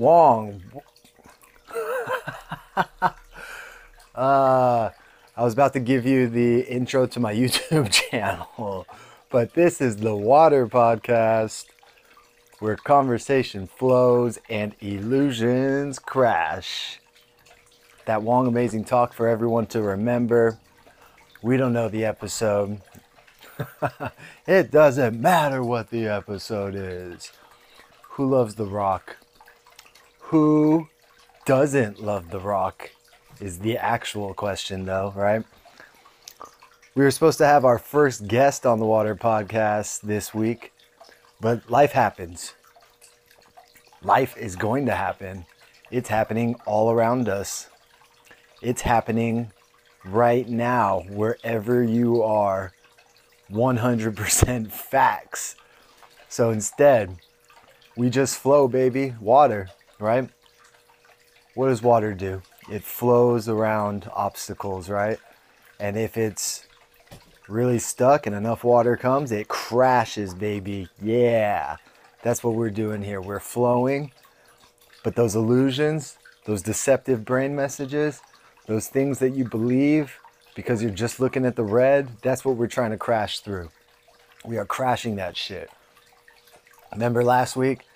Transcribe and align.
Wong. 0.00 0.62
uh, 2.74 3.12
I 4.14 4.90
was 5.36 5.52
about 5.52 5.74
to 5.74 5.80
give 5.80 6.06
you 6.06 6.26
the 6.26 6.62
intro 6.62 7.06
to 7.08 7.20
my 7.20 7.34
YouTube 7.36 7.92
channel, 7.92 8.86
but 9.28 9.52
this 9.52 9.82
is 9.82 9.98
the 9.98 10.16
Water 10.16 10.66
Podcast 10.66 11.66
where 12.60 12.76
conversation 12.76 13.66
flows 13.66 14.38
and 14.48 14.74
illusions 14.80 15.98
crash. 15.98 16.98
That 18.06 18.22
Wong 18.22 18.46
amazing 18.46 18.84
talk 18.84 19.12
for 19.12 19.28
everyone 19.28 19.66
to 19.66 19.82
remember. 19.82 20.58
We 21.42 21.58
don't 21.58 21.74
know 21.74 21.90
the 21.90 22.06
episode. 22.06 22.80
it 24.46 24.70
doesn't 24.70 25.20
matter 25.20 25.62
what 25.62 25.90
the 25.90 26.06
episode 26.06 26.74
is. 26.74 27.32
Who 28.12 28.30
loves 28.30 28.54
The 28.54 28.64
Rock? 28.64 29.19
Who 30.30 30.86
doesn't 31.44 32.00
love 32.00 32.30
The 32.30 32.38
Rock? 32.38 32.92
Is 33.40 33.58
the 33.58 33.76
actual 33.76 34.32
question, 34.32 34.84
though, 34.84 35.12
right? 35.16 35.42
We 36.94 37.02
were 37.02 37.10
supposed 37.10 37.38
to 37.38 37.46
have 37.46 37.64
our 37.64 37.80
first 37.80 38.28
guest 38.28 38.64
on 38.64 38.78
the 38.78 38.86
Water 38.86 39.16
Podcast 39.16 40.02
this 40.02 40.32
week, 40.32 40.72
but 41.40 41.68
life 41.68 41.90
happens. 41.90 42.54
Life 44.04 44.36
is 44.36 44.54
going 44.54 44.86
to 44.86 44.94
happen. 44.94 45.46
It's 45.90 46.10
happening 46.10 46.54
all 46.64 46.92
around 46.92 47.28
us. 47.28 47.68
It's 48.62 48.82
happening 48.82 49.50
right 50.04 50.48
now, 50.48 51.06
wherever 51.08 51.82
you 51.82 52.22
are. 52.22 52.72
100% 53.50 54.70
facts. 54.70 55.56
So 56.28 56.50
instead, 56.50 57.18
we 57.96 58.10
just 58.10 58.38
flow, 58.38 58.68
baby. 58.68 59.16
Water, 59.20 59.70
right? 60.00 60.28
What 61.54 61.68
does 61.68 61.82
water 61.82 62.14
do? 62.14 62.42
It 62.70 62.82
flows 62.82 63.48
around 63.48 64.10
obstacles, 64.14 64.88
right? 64.88 65.18
And 65.78 65.96
if 65.96 66.16
it's 66.16 66.66
really 67.48 67.78
stuck 67.78 68.26
and 68.26 68.34
enough 68.34 68.64
water 68.64 68.96
comes, 68.96 69.32
it 69.32 69.48
crashes, 69.48 70.34
baby. 70.34 70.88
Yeah. 71.02 71.76
That's 72.22 72.44
what 72.44 72.54
we're 72.54 72.70
doing 72.70 73.02
here. 73.02 73.20
We're 73.20 73.40
flowing, 73.40 74.12
but 75.02 75.16
those 75.16 75.34
illusions, 75.34 76.18
those 76.44 76.62
deceptive 76.62 77.24
brain 77.24 77.56
messages, 77.56 78.20
those 78.66 78.88
things 78.88 79.18
that 79.18 79.30
you 79.30 79.44
believe 79.44 80.18
because 80.54 80.82
you're 80.82 80.90
just 80.90 81.20
looking 81.20 81.46
at 81.46 81.56
the 81.56 81.64
red, 81.64 82.08
that's 82.22 82.44
what 82.44 82.56
we're 82.56 82.66
trying 82.66 82.90
to 82.90 82.98
crash 82.98 83.40
through. 83.40 83.70
We 84.44 84.58
are 84.58 84.66
crashing 84.66 85.16
that 85.16 85.36
shit. 85.36 85.70
Remember 86.92 87.24
last 87.24 87.56
week? 87.56 87.86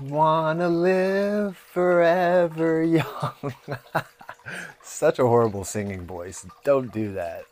Wanna 0.00 0.68
live 0.70 1.58
forever 1.58 2.82
young. 2.82 3.54
Such 4.82 5.18
a 5.18 5.26
horrible 5.26 5.64
singing 5.64 6.06
voice. 6.06 6.46
Don't 6.64 6.90
do 6.90 7.12
that. 7.12 7.44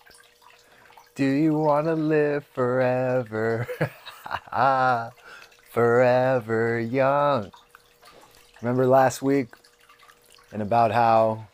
Do 1.14 1.26
you 1.26 1.52
wanna 1.52 1.94
live 1.94 2.46
forever? 2.46 3.68
forever 5.70 6.80
young. 6.80 7.52
Remember 8.62 8.86
last 8.86 9.20
week 9.20 9.48
and 10.50 10.62
about 10.62 10.90
how 10.90 11.48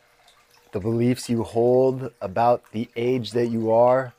the 0.71 0.79
beliefs 0.79 1.29
you 1.29 1.43
hold 1.43 2.11
about 2.21 2.71
the 2.71 2.87
age 2.95 3.31
that 3.31 3.47
you 3.47 3.69
are 3.69 4.13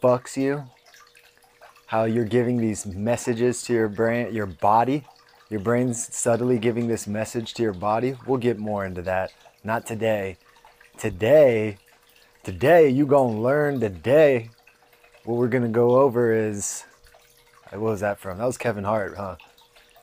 fucks 0.00 0.36
you? 0.36 0.64
How 1.86 2.04
you're 2.04 2.24
giving 2.24 2.58
these 2.58 2.86
messages 2.86 3.62
to 3.64 3.72
your 3.72 3.88
brain, 3.88 4.32
your 4.32 4.46
body. 4.46 5.04
Your 5.50 5.60
brain's 5.60 6.14
subtly 6.14 6.58
giving 6.58 6.88
this 6.88 7.06
message 7.06 7.52
to 7.54 7.62
your 7.62 7.74
body. 7.74 8.16
We'll 8.26 8.38
get 8.38 8.58
more 8.58 8.84
into 8.84 9.02
that. 9.02 9.32
Not 9.62 9.86
today. 9.86 10.38
Today, 10.96 11.76
today 12.42 12.88
you 12.88 13.04
gonna 13.04 13.38
learn 13.38 13.78
today. 13.78 14.50
What 15.24 15.36
we're 15.36 15.48
gonna 15.48 15.68
go 15.68 16.00
over 16.00 16.32
is 16.32 16.84
uh, 17.66 17.78
what 17.78 17.90
was 17.90 18.00
that 18.00 18.18
from? 18.18 18.38
That 18.38 18.46
was 18.46 18.56
Kevin 18.56 18.84
Hart, 18.84 19.16
huh? 19.16 19.36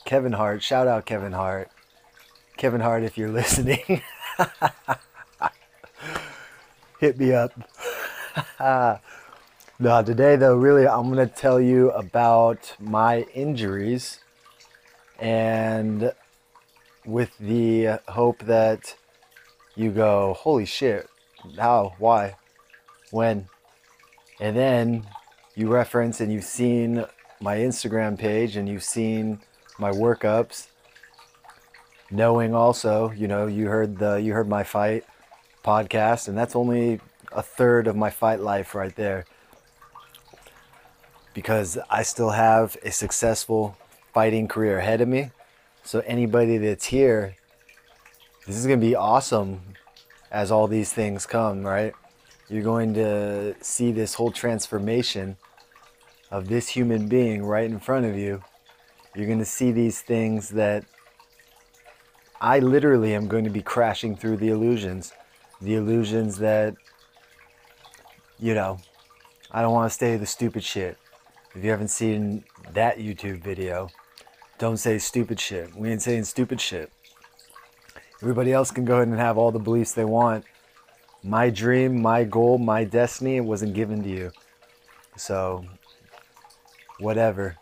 Kevin 0.05 0.33
Hart. 0.33 0.61
Shout 0.61 0.87
out 0.87 1.05
Kevin 1.05 1.31
Hart. 1.31 1.69
Kevin 2.57 2.81
Hart, 2.81 3.03
if 3.03 3.17
you're 3.17 3.29
listening, 3.41 4.03
hit 6.99 7.17
me 7.17 7.33
up. 7.33 7.51
no, 9.79 10.03
today 10.03 10.35
though, 10.35 10.55
really, 10.55 10.87
I'm 10.87 11.09
gonna 11.09 11.25
tell 11.25 11.59
you 11.59 11.89
about 11.91 12.75
my 12.79 13.21
injuries, 13.33 14.19
and 15.21 16.11
with 17.05 17.37
the 17.37 17.99
hope 18.09 18.39
that 18.39 18.95
you 19.75 19.91
go, 19.91 20.33
holy 20.33 20.65
shit, 20.65 21.07
how, 21.57 21.93
why, 21.97 22.35
when, 23.11 23.47
and 24.41 24.57
then 24.57 25.07
you 25.55 25.69
reference 25.69 26.19
and 26.19 26.33
you've 26.33 26.43
seen 26.43 27.05
my 27.39 27.57
Instagram 27.57 28.19
page 28.19 28.57
and 28.57 28.67
you've 28.67 28.83
seen 28.83 29.39
my 29.79 29.91
workups 29.91 30.67
knowing 32.13 32.53
also 32.53 33.09
you 33.11 33.25
know 33.25 33.47
you 33.47 33.67
heard 33.67 33.97
the 33.97 34.15
you 34.15 34.33
heard 34.33 34.47
my 34.47 34.63
fight 34.63 35.03
podcast 35.63 36.27
and 36.27 36.37
that's 36.37 36.55
only 36.55 36.99
a 37.31 37.41
third 37.41 37.87
of 37.87 37.95
my 37.95 38.09
fight 38.09 38.39
life 38.39 38.75
right 38.75 38.95
there. 38.95 39.25
Because 41.33 41.77
I 41.89 42.03
still 42.03 42.31
have 42.31 42.77
a 42.83 42.91
successful 42.91 43.77
fighting 44.13 44.47
career 44.47 44.79
ahead 44.79 45.01
of 45.01 45.07
me 45.07 45.31
so 45.83 45.99
anybody 46.01 46.57
that's 46.57 46.85
here 46.85 47.35
this 48.45 48.57
is 48.57 48.65
going 48.65 48.79
to 48.79 48.85
be 48.85 48.95
awesome 48.95 49.61
as 50.31 50.51
all 50.51 50.67
these 50.67 50.93
things 50.93 51.25
come 51.25 51.63
right 51.63 51.93
you're 52.49 52.63
going 52.63 52.93
to 52.93 53.55
see 53.61 53.91
this 53.91 54.15
whole 54.15 54.31
transformation 54.31 55.37
of 56.29 56.47
this 56.47 56.69
human 56.69 57.07
being 57.07 57.43
right 57.43 57.69
in 57.69 57.79
front 57.79 58.05
of 58.05 58.15
you 58.15 58.43
you're 59.15 59.27
going 59.27 59.39
to 59.39 59.45
see 59.45 59.71
these 59.71 60.01
things 60.01 60.49
that 60.49 60.85
I 62.43 62.57
literally 62.57 63.13
am 63.13 63.27
going 63.27 63.43
to 63.43 63.51
be 63.51 63.61
crashing 63.61 64.15
through 64.15 64.37
the 64.37 64.49
illusions. 64.49 65.13
The 65.61 65.75
illusions 65.75 66.37
that, 66.39 66.73
you 68.39 68.55
know, 68.55 68.79
I 69.51 69.61
don't 69.61 69.73
want 69.73 69.91
to 69.91 69.95
say 69.95 70.17
the 70.17 70.25
stupid 70.25 70.63
shit. 70.63 70.97
If 71.53 71.63
you 71.63 71.69
haven't 71.69 71.89
seen 71.89 72.43
that 72.73 72.97
YouTube 72.97 73.43
video, 73.43 73.89
don't 74.61 74.77
say 74.77 74.99
stupid 74.99 75.39
shit. 75.39 75.75
We 75.75 75.89
ain't 75.89 76.03
saying 76.03 76.25
stupid 76.25 76.61
shit. 76.61 76.91
Everybody 78.21 78.53
else 78.53 78.69
can 78.69 78.85
go 78.85 78.97
ahead 78.97 79.07
and 79.07 79.17
have 79.17 79.35
all 79.39 79.51
the 79.51 79.57
beliefs 79.57 79.93
they 79.93 80.05
want. 80.05 80.45
My 81.23 81.49
dream, 81.49 81.99
my 81.99 82.25
goal, 82.25 82.59
my 82.59 82.83
destiny 82.83 83.41
wasn't 83.41 83.73
given 83.73 84.03
to 84.03 84.09
you. 84.09 84.31
So, 85.17 85.65
whatever. 86.99 87.57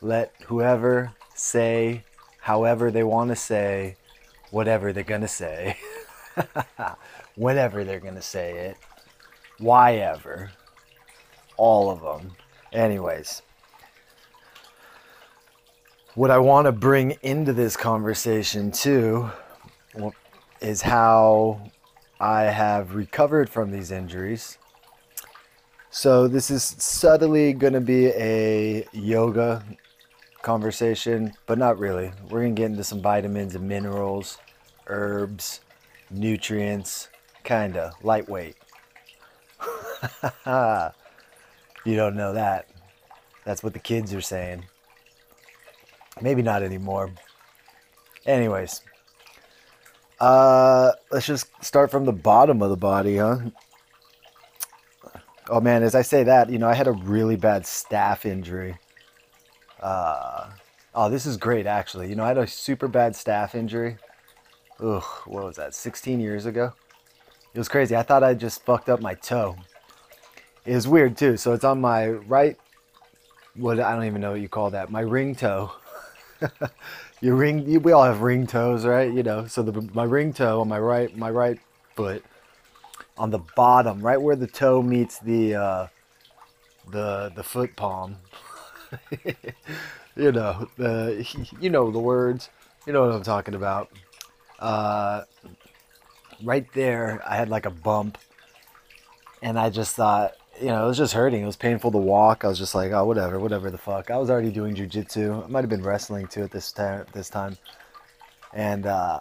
Let 0.00 0.32
whoever 0.46 1.12
say 1.34 2.02
however 2.40 2.90
they 2.90 3.02
want 3.02 3.28
to 3.28 3.36
say 3.36 3.96
whatever 4.50 4.90
they're 4.94 5.04
going 5.04 5.20
to 5.20 5.28
say, 5.28 5.76
whenever 7.36 7.84
they're 7.84 8.00
going 8.00 8.14
to 8.14 8.22
say 8.22 8.52
it, 8.68 8.78
why 9.58 9.96
ever, 9.96 10.50
all 11.58 11.90
of 11.90 12.00
them. 12.00 12.32
Anyways, 12.72 13.42
what 16.14 16.30
I 16.30 16.38
want 16.38 16.66
to 16.66 16.72
bring 16.72 17.12
into 17.22 17.52
this 17.52 17.76
conversation 17.76 18.70
too 18.70 19.30
is 20.60 20.82
how 20.82 21.70
I 22.20 22.42
have 22.42 22.94
recovered 22.94 23.48
from 23.48 23.70
these 23.70 23.90
injuries. 23.90 24.58
So, 25.90 26.26
this 26.26 26.50
is 26.50 26.62
subtly 26.62 27.52
going 27.52 27.74
to 27.74 27.80
be 27.80 28.06
a 28.08 28.86
yoga 28.92 29.62
conversation, 30.40 31.34
but 31.46 31.58
not 31.58 31.78
really. 31.78 32.12
We're 32.30 32.40
going 32.40 32.54
to 32.54 32.60
get 32.62 32.70
into 32.70 32.84
some 32.84 33.02
vitamins 33.02 33.54
and 33.54 33.68
minerals, 33.68 34.38
herbs, 34.86 35.60
nutrients, 36.10 37.08
kind 37.44 37.76
of 37.76 37.92
lightweight. 38.02 38.56
you 41.84 41.96
don't 41.96 42.16
know 42.16 42.32
that. 42.32 42.68
That's 43.44 43.62
what 43.62 43.74
the 43.74 43.78
kids 43.78 44.14
are 44.14 44.22
saying. 44.22 44.64
Maybe 46.22 46.40
not 46.40 46.62
anymore. 46.62 47.10
Anyways, 48.24 48.80
uh, 50.20 50.92
let's 51.10 51.26
just 51.26 51.48
start 51.62 51.90
from 51.90 52.06
the 52.06 52.12
bottom 52.12 52.62
of 52.62 52.70
the 52.70 52.76
body, 52.76 53.18
huh? 53.18 53.38
Oh 55.48 55.60
man, 55.60 55.82
as 55.82 55.94
I 55.94 56.02
say 56.02 56.22
that, 56.22 56.48
you 56.48 56.58
know, 56.58 56.68
I 56.68 56.74
had 56.74 56.86
a 56.86 56.92
really 56.92 57.36
bad 57.36 57.64
staph 57.64 58.24
injury 58.24 58.76
uh, 59.82 60.48
oh, 60.94 61.10
this 61.10 61.26
is 61.26 61.36
great, 61.36 61.66
actually. 61.66 62.08
You 62.08 62.14
know, 62.14 62.24
I 62.24 62.28
had 62.28 62.38
a 62.38 62.46
super 62.46 62.88
bad 62.88 63.12
staph 63.12 63.54
injury. 63.54 63.98
Ugh, 64.80 65.02
what 65.26 65.44
was 65.44 65.56
that, 65.56 65.74
16 65.74 66.20
years 66.20 66.46
ago? 66.46 66.72
It 67.52 67.58
was 67.58 67.68
crazy. 67.68 67.96
I 67.96 68.02
thought 68.02 68.22
I 68.22 68.34
just 68.34 68.64
fucked 68.64 68.88
up 68.88 69.00
my 69.00 69.14
toe. 69.14 69.56
It 70.64 70.74
was 70.74 70.88
weird, 70.88 71.16
too. 71.16 71.36
So 71.36 71.52
it's 71.52 71.64
on 71.64 71.80
my 71.80 72.08
right, 72.08 72.56
what, 73.54 73.80
I 73.80 73.94
don't 73.94 74.04
even 74.04 74.20
know 74.20 74.32
what 74.32 74.40
you 74.40 74.48
call 74.48 74.70
that, 74.70 74.90
my 74.90 75.00
ring 75.00 75.34
toe. 75.34 75.72
your 77.20 77.36
ring. 77.36 77.68
You, 77.68 77.80
we 77.80 77.92
all 77.92 78.04
have 78.04 78.20
ring 78.22 78.46
toes, 78.46 78.84
right? 78.84 79.12
You 79.12 79.22
know. 79.22 79.46
So 79.46 79.62
the 79.62 79.88
my 79.94 80.04
ring 80.04 80.32
toe 80.32 80.60
on 80.60 80.68
my 80.68 80.78
right 80.78 81.16
my 81.16 81.30
right 81.30 81.58
foot, 81.94 82.24
on 83.18 83.30
the 83.30 83.40
bottom, 83.56 84.00
right 84.00 84.20
where 84.20 84.36
the 84.36 84.46
toe 84.46 84.82
meets 84.82 85.18
the 85.18 85.54
uh, 85.54 85.86
the 86.90 87.32
the 87.34 87.42
foot 87.42 87.76
palm. 87.76 88.16
you 90.16 90.32
know 90.32 90.68
the 90.76 91.46
you 91.60 91.70
know 91.70 91.90
the 91.90 91.98
words. 91.98 92.50
You 92.86 92.92
know 92.92 93.06
what 93.06 93.14
I'm 93.14 93.22
talking 93.22 93.54
about. 93.54 93.90
Uh, 94.58 95.22
right 96.42 96.66
there, 96.72 97.22
I 97.26 97.36
had 97.36 97.48
like 97.48 97.66
a 97.66 97.70
bump, 97.70 98.18
and 99.40 99.58
I 99.58 99.70
just 99.70 99.94
thought, 99.94 100.34
you 100.60 100.68
know, 100.68 100.84
it 100.84 100.88
was 100.88 100.98
just 100.98 101.14
hurting. 101.14 101.42
It 101.42 101.46
was 101.46 101.56
painful 101.56 101.90
to 101.92 101.98
walk. 101.98 102.44
I 102.44 102.48
was 102.48 102.58
just 102.58 102.74
like, 102.74 102.92
oh, 102.92 103.04
whatever, 103.04 103.38
whatever 103.38 103.70
the 103.70 103.78
fuck. 103.78 104.10
I 104.10 104.18
was 104.18 104.30
already 104.30 104.50
doing 104.50 104.74
jujitsu. 104.74 105.44
I 105.44 105.48
might 105.48 105.60
have 105.60 105.70
been 105.70 105.82
wrestling 105.82 106.26
too 106.26 106.42
at 106.42 106.50
this 106.50 106.72
time. 106.72 107.06
This 107.12 107.30
time, 107.30 107.56
and 108.52 108.86
uh, 108.86 109.20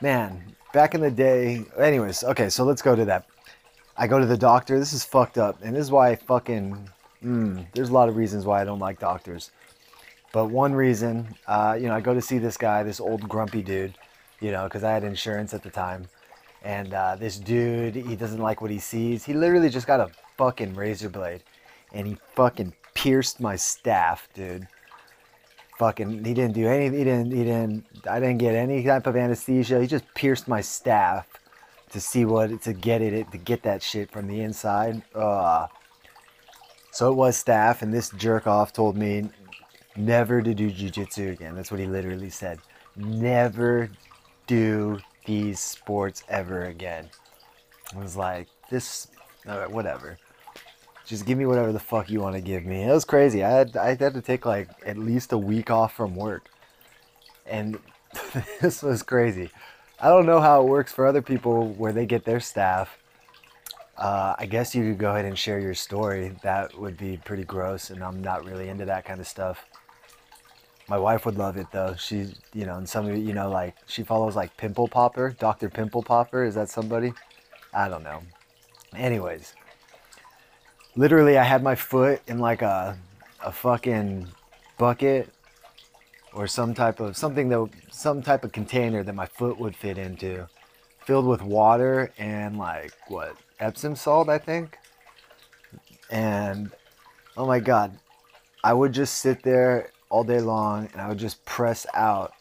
man, 0.00 0.54
back 0.72 0.94
in 0.94 1.00
the 1.00 1.10
day. 1.10 1.64
Anyways, 1.78 2.24
okay, 2.24 2.48
so 2.48 2.64
let's 2.64 2.82
go 2.82 2.94
to 2.94 3.04
that. 3.06 3.26
I 3.96 4.06
go 4.06 4.18
to 4.18 4.26
the 4.26 4.36
doctor. 4.36 4.78
This 4.78 4.92
is 4.92 5.04
fucked 5.04 5.38
up, 5.38 5.58
and 5.62 5.74
this 5.74 5.82
is 5.82 5.90
why 5.90 6.10
I 6.10 6.16
fucking. 6.16 6.88
Mm, 7.24 7.66
there's 7.72 7.90
a 7.90 7.92
lot 7.92 8.08
of 8.08 8.16
reasons 8.16 8.46
why 8.46 8.60
I 8.60 8.64
don't 8.64 8.78
like 8.78 8.98
doctors. 8.98 9.50
But 10.32 10.46
one 10.46 10.72
reason, 10.72 11.34
uh, 11.46 11.76
you 11.78 11.88
know, 11.88 11.94
I 11.94 12.00
go 12.00 12.14
to 12.14 12.22
see 12.22 12.38
this 12.38 12.56
guy, 12.56 12.82
this 12.82 13.00
old 13.00 13.28
grumpy 13.28 13.62
dude, 13.62 13.94
you 14.40 14.52
know, 14.52 14.64
because 14.64 14.84
I 14.84 14.92
had 14.92 15.04
insurance 15.04 15.52
at 15.52 15.62
the 15.62 15.70
time. 15.70 16.08
And 16.62 16.92
uh, 16.92 17.16
this 17.16 17.38
dude, 17.38 17.94
he 17.94 18.16
doesn't 18.16 18.40
like 18.40 18.60
what 18.60 18.70
he 18.70 18.78
sees. 18.78 19.24
He 19.24 19.32
literally 19.32 19.70
just 19.70 19.86
got 19.86 20.00
a 20.00 20.10
fucking 20.36 20.74
razor 20.74 21.08
blade 21.08 21.42
and 21.92 22.06
he 22.06 22.16
fucking 22.34 22.72
pierced 22.94 23.40
my 23.40 23.54
staph, 23.54 24.20
dude. 24.34 24.66
Fucking, 25.78 26.24
he 26.24 26.34
didn't 26.34 26.52
do 26.52 26.68
any, 26.68 26.84
he 26.96 27.04
didn't, 27.04 27.32
he 27.32 27.44
didn't, 27.44 27.84
I 28.08 28.20
didn't 28.20 28.38
get 28.38 28.54
any 28.54 28.84
type 28.84 29.06
of 29.06 29.16
anesthesia. 29.16 29.80
He 29.80 29.86
just 29.86 30.04
pierced 30.14 30.46
my 30.46 30.60
staph 30.60 31.24
to 31.90 32.00
see 32.00 32.24
what, 32.24 32.62
to 32.62 32.72
get 32.72 33.00
it, 33.00 33.32
to 33.32 33.38
get 33.38 33.62
that 33.62 33.82
shit 33.82 34.10
from 34.10 34.28
the 34.28 34.40
inside. 34.42 35.02
Uh, 35.14 35.66
so 36.92 37.10
it 37.10 37.14
was 37.14 37.42
staph, 37.42 37.82
and 37.82 37.94
this 37.94 38.10
jerk 38.10 38.46
off 38.46 38.72
told 38.72 38.96
me 38.96 39.30
never 39.96 40.42
to 40.42 40.54
do 40.54 40.70
jujitsu 40.70 41.32
again. 41.32 41.54
That's 41.54 41.70
what 41.70 41.80
he 41.80 41.86
literally 41.86 42.30
said. 42.30 42.58
Never 42.96 43.90
do 44.46 44.98
these 45.24 45.60
sports 45.60 46.22
ever 46.28 46.64
again. 46.64 47.08
I 47.94 47.98
was 47.98 48.16
like, 48.16 48.48
this, 48.70 49.08
whatever. 49.44 50.18
Just 51.06 51.26
give 51.26 51.38
me 51.38 51.46
whatever 51.46 51.72
the 51.72 51.80
fuck 51.80 52.08
you 52.08 52.20
want 52.20 52.36
to 52.36 52.40
give 52.40 52.64
me. 52.64 52.82
It 52.82 52.92
was 52.92 53.04
crazy. 53.04 53.42
I 53.42 53.50
had 53.50 53.76
I 53.76 53.96
had 53.96 54.14
to 54.14 54.22
take 54.22 54.46
like 54.46 54.68
at 54.86 54.96
least 54.96 55.32
a 55.32 55.38
week 55.38 55.70
off 55.70 55.92
from 55.94 56.14
work, 56.14 56.48
and 57.46 57.78
this 58.60 58.82
was 58.82 59.02
crazy. 59.02 59.50
I 60.00 60.08
don't 60.08 60.24
know 60.24 60.40
how 60.40 60.62
it 60.62 60.68
works 60.68 60.92
for 60.92 61.06
other 61.06 61.20
people 61.20 61.72
where 61.72 61.92
they 61.92 62.06
get 62.06 62.24
their 62.24 62.38
staph. 62.38 62.88
Uh, 63.98 64.34
I 64.38 64.46
guess 64.46 64.74
you 64.74 64.82
could 64.84 64.98
go 64.98 65.10
ahead 65.10 65.26
and 65.26 65.38
share 65.38 65.60
your 65.60 65.74
story. 65.74 66.34
That 66.42 66.78
would 66.78 66.96
be 66.96 67.18
pretty 67.18 67.44
gross, 67.44 67.90
and 67.90 68.02
I'm 68.02 68.22
not 68.22 68.46
really 68.46 68.68
into 68.68 68.86
that 68.86 69.04
kind 69.04 69.20
of 69.20 69.26
stuff. 69.26 69.66
My 70.90 70.98
wife 70.98 71.24
would 71.24 71.38
love 71.38 71.56
it 71.56 71.68
though. 71.70 71.94
She, 71.94 72.34
you 72.52 72.66
know, 72.66 72.74
and 72.74 72.88
some 72.88 73.08
of 73.08 73.16
you 73.16 73.32
know, 73.32 73.48
like 73.48 73.76
she 73.86 74.02
follows 74.02 74.34
like 74.34 74.56
Pimple 74.56 74.88
Popper, 74.88 75.36
Dr. 75.38 75.70
Pimple 75.70 76.02
Popper. 76.02 76.42
Is 76.42 76.56
that 76.56 76.68
somebody? 76.68 77.12
I 77.72 77.88
don't 77.88 78.02
know. 78.02 78.22
Anyways, 78.96 79.54
literally, 80.96 81.38
I 81.38 81.44
had 81.44 81.62
my 81.62 81.76
foot 81.76 82.22
in 82.26 82.40
like 82.40 82.60
a 82.60 82.98
a 83.40 83.52
fucking 83.52 84.26
bucket 84.78 85.32
or 86.34 86.48
some 86.48 86.74
type 86.74 86.98
of 86.98 87.16
something 87.16 87.48
that 87.50 87.70
some 87.92 88.20
type 88.20 88.42
of 88.42 88.50
container 88.50 89.04
that 89.04 89.14
my 89.14 89.26
foot 89.26 89.60
would 89.60 89.76
fit 89.76 89.96
into, 89.96 90.48
filled 91.06 91.26
with 91.26 91.40
water 91.40 92.10
and 92.18 92.58
like 92.58 92.92
what 93.06 93.36
Epsom 93.60 93.94
salt, 93.94 94.28
I 94.28 94.38
think. 94.38 94.76
And 96.10 96.72
oh 97.36 97.46
my 97.46 97.60
god, 97.60 97.96
I 98.64 98.72
would 98.72 98.92
just 98.92 99.18
sit 99.18 99.44
there 99.44 99.92
all 100.10 100.24
day 100.24 100.40
long 100.40 100.88
and 100.92 101.00
I 101.00 101.08
would 101.08 101.18
just 101.18 101.42
press 101.44 101.86
out 101.94 102.32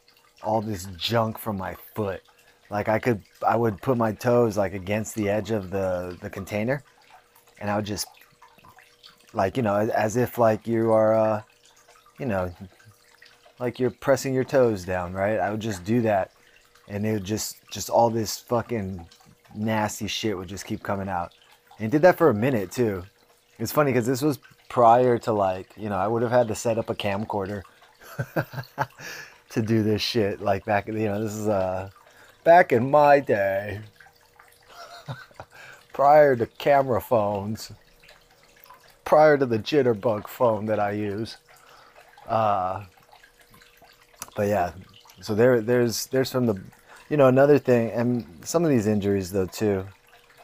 all 0.43 0.61
this 0.61 0.85
junk 0.97 1.37
from 1.37 1.57
my 1.57 1.75
foot. 1.95 2.21
Like 2.69 2.89
I 2.89 2.99
could, 2.99 3.21
I 3.47 3.55
would 3.55 3.81
put 3.81 3.97
my 3.97 4.11
toes 4.11 4.57
like 4.57 4.73
against 4.73 5.15
the 5.15 5.29
edge 5.29 5.51
of 5.51 5.69
the, 5.69 6.17
the 6.21 6.29
container 6.29 6.83
and 7.59 7.69
I 7.69 7.75
would 7.75 7.85
just 7.85 8.07
like, 9.33 9.55
you 9.55 9.63
know, 9.63 9.75
as 9.75 10.17
if 10.17 10.37
like 10.37 10.67
you 10.67 10.91
are, 10.91 11.13
uh, 11.13 11.41
you 12.19 12.25
know, 12.25 12.53
like 13.59 13.79
you're 13.79 13.91
pressing 13.91 14.33
your 14.33 14.43
toes 14.43 14.83
down, 14.83 15.13
right? 15.13 15.39
I 15.39 15.51
would 15.51 15.59
just 15.59 15.83
do 15.83 16.01
that 16.01 16.31
and 16.87 17.05
it 17.05 17.13
would 17.13 17.23
just, 17.23 17.57
just 17.71 17.89
all 17.89 18.09
this 18.09 18.39
fucking 18.39 19.07
nasty 19.55 20.07
shit 20.07 20.37
would 20.37 20.47
just 20.47 20.65
keep 20.65 20.81
coming 20.81 21.09
out. 21.09 21.33
And 21.79 21.91
did 21.91 22.01
that 22.01 22.17
for 22.17 22.29
a 22.29 22.33
minute 22.33 22.71
too. 22.71 23.03
It's 23.57 23.71
funny 23.71 23.91
because 23.91 24.07
this 24.07 24.21
was 24.21 24.39
prior 24.69 25.17
to 25.17 25.33
like, 25.33 25.73
you 25.75 25.89
know, 25.89 25.97
I 25.97 26.07
would 26.07 26.21
have 26.21 26.31
had 26.31 26.47
to 26.47 26.55
set 26.55 26.77
up 26.77 26.89
a 26.89 26.95
camcorder 26.95 27.63
to 29.49 29.61
do 29.61 29.83
this 29.83 30.01
shit. 30.01 30.39
Like 30.39 30.63
back, 30.63 30.87
you 30.87 30.93
know, 30.93 31.21
this 31.21 31.33
is 31.33 31.47
uh, 31.47 31.89
back 32.43 32.71
in 32.71 32.89
my 32.89 33.19
day, 33.19 33.81
prior 35.93 36.35
to 36.35 36.45
camera 36.45 37.01
phones, 37.01 37.71
prior 39.03 39.37
to 39.37 39.45
the 39.45 39.59
jitterbug 39.59 40.27
phone 40.27 40.67
that 40.67 40.79
I 40.79 40.91
use. 40.91 41.37
Uh, 42.27 42.85
but 44.35 44.47
yeah, 44.47 44.71
so 45.19 45.33
there, 45.33 45.61
there's, 45.61 46.05
there's 46.07 46.31
from 46.31 46.45
the, 46.45 46.61
you 47.09 47.17
know, 47.17 47.27
another 47.27 47.57
thing, 47.57 47.89
and 47.89 48.39
some 48.43 48.63
of 48.63 48.69
these 48.69 48.85
injuries 48.85 49.31
though 49.31 49.47
too, 49.47 49.85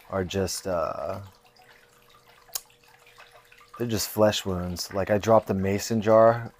are 0.09 0.23
just. 0.23 0.65
Uh, 0.65 1.19
they're 3.77 3.87
just 3.87 4.09
flesh 4.09 4.45
wounds. 4.45 4.93
Like 4.93 5.09
I 5.09 5.17
dropped 5.17 5.49
a 5.49 5.53
mason 5.53 6.01
jar 6.01 6.51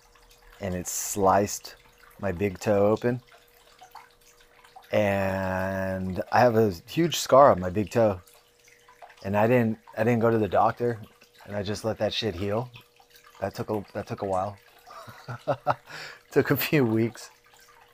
and 0.59 0.75
it 0.75 0.88
sliced 0.88 1.75
my 2.19 2.31
big 2.31 2.59
toe 2.59 2.88
open. 2.88 3.21
And 4.91 6.21
I 6.31 6.39
have 6.39 6.56
a 6.56 6.73
huge 6.88 7.17
scar 7.17 7.51
on 7.51 7.59
my 7.59 7.69
big 7.69 7.89
toe. 7.89 8.21
And 9.23 9.35
I 9.35 9.47
didn't 9.47 9.77
I 9.97 10.03
didn't 10.03 10.21
go 10.21 10.29
to 10.29 10.38
the 10.38 10.47
doctor 10.47 11.00
and 11.45 11.56
I 11.56 11.63
just 11.63 11.85
let 11.85 11.97
that 12.00 12.13
shit 12.13 12.35
heal. 12.35 12.69
That 13.39 13.56
took 13.56 13.69
a 13.69 13.83
that 13.94 14.07
took 14.07 14.21
a 14.21 14.25
while. 14.25 14.57
took 16.31 16.51
a 16.51 16.57
few 16.57 16.85
weeks. 16.85 17.29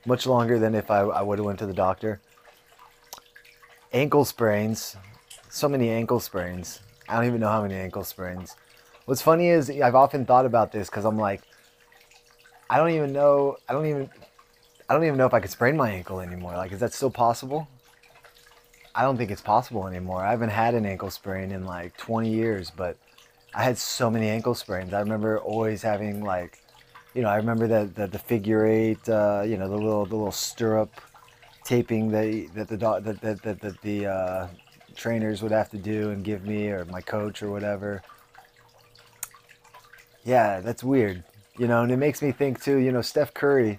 Much 0.04 0.26
longer 0.26 0.58
than 0.58 0.74
if 0.74 0.90
I, 0.90 1.00
I 1.00 1.22
would 1.22 1.38
have 1.38 1.46
went 1.46 1.60
to 1.60 1.66
the 1.66 1.72
doctor. 1.72 2.20
Ankle 3.92 4.24
sprains. 4.24 4.96
So 5.48 5.68
many 5.68 5.90
ankle 5.90 6.18
sprains. 6.18 6.80
I 7.08 7.16
don't 7.16 7.26
even 7.26 7.40
know 7.40 7.48
how 7.48 7.62
many 7.62 7.74
ankle 7.74 8.04
sprains. 8.04 8.56
What's 9.04 9.22
funny 9.22 9.48
is 9.48 9.68
I've 9.68 9.96
often 9.96 10.24
thought 10.24 10.46
about 10.46 10.70
this 10.70 10.88
because 10.88 11.04
I'm 11.04 11.18
like, 11.18 11.42
I 12.70 12.76
don't 12.76 12.90
even 12.90 13.12
know. 13.12 13.56
I 13.68 13.72
don't 13.72 13.86
even. 13.86 14.08
I 14.88 14.94
don't 14.94 15.04
even 15.04 15.16
know 15.16 15.26
if 15.26 15.34
I 15.34 15.40
could 15.40 15.50
sprain 15.50 15.76
my 15.76 15.90
ankle 15.90 16.20
anymore. 16.20 16.52
Like, 16.52 16.72
is 16.72 16.80
that 16.80 16.92
still 16.92 17.10
possible? 17.10 17.66
I 18.94 19.02
don't 19.02 19.16
think 19.16 19.30
it's 19.30 19.40
possible 19.40 19.86
anymore. 19.86 20.22
I 20.22 20.30
haven't 20.30 20.50
had 20.50 20.74
an 20.74 20.84
ankle 20.84 21.10
sprain 21.10 21.50
in 21.50 21.64
like 21.64 21.96
20 21.96 22.30
years, 22.30 22.70
but 22.70 22.96
I 23.54 23.62
had 23.62 23.78
so 23.78 24.10
many 24.10 24.28
ankle 24.28 24.54
sprains. 24.54 24.92
I 24.92 25.00
remember 25.00 25.38
always 25.38 25.82
having 25.82 26.22
like, 26.22 26.58
you 27.14 27.22
know, 27.22 27.28
I 27.28 27.36
remember 27.36 27.66
that 27.68 27.94
the, 27.94 28.06
the 28.06 28.18
figure 28.18 28.66
eight, 28.66 29.08
uh, 29.08 29.44
you 29.46 29.56
know, 29.56 29.68
the 29.68 29.76
little 29.76 30.06
the 30.06 30.14
little 30.14 30.32
stirrup 30.32 31.00
taping 31.64 32.10
that 32.10 32.48
that 32.54 32.68
the 32.68 32.76
that 33.42 33.60
that, 33.60 33.80
the 33.80 34.06
uh, 34.06 34.48
trainers 34.94 35.42
would 35.42 35.52
have 35.52 35.70
to 35.70 35.78
do 35.78 36.10
and 36.10 36.22
give 36.22 36.44
me, 36.44 36.68
or 36.68 36.84
my 36.84 37.00
coach 37.00 37.42
or 37.42 37.50
whatever 37.50 38.02
yeah, 40.24 40.60
that's 40.60 40.84
weird. 40.84 41.24
You 41.58 41.66
know, 41.66 41.82
and 41.82 41.92
it 41.92 41.96
makes 41.96 42.22
me 42.22 42.32
think 42.32 42.62
too, 42.62 42.78
you 42.78 42.92
know, 42.92 43.02
Steph 43.02 43.34
Curry. 43.34 43.78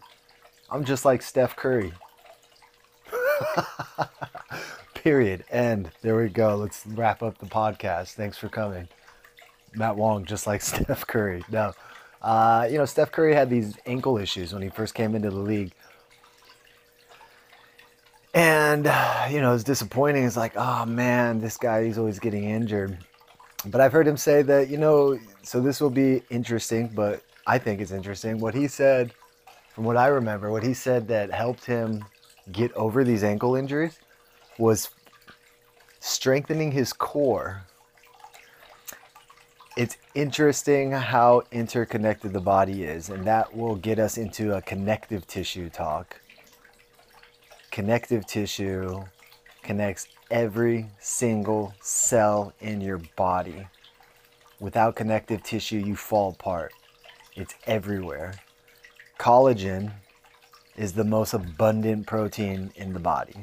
I'm 0.69 0.83
just 0.83 1.05
like 1.05 1.21
Steph 1.21 1.55
Curry. 1.55 1.93
Period. 4.93 5.43
End. 5.49 5.91
there 6.01 6.15
we 6.15 6.29
go. 6.29 6.55
Let's 6.55 6.85
wrap 6.85 7.21
up 7.21 7.37
the 7.37 7.45
podcast. 7.45 8.13
Thanks 8.13 8.37
for 8.37 8.47
coming. 8.47 8.87
Matt 9.75 9.95
Wong, 9.95 10.25
just 10.25 10.47
like 10.47 10.61
Steph 10.63 11.05
Curry. 11.07 11.43
No. 11.49 11.73
Uh, 12.21 12.67
you 12.71 12.77
know, 12.77 12.85
Steph 12.85 13.11
Curry 13.11 13.33
had 13.33 13.49
these 13.49 13.75
ankle 13.85 14.17
issues 14.17 14.53
when 14.53 14.61
he 14.61 14.69
first 14.69 14.93
came 14.93 15.13
into 15.15 15.29
the 15.29 15.39
league. 15.39 15.73
And, 18.33 18.85
you 19.31 19.41
know, 19.41 19.53
it's 19.53 19.63
disappointing. 19.63 20.23
It's 20.23 20.37
like, 20.37 20.53
oh 20.55 20.85
man, 20.85 21.39
this 21.39 21.57
guy, 21.57 21.85
he's 21.85 21.97
always 21.97 22.19
getting 22.19 22.45
injured. 22.45 22.97
But 23.65 23.81
I've 23.81 23.91
heard 23.91 24.07
him 24.07 24.17
say 24.17 24.41
that, 24.41 24.69
you 24.69 24.77
know, 24.77 25.19
so 25.43 25.59
this 25.59 25.81
will 25.81 25.89
be 25.89 26.23
interesting, 26.29 26.89
but 26.95 27.21
I 27.45 27.57
think 27.57 27.81
it's 27.81 27.91
interesting. 27.91 28.39
What 28.39 28.55
he 28.55 28.67
said, 28.67 29.13
from 29.73 29.83
what 29.83 29.97
I 29.97 30.07
remember, 30.07 30.51
what 30.51 30.63
he 30.63 30.73
said 30.73 31.07
that 31.09 31.31
helped 31.31 31.65
him 31.65 32.05
get 32.51 32.71
over 32.73 33.03
these 33.03 33.23
ankle 33.23 33.55
injuries 33.55 33.99
was 34.57 34.89
strengthening 35.99 36.71
his 36.71 36.93
core. 36.93 37.63
it's 39.75 39.97
interesting 40.13 40.91
how 40.91 41.41
interconnected 41.51 42.31
the 42.31 42.39
body 42.39 42.83
is, 42.83 43.09
and 43.09 43.25
that 43.25 43.55
will 43.55 43.75
get 43.75 43.97
us 43.97 44.17
into 44.17 44.55
a 44.55 44.61
connective 44.61 45.25
tissue 45.25 45.69
talk. 45.69 46.21
Connective 47.71 48.25
tissue 48.27 49.03
connects 49.63 50.07
every 50.29 50.91
single 50.99 51.73
cell 51.81 52.53
in 52.59 52.81
your 52.81 52.99
body. 53.15 53.67
Without 54.63 54.95
connective 54.95 55.43
tissue, 55.43 55.75
you 55.75 55.93
fall 55.93 56.29
apart. 56.29 56.71
It's 57.35 57.53
everywhere. 57.67 58.35
Collagen 59.19 59.91
is 60.77 60.93
the 60.93 61.03
most 61.03 61.33
abundant 61.33 62.07
protein 62.07 62.71
in 62.77 62.93
the 62.93 62.99
body. 63.01 63.35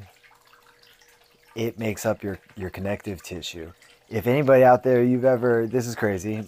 It 1.54 1.78
makes 1.78 2.06
up 2.06 2.22
your, 2.22 2.38
your 2.56 2.70
connective 2.70 3.22
tissue. 3.22 3.70
If 4.08 4.26
anybody 4.26 4.64
out 4.64 4.82
there, 4.82 5.04
you've 5.04 5.26
ever, 5.26 5.66
this 5.66 5.86
is 5.86 5.94
crazy, 5.94 6.42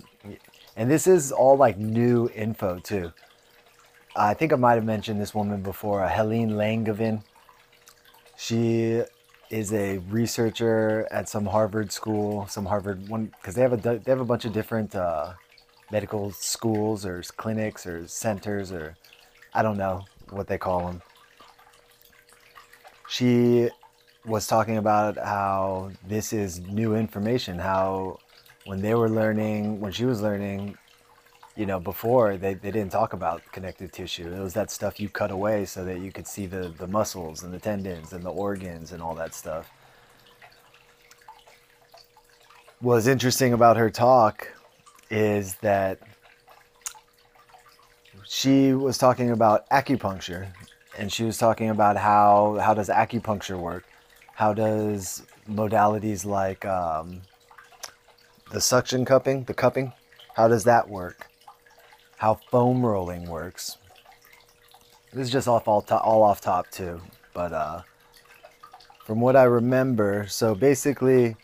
and 0.74 0.90
this 0.90 1.06
is 1.06 1.32
all 1.32 1.58
like 1.58 1.76
new 1.76 2.30
info 2.34 2.78
too. 2.78 3.12
I 4.16 4.32
think 4.32 4.54
I 4.54 4.56
might 4.56 4.76
have 4.76 4.86
mentioned 4.86 5.20
this 5.20 5.34
woman 5.34 5.60
before, 5.60 6.02
uh, 6.02 6.08
Helene 6.08 6.52
Langevin. 6.52 7.22
She 8.38 9.02
is 9.52 9.72
a 9.74 9.98
researcher 10.08 11.06
at 11.10 11.28
some 11.28 11.44
Harvard 11.44 11.92
school, 11.92 12.46
some 12.48 12.64
Harvard 12.64 13.06
one, 13.08 13.26
because 13.26 13.54
they 13.54 13.60
have 13.60 13.74
a 13.74 13.76
they 13.76 14.10
have 14.10 14.20
a 14.20 14.24
bunch 14.24 14.46
of 14.46 14.52
different 14.52 14.94
uh, 14.96 15.34
medical 15.90 16.32
schools 16.32 17.04
or 17.04 17.22
clinics 17.36 17.86
or 17.86 18.08
centers 18.08 18.72
or 18.72 18.96
I 19.52 19.62
don't 19.62 19.76
know 19.76 20.06
what 20.30 20.48
they 20.48 20.56
call 20.56 20.86
them. 20.86 21.02
She 23.08 23.68
was 24.24 24.46
talking 24.46 24.78
about 24.78 25.18
how 25.18 25.90
this 26.08 26.32
is 26.32 26.60
new 26.60 26.94
information, 26.94 27.58
how 27.58 28.20
when 28.64 28.80
they 28.80 28.94
were 28.94 29.10
learning, 29.10 29.80
when 29.80 29.92
she 29.92 30.06
was 30.06 30.22
learning, 30.22 30.78
you 31.56 31.66
know, 31.66 31.78
before 31.78 32.36
they, 32.36 32.54
they 32.54 32.70
didn't 32.70 32.92
talk 32.92 33.12
about 33.12 33.42
connective 33.52 33.92
tissue. 33.92 34.32
It 34.32 34.40
was 34.40 34.54
that 34.54 34.70
stuff 34.70 34.98
you 34.98 35.08
cut 35.08 35.30
away 35.30 35.64
so 35.66 35.84
that 35.84 36.00
you 36.00 36.10
could 36.10 36.26
see 36.26 36.46
the, 36.46 36.72
the 36.78 36.86
muscles 36.86 37.42
and 37.42 37.52
the 37.52 37.58
tendons 37.58 38.12
and 38.12 38.24
the 38.24 38.30
organs 38.30 38.92
and 38.92 39.02
all 39.02 39.14
that 39.16 39.34
stuff. 39.34 39.70
What's 42.80 43.06
interesting 43.06 43.52
about 43.52 43.76
her 43.76 43.90
talk 43.90 44.48
is 45.10 45.56
that 45.56 45.98
she 48.24 48.72
was 48.72 48.96
talking 48.96 49.30
about 49.30 49.68
acupuncture 49.68 50.48
and 50.98 51.12
she 51.12 51.24
was 51.24 51.36
talking 51.36 51.68
about 51.68 51.96
how 51.96 52.58
how 52.60 52.72
does 52.72 52.88
acupuncture 52.88 53.58
work 53.58 53.84
how 54.34 54.54
does 54.54 55.22
modalities 55.48 56.24
like 56.24 56.64
um, 56.64 57.20
the 58.50 58.60
suction 58.60 59.04
cupping 59.04 59.44
the 59.44 59.54
cupping 59.54 59.92
how 60.34 60.48
does 60.48 60.64
that 60.64 60.88
work 60.88 61.28
how 62.22 62.34
foam 62.50 62.86
rolling 62.86 63.28
works 63.28 63.78
this 65.12 65.26
is 65.26 65.30
just 65.30 65.48
off 65.48 65.66
all, 65.66 65.82
to- 65.82 65.98
all 65.98 66.22
off 66.22 66.40
top 66.40 66.70
too 66.70 67.00
but 67.34 67.52
uh, 67.52 67.82
from 69.04 69.20
what 69.20 69.36
i 69.36 69.42
remember 69.42 70.26
so 70.28 70.54
basically 70.54 71.36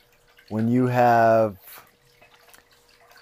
when 0.49 0.69
you 0.69 0.87
have 0.87 1.59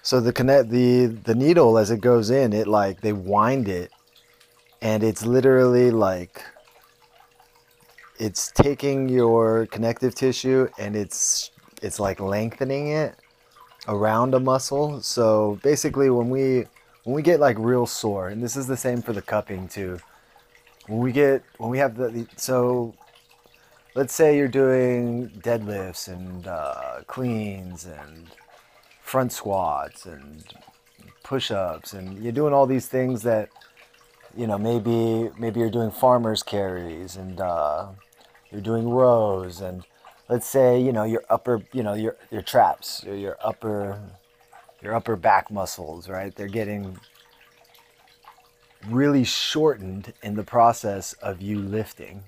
so 0.07 0.21
the 0.21 0.31
connect 0.31 0.69
the 0.69 1.07
the 1.07 1.35
needle 1.35 1.77
as 1.77 1.91
it 1.91 1.99
goes 1.99 2.29
in, 2.29 2.53
it 2.53 2.65
like 2.65 3.01
they 3.01 3.11
wind 3.11 3.67
it, 3.67 3.91
and 4.81 5.03
it's 5.03 5.25
literally 5.25 5.91
like 5.91 6.41
it's 8.17 8.49
taking 8.53 9.09
your 9.09 9.65
connective 9.65 10.15
tissue 10.15 10.69
and 10.79 10.95
it's 10.95 11.51
it's 11.81 11.99
like 11.99 12.21
lengthening 12.21 12.87
it 12.87 13.15
around 13.89 14.33
a 14.33 14.39
muscle. 14.39 15.01
So 15.01 15.59
basically, 15.61 16.09
when 16.09 16.29
we 16.29 16.67
when 17.07 17.15
we 17.15 17.21
get 17.21 17.39
like 17.39 17.55
real 17.57 17.85
sore, 17.85 18.27
and 18.27 18.43
this 18.43 18.57
is 18.57 18.67
the 18.67 18.75
same 18.75 19.01
for 19.01 19.13
the 19.13 19.21
cupping 19.21 19.69
too. 19.69 19.97
When 20.87 20.99
we 20.99 21.13
get 21.13 21.41
when 21.57 21.69
we 21.69 21.77
have 21.77 21.95
the, 21.95 22.09
the 22.09 22.27
so 22.35 22.95
let's 23.95 24.13
say 24.13 24.35
you're 24.35 24.49
doing 24.49 25.29
deadlifts 25.39 26.09
and 26.09 26.45
uh, 26.45 27.03
cleans 27.07 27.85
and 27.85 28.27
front 29.01 29.31
squats 29.31 30.05
and 30.05 30.43
push-ups 31.23 31.93
and 31.93 32.21
you're 32.21 32.33
doing 32.33 32.53
all 32.53 32.65
these 32.65 32.87
things 32.87 33.23
that 33.23 33.47
you 34.35 34.45
know 34.45 34.57
maybe 34.57 35.29
maybe 35.39 35.61
you're 35.61 35.69
doing 35.69 35.91
farmers 35.91 36.43
carries 36.43 37.15
and 37.15 37.39
uh, 37.39 37.87
you're 38.51 38.59
doing 38.59 38.89
rows 38.89 39.61
and 39.61 39.85
let's 40.27 40.45
say 40.45 40.77
you 40.77 40.91
know 40.91 41.05
your 41.05 41.23
upper 41.29 41.63
you 41.71 41.83
know 41.83 41.93
your 41.93 42.17
your 42.31 42.41
traps 42.41 43.05
or 43.07 43.15
your 43.15 43.37
upper 43.41 43.97
your 44.87 44.95
upper 44.95 45.17
back 45.17 45.51
muscles 45.51 46.07
right? 46.07 46.33
They're 46.33 46.47
getting 46.47 46.97
really 48.87 49.25
shortened 49.25 50.13
in 50.23 50.35
the 50.35 50.43
process 50.43 51.11
of 51.21 51.41
you 51.41 51.59
lifting. 51.59 52.23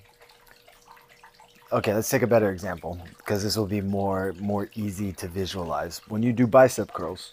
Okay 1.72 1.94
let's 1.94 2.10
take 2.10 2.20
a 2.20 2.26
better 2.26 2.50
example 2.50 3.00
because 3.16 3.42
this 3.42 3.56
will 3.56 3.66
be 3.66 3.80
more 3.80 4.34
more 4.38 4.68
easy 4.74 5.10
to 5.12 5.26
visualize. 5.26 6.02
When 6.08 6.22
you 6.22 6.34
do 6.34 6.46
bicep 6.46 6.92
curls 6.92 7.32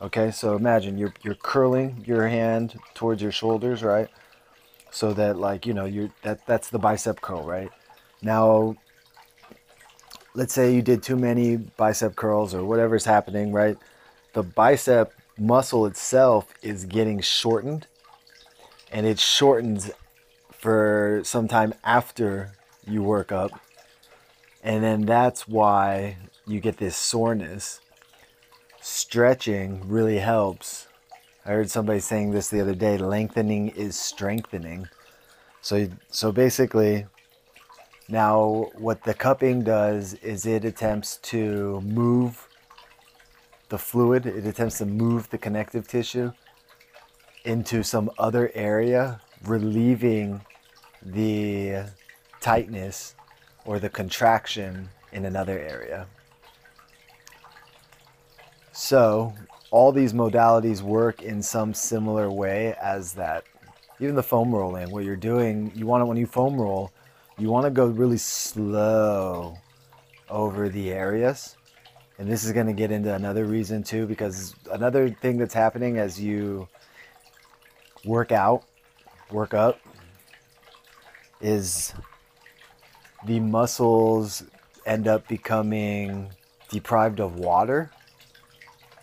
okay? 0.00 0.30
So 0.30 0.54
imagine 0.54 0.96
you're 0.96 1.14
you're 1.24 1.34
curling 1.34 2.04
your 2.06 2.28
hand 2.28 2.78
towards 2.94 3.20
your 3.20 3.32
shoulders 3.32 3.82
right? 3.82 4.08
So 4.92 5.12
that 5.14 5.38
like 5.38 5.66
you 5.66 5.74
know 5.74 5.86
you're 5.86 6.10
that 6.22 6.46
that's 6.46 6.70
the 6.70 6.78
bicep 6.78 7.20
curl 7.20 7.42
right? 7.42 7.70
Now 8.22 8.76
let's 10.34 10.54
say 10.54 10.72
you 10.72 10.82
did 10.82 11.02
too 11.02 11.16
many 11.16 11.56
bicep 11.56 12.14
curls 12.14 12.54
or 12.54 12.64
whatever's 12.64 13.04
happening 13.04 13.52
right 13.52 13.76
the 14.38 14.44
bicep 14.44 15.12
muscle 15.36 15.84
itself 15.84 16.54
is 16.62 16.84
getting 16.84 17.20
shortened 17.20 17.88
and 18.92 19.04
it 19.04 19.18
shortens 19.18 19.90
for 20.52 21.20
some 21.24 21.48
time 21.48 21.74
after 21.82 22.52
you 22.86 23.02
work 23.02 23.32
up 23.32 23.50
and 24.62 24.84
then 24.84 25.02
that's 25.06 25.48
why 25.48 26.16
you 26.46 26.60
get 26.60 26.76
this 26.76 26.96
soreness. 26.96 27.80
Stretching 28.80 29.88
really 29.88 30.18
helps. 30.18 30.86
I 31.44 31.50
heard 31.50 31.68
somebody 31.68 31.98
saying 31.98 32.30
this 32.30 32.48
the 32.48 32.60
other 32.60 32.76
day 32.76 32.96
lengthening 32.96 33.70
is 33.70 33.98
strengthening. 33.98 34.88
So, 35.62 35.88
so 36.10 36.30
basically, 36.30 37.06
now 38.08 38.70
what 38.74 39.02
the 39.02 39.14
cupping 39.14 39.64
does 39.64 40.14
is 40.14 40.46
it 40.46 40.64
attempts 40.64 41.16
to 41.32 41.80
move 41.80 42.47
the 43.68 43.78
fluid, 43.78 44.26
it 44.26 44.46
attempts 44.46 44.78
to 44.78 44.86
move 44.86 45.28
the 45.30 45.38
connective 45.38 45.86
tissue 45.86 46.32
into 47.44 47.82
some 47.82 48.10
other 48.18 48.50
area, 48.54 49.20
relieving 49.44 50.40
the 51.02 51.84
tightness 52.40 53.14
or 53.64 53.78
the 53.78 53.88
contraction 53.88 54.88
in 55.12 55.24
another 55.24 55.58
area. 55.58 56.06
So, 58.72 59.34
all 59.70 59.92
these 59.92 60.12
modalities 60.12 60.80
work 60.80 61.22
in 61.22 61.42
some 61.42 61.74
similar 61.74 62.30
way 62.30 62.74
as 62.80 63.12
that. 63.14 63.44
Even 64.00 64.14
the 64.14 64.22
foam 64.22 64.54
rolling, 64.54 64.90
what 64.90 65.04
you're 65.04 65.16
doing, 65.16 65.72
you 65.74 65.86
want 65.86 66.00
to, 66.00 66.06
when 66.06 66.16
you 66.16 66.26
foam 66.26 66.58
roll, 66.58 66.92
you 67.36 67.50
want 67.50 67.64
to 67.64 67.70
go 67.70 67.86
really 67.86 68.16
slow 68.16 69.58
over 70.30 70.68
the 70.68 70.90
areas. 70.90 71.57
And 72.18 72.28
this 72.28 72.44
is 72.44 72.50
going 72.50 72.66
to 72.66 72.72
get 72.72 72.90
into 72.90 73.14
another 73.14 73.44
reason 73.44 73.84
too, 73.84 74.06
because 74.06 74.54
another 74.72 75.08
thing 75.08 75.38
that's 75.38 75.54
happening 75.54 75.98
as 75.98 76.20
you 76.20 76.68
work 78.04 78.32
out, 78.32 78.64
work 79.30 79.54
up, 79.54 79.78
is 81.40 81.94
the 83.24 83.38
muscles 83.38 84.42
end 84.84 85.06
up 85.06 85.28
becoming 85.28 86.30
deprived 86.70 87.20
of 87.20 87.36
water. 87.38 87.90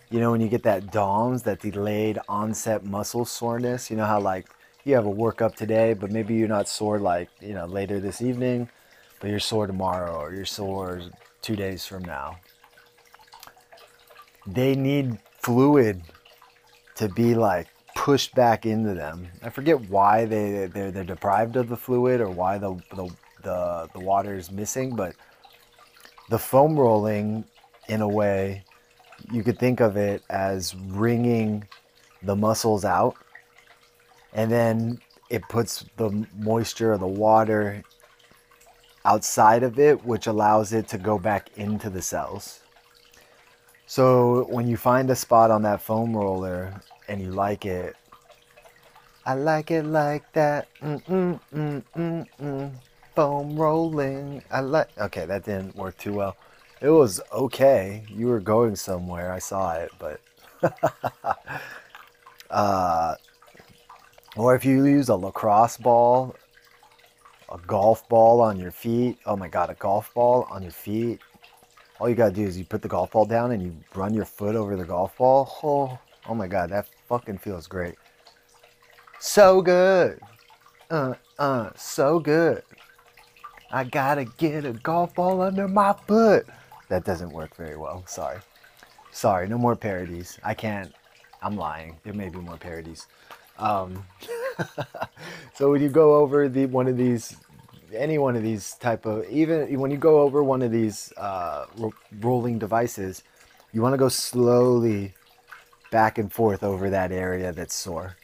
You 0.09 0.19
know, 0.19 0.31
when 0.31 0.41
you 0.41 0.49
get 0.49 0.63
that 0.63 0.91
DOMS, 0.91 1.43
that 1.43 1.61
delayed 1.61 2.19
onset 2.27 2.83
muscle 2.85 3.25
soreness, 3.25 3.89
you 3.89 3.95
know 3.95 4.05
how 4.05 4.19
like 4.19 4.47
you 4.83 4.93
have 4.95 5.05
a 5.05 5.13
workup 5.13 5.55
today, 5.55 5.93
but 5.93 6.11
maybe 6.11 6.35
you're 6.35 6.47
not 6.47 6.67
sore 6.67 6.99
like, 6.99 7.29
you 7.41 7.53
know, 7.53 7.65
later 7.65 7.99
this 7.99 8.21
evening, 8.21 8.69
but 9.19 9.29
you're 9.29 9.39
sore 9.39 9.67
tomorrow 9.67 10.15
or 10.15 10.33
you're 10.33 10.45
sore 10.45 11.01
two 11.41 11.55
days 11.55 11.85
from 11.85 12.03
now. 12.03 12.37
They 14.47 14.75
need 14.75 15.17
fluid 15.39 16.01
to 16.95 17.09
be 17.09 17.35
like 17.35 17.67
pushed 17.95 18.35
back 18.35 18.65
into 18.65 18.93
them. 18.93 19.27
I 19.41 19.49
forget 19.49 19.89
why 19.89 20.25
they 20.25 20.67
they're, 20.67 20.91
they're 20.91 21.03
deprived 21.03 21.55
of 21.55 21.69
the 21.69 21.77
fluid 21.77 22.21
or 22.21 22.29
why 22.29 22.57
the, 22.57 22.75
the 22.95 23.09
the 23.43 23.89
the 23.93 23.99
water 23.99 24.35
is 24.35 24.51
missing, 24.51 24.95
but 24.95 25.15
the 26.29 26.39
foam 26.39 26.77
rolling, 26.77 27.45
in 27.87 28.01
a 28.01 28.07
way, 28.07 28.63
you 29.31 29.43
could 29.43 29.59
think 29.59 29.79
of 29.79 29.95
it 29.95 30.23
as 30.29 30.75
wringing 30.75 31.67
the 32.23 32.35
muscles 32.35 32.83
out, 32.83 33.15
and 34.33 34.51
then 34.51 34.99
it 35.29 35.47
puts 35.49 35.85
the 35.97 36.25
moisture 36.35 36.93
or 36.93 36.97
the 36.97 37.07
water 37.07 37.83
outside 39.05 39.63
of 39.63 39.79
it, 39.79 40.03
which 40.03 40.27
allows 40.27 40.73
it 40.73 40.87
to 40.89 40.97
go 40.97 41.19
back 41.19 41.49
into 41.57 41.89
the 41.89 42.01
cells. 42.01 42.61
So 43.87 44.45
when 44.49 44.67
you 44.67 44.77
find 44.77 45.09
a 45.09 45.15
spot 45.15 45.51
on 45.51 45.61
that 45.63 45.81
foam 45.81 46.15
roller 46.15 46.81
and 47.07 47.21
you 47.21 47.31
like 47.31 47.65
it, 47.65 47.95
I 49.25 49.33
like 49.33 49.71
it 49.71 49.83
like 49.83 50.31
that. 50.33 50.67
Mm 50.81 51.01
mm 51.05 51.39
mm 51.53 51.83
mm 51.95 52.27
mm. 52.41 52.71
Foam 53.15 53.55
rolling. 53.57 54.43
I 54.51 54.59
like. 54.59 54.89
Okay, 54.99 55.25
that 55.25 55.45
didn't 55.45 55.75
work 55.75 55.97
too 55.97 56.13
well. 56.13 56.35
It 56.81 56.89
was 56.89 57.21
okay. 57.33 58.03
You 58.09 58.27
were 58.27 58.39
going 58.39 58.75
somewhere. 58.75 59.31
I 59.31 59.39
saw 59.39 59.73
it, 59.73 59.91
but. 59.97 60.21
uh, 62.51 63.15
or 64.35 64.55
if 64.55 64.65
you 64.65 64.85
use 64.85 65.09
a 65.09 65.15
lacrosse 65.15 65.77
ball, 65.77 66.35
a 67.51 67.57
golf 67.65 68.07
ball 68.09 68.41
on 68.41 68.59
your 68.59 68.71
feet. 68.71 69.17
Oh 69.25 69.35
my 69.35 69.47
god, 69.47 69.69
a 69.69 69.75
golf 69.75 70.13
ball 70.13 70.45
on 70.51 70.61
your 70.61 70.71
feet. 70.71 71.19
All 71.99 72.09
you 72.09 72.15
gotta 72.15 72.33
do 72.33 72.43
is 72.43 72.57
you 72.57 72.65
put 72.65 72.81
the 72.81 72.87
golf 72.87 73.11
ball 73.11 73.25
down 73.25 73.51
and 73.51 73.63
you 73.63 73.75
run 73.93 74.13
your 74.13 74.25
foot 74.25 74.55
over 74.55 74.75
the 74.75 74.83
golf 74.83 75.17
ball. 75.17 75.57
Oh, 75.63 75.97
oh 76.27 76.35
my 76.35 76.47
god, 76.47 76.69
that 76.71 76.87
fucking 77.07 77.37
feels 77.37 77.67
great. 77.67 77.95
So 79.19 79.61
good. 79.61 80.19
Uh, 80.89 81.13
uh, 81.39 81.69
so 81.75 82.19
good. 82.19 82.63
I 83.71 83.85
gotta 83.85 84.25
get 84.25 84.65
a 84.65 84.73
golf 84.73 85.15
ball 85.15 85.41
under 85.41 85.67
my 85.67 85.93
foot. 86.05 86.45
That 86.89 87.05
doesn't 87.05 87.31
work 87.31 87.55
very 87.55 87.77
well. 87.77 88.03
Sorry. 88.07 88.39
Sorry, 89.11 89.47
no 89.47 89.57
more 89.57 89.75
parodies. 89.75 90.37
I 90.43 90.53
can't. 90.53 90.93
I'm 91.41 91.55
lying. 91.55 91.97
There 92.03 92.13
may 92.13 92.29
be 92.29 92.39
more 92.39 92.57
parodies. 92.57 93.07
Um, 93.57 94.03
so 95.53 95.71
when 95.71 95.81
you 95.81 95.89
go 95.89 96.15
over 96.15 96.49
the 96.49 96.65
one 96.65 96.87
of 96.87 96.97
these, 96.97 97.37
any 97.95 98.17
one 98.17 98.35
of 98.35 98.43
these 98.43 98.75
type 98.75 99.05
of, 99.05 99.27
even 99.29 99.79
when 99.79 99.91
you 99.91 99.97
go 99.97 100.21
over 100.21 100.43
one 100.43 100.61
of 100.61 100.71
these 100.71 101.13
uh, 101.17 101.65
ro- 101.77 101.93
rolling 102.19 102.59
devices, 102.59 103.23
you 103.73 103.81
want 103.81 103.93
to 103.93 103.97
go 103.97 104.09
slowly 104.09 105.13
back 105.91 106.17
and 106.17 106.31
forth 106.31 106.63
over 106.63 106.89
that 106.89 107.11
area 107.11 107.51
that's 107.51 107.73
sore. 107.73 108.17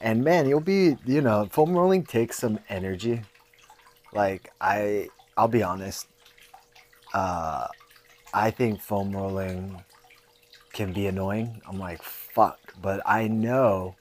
And 0.00 0.22
man, 0.22 0.48
you'll 0.48 0.60
be, 0.60 0.96
you 1.06 1.20
know, 1.20 1.48
foam 1.50 1.72
rolling 1.72 2.04
takes 2.04 2.38
some 2.38 2.58
energy. 2.68 3.22
Like 4.12 4.52
I, 4.60 5.08
I'll 5.36 5.48
be 5.48 5.62
honest. 5.62 6.06
Uh, 7.12 7.66
I 8.32 8.50
think 8.50 8.80
foam 8.80 9.12
rolling 9.12 9.82
can 10.72 10.92
be 10.92 11.06
annoying. 11.06 11.60
I'm 11.66 11.78
like, 11.78 12.02
fuck. 12.02 12.58
But 12.80 13.00
I 13.04 13.26
know 13.28 13.96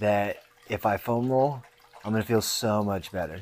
that 0.00 0.42
if 0.68 0.84
I 0.84 0.96
foam 0.96 1.30
roll, 1.30 1.62
I'm 2.04 2.12
gonna 2.12 2.24
feel 2.24 2.42
so 2.42 2.82
much 2.82 3.10
better. 3.10 3.40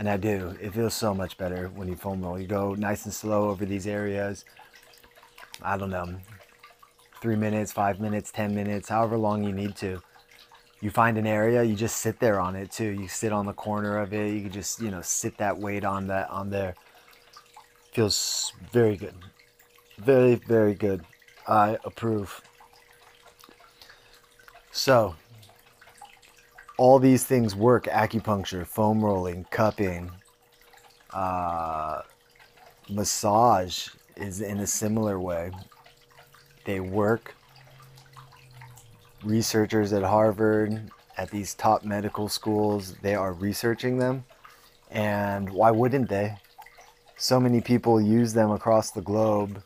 And 0.00 0.08
I 0.08 0.16
do. 0.16 0.56
It 0.60 0.74
feels 0.74 0.94
so 0.94 1.14
much 1.14 1.38
better 1.38 1.68
when 1.68 1.86
you 1.86 1.94
foam 1.94 2.22
roll. 2.22 2.40
You 2.40 2.48
go 2.48 2.74
nice 2.74 3.04
and 3.04 3.14
slow 3.14 3.50
over 3.50 3.64
these 3.64 3.86
areas. 3.86 4.44
I 5.62 5.76
don't 5.76 5.90
know, 5.90 6.16
three 7.22 7.36
minutes, 7.36 7.70
five 7.70 8.00
minutes, 8.00 8.32
ten 8.32 8.52
minutes, 8.52 8.88
however 8.88 9.16
long 9.16 9.44
you 9.44 9.52
need 9.52 9.76
to 9.76 10.02
you 10.80 10.90
find 10.90 11.18
an 11.18 11.26
area, 11.26 11.62
you 11.62 11.76
just 11.76 11.98
sit 11.98 12.18
there 12.20 12.40
on 12.40 12.56
it 12.56 12.70
too. 12.70 12.88
You 12.88 13.06
sit 13.06 13.32
on 13.32 13.44
the 13.46 13.52
corner 13.52 13.98
of 13.98 14.14
it. 14.14 14.32
You 14.32 14.42
can 14.42 14.50
just, 14.50 14.80
you 14.80 14.90
know, 14.90 15.02
sit 15.02 15.36
that 15.36 15.58
weight 15.58 15.84
on 15.84 16.06
that 16.06 16.30
on 16.30 16.50
there. 16.50 16.74
Feels 17.92 18.52
very 18.72 18.96
good. 18.96 19.14
Very, 19.98 20.36
very 20.36 20.74
good. 20.74 21.04
I 21.46 21.76
approve. 21.84 22.40
So, 24.72 25.16
all 26.80 26.98
these 26.98 27.24
things 27.24 27.54
work 27.54 27.84
acupuncture, 27.84 28.66
foam 28.66 29.04
rolling, 29.04 29.44
cupping, 29.50 30.10
uh, 31.10 32.00
massage 32.88 33.88
is 34.16 34.40
in 34.40 34.60
a 34.60 34.66
similar 34.66 35.20
way. 35.20 35.50
They 36.64 36.80
work 36.80 37.34
researchers 39.22 39.92
at 39.92 40.02
Harvard, 40.02 40.90
at 41.18 41.30
these 41.30 41.52
top 41.52 41.84
medical 41.84 42.30
schools, 42.30 42.94
they 43.02 43.14
are 43.14 43.34
researching 43.34 43.98
them. 43.98 44.24
And 44.90 45.50
why 45.50 45.70
wouldn't 45.72 46.08
they? 46.08 46.38
So 47.18 47.38
many 47.38 47.60
people 47.60 48.00
use 48.00 48.32
them 48.32 48.52
across 48.52 48.90
the 48.90 49.02
globe. 49.02 49.62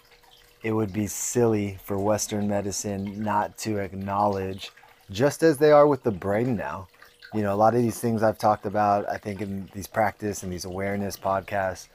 It 0.65 0.73
would 0.73 0.93
be 0.93 1.07
silly 1.07 1.79
for 1.85 1.97
Western 1.97 2.49
medicine 2.49 3.23
not 3.23 3.57
to 3.59 3.79
acknowledge, 3.79 4.73
just 5.12 5.45
as 5.45 5.59
they 5.59 5.71
are 5.71 5.87
with 5.87 6.03
the 6.03 6.11
brain 6.11 6.57
now. 6.57 6.88
You 7.35 7.42
know, 7.42 7.53
a 7.53 7.57
lot 7.57 7.75
of 7.75 7.83
these 7.83 7.99
things 7.99 8.23
I've 8.23 8.38
talked 8.38 8.64
about, 8.64 9.09
I 9.09 9.18
think 9.18 9.40
in 9.40 9.68
these 9.75 9.88
practice 9.88 10.44
and 10.44 10.53
these 10.53 10.64
awareness 10.64 11.16
podcasts, 11.16 11.88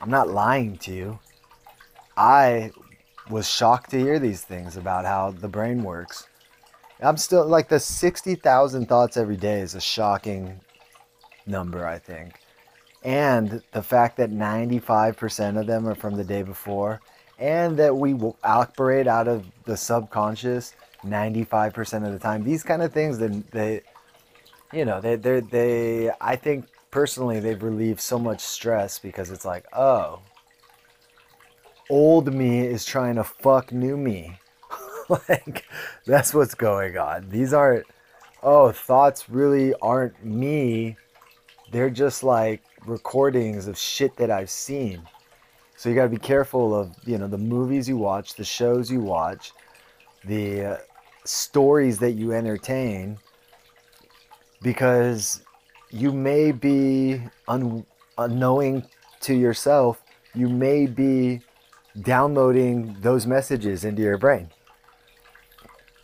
I'm 0.00 0.08
not 0.08 0.30
lying 0.30 0.78
to 0.78 0.92
you. 0.92 1.18
I 2.16 2.72
was 3.28 3.46
shocked 3.48 3.90
to 3.90 3.98
hear 3.98 4.18
these 4.18 4.42
things 4.42 4.78
about 4.78 5.04
how 5.04 5.32
the 5.32 5.48
brain 5.48 5.82
works. 5.82 6.26
I'm 7.00 7.18
still 7.18 7.46
like 7.46 7.68
the 7.68 7.80
60,000 7.80 8.86
thoughts 8.86 9.16
every 9.18 9.36
day 9.36 9.60
is 9.60 9.74
a 9.74 9.80
shocking 9.80 10.58
number, 11.46 11.86
I 11.86 11.98
think. 11.98 12.40
And 13.02 13.62
the 13.72 13.82
fact 13.82 14.16
that 14.16 14.30
95% 14.30 15.60
of 15.60 15.66
them 15.66 15.86
are 15.86 15.94
from 15.94 16.16
the 16.16 16.24
day 16.24 16.42
before, 16.42 17.00
and 17.38 17.76
that 17.76 17.94
we 17.94 18.14
will 18.14 18.38
operate 18.42 19.06
out 19.06 19.28
of 19.28 19.44
the 19.64 19.76
subconscious 19.76 20.72
95% 21.04 22.06
of 22.06 22.12
the 22.12 22.18
time. 22.18 22.44
These 22.44 22.62
kind 22.62 22.82
of 22.82 22.92
things, 22.92 23.18
that 23.18 23.50
they, 23.50 23.82
you 24.72 24.84
know, 24.84 25.00
they, 25.00 25.16
they, 25.16 25.40
they, 25.40 26.10
I 26.20 26.36
think 26.36 26.66
personally, 26.90 27.40
they've 27.40 27.62
relieved 27.62 28.00
so 28.00 28.18
much 28.18 28.40
stress 28.40 28.98
because 28.98 29.30
it's 29.30 29.44
like, 29.44 29.66
oh, 29.72 30.20
old 31.90 32.32
me 32.32 32.60
is 32.60 32.84
trying 32.84 33.16
to 33.16 33.24
fuck 33.24 33.72
new 33.72 33.96
me. 33.96 34.38
like 35.28 35.64
that's 36.06 36.32
what's 36.32 36.54
going 36.54 36.96
on. 36.96 37.28
These 37.28 37.52
aren't 37.52 37.86
oh, 38.42 38.72
thoughts 38.72 39.28
really 39.30 39.74
aren't 39.74 40.24
me. 40.24 40.96
They're 41.70 41.90
just 41.90 42.22
like 42.22 42.62
recordings 42.86 43.68
of 43.68 43.78
shit 43.78 44.16
that 44.16 44.30
I've 44.30 44.50
seen. 44.50 45.02
So 45.76 45.88
you 45.88 45.94
got 45.94 46.04
to 46.04 46.08
be 46.08 46.18
careful 46.18 46.74
of, 46.74 46.94
you 47.04 47.18
know, 47.18 47.26
the 47.26 47.38
movies 47.38 47.88
you 47.88 47.96
watch, 47.96 48.34
the 48.34 48.44
shows 48.44 48.90
you 48.90 49.00
watch, 49.00 49.52
the 50.24 50.64
uh, 50.64 50.76
stories 51.24 51.98
that 51.98 52.12
you 52.12 52.32
entertain 52.32 53.18
because 54.62 55.42
you 55.90 56.12
may 56.12 56.52
be 56.52 57.20
un- 57.48 57.84
unknowing 58.16 58.84
to 59.20 59.34
yourself, 59.34 60.02
you 60.34 60.48
may 60.48 60.86
be 60.86 61.42
downloading 62.00 62.96
those 63.00 63.26
messages 63.26 63.84
into 63.84 64.02
your 64.02 64.18
brain. 64.18 64.48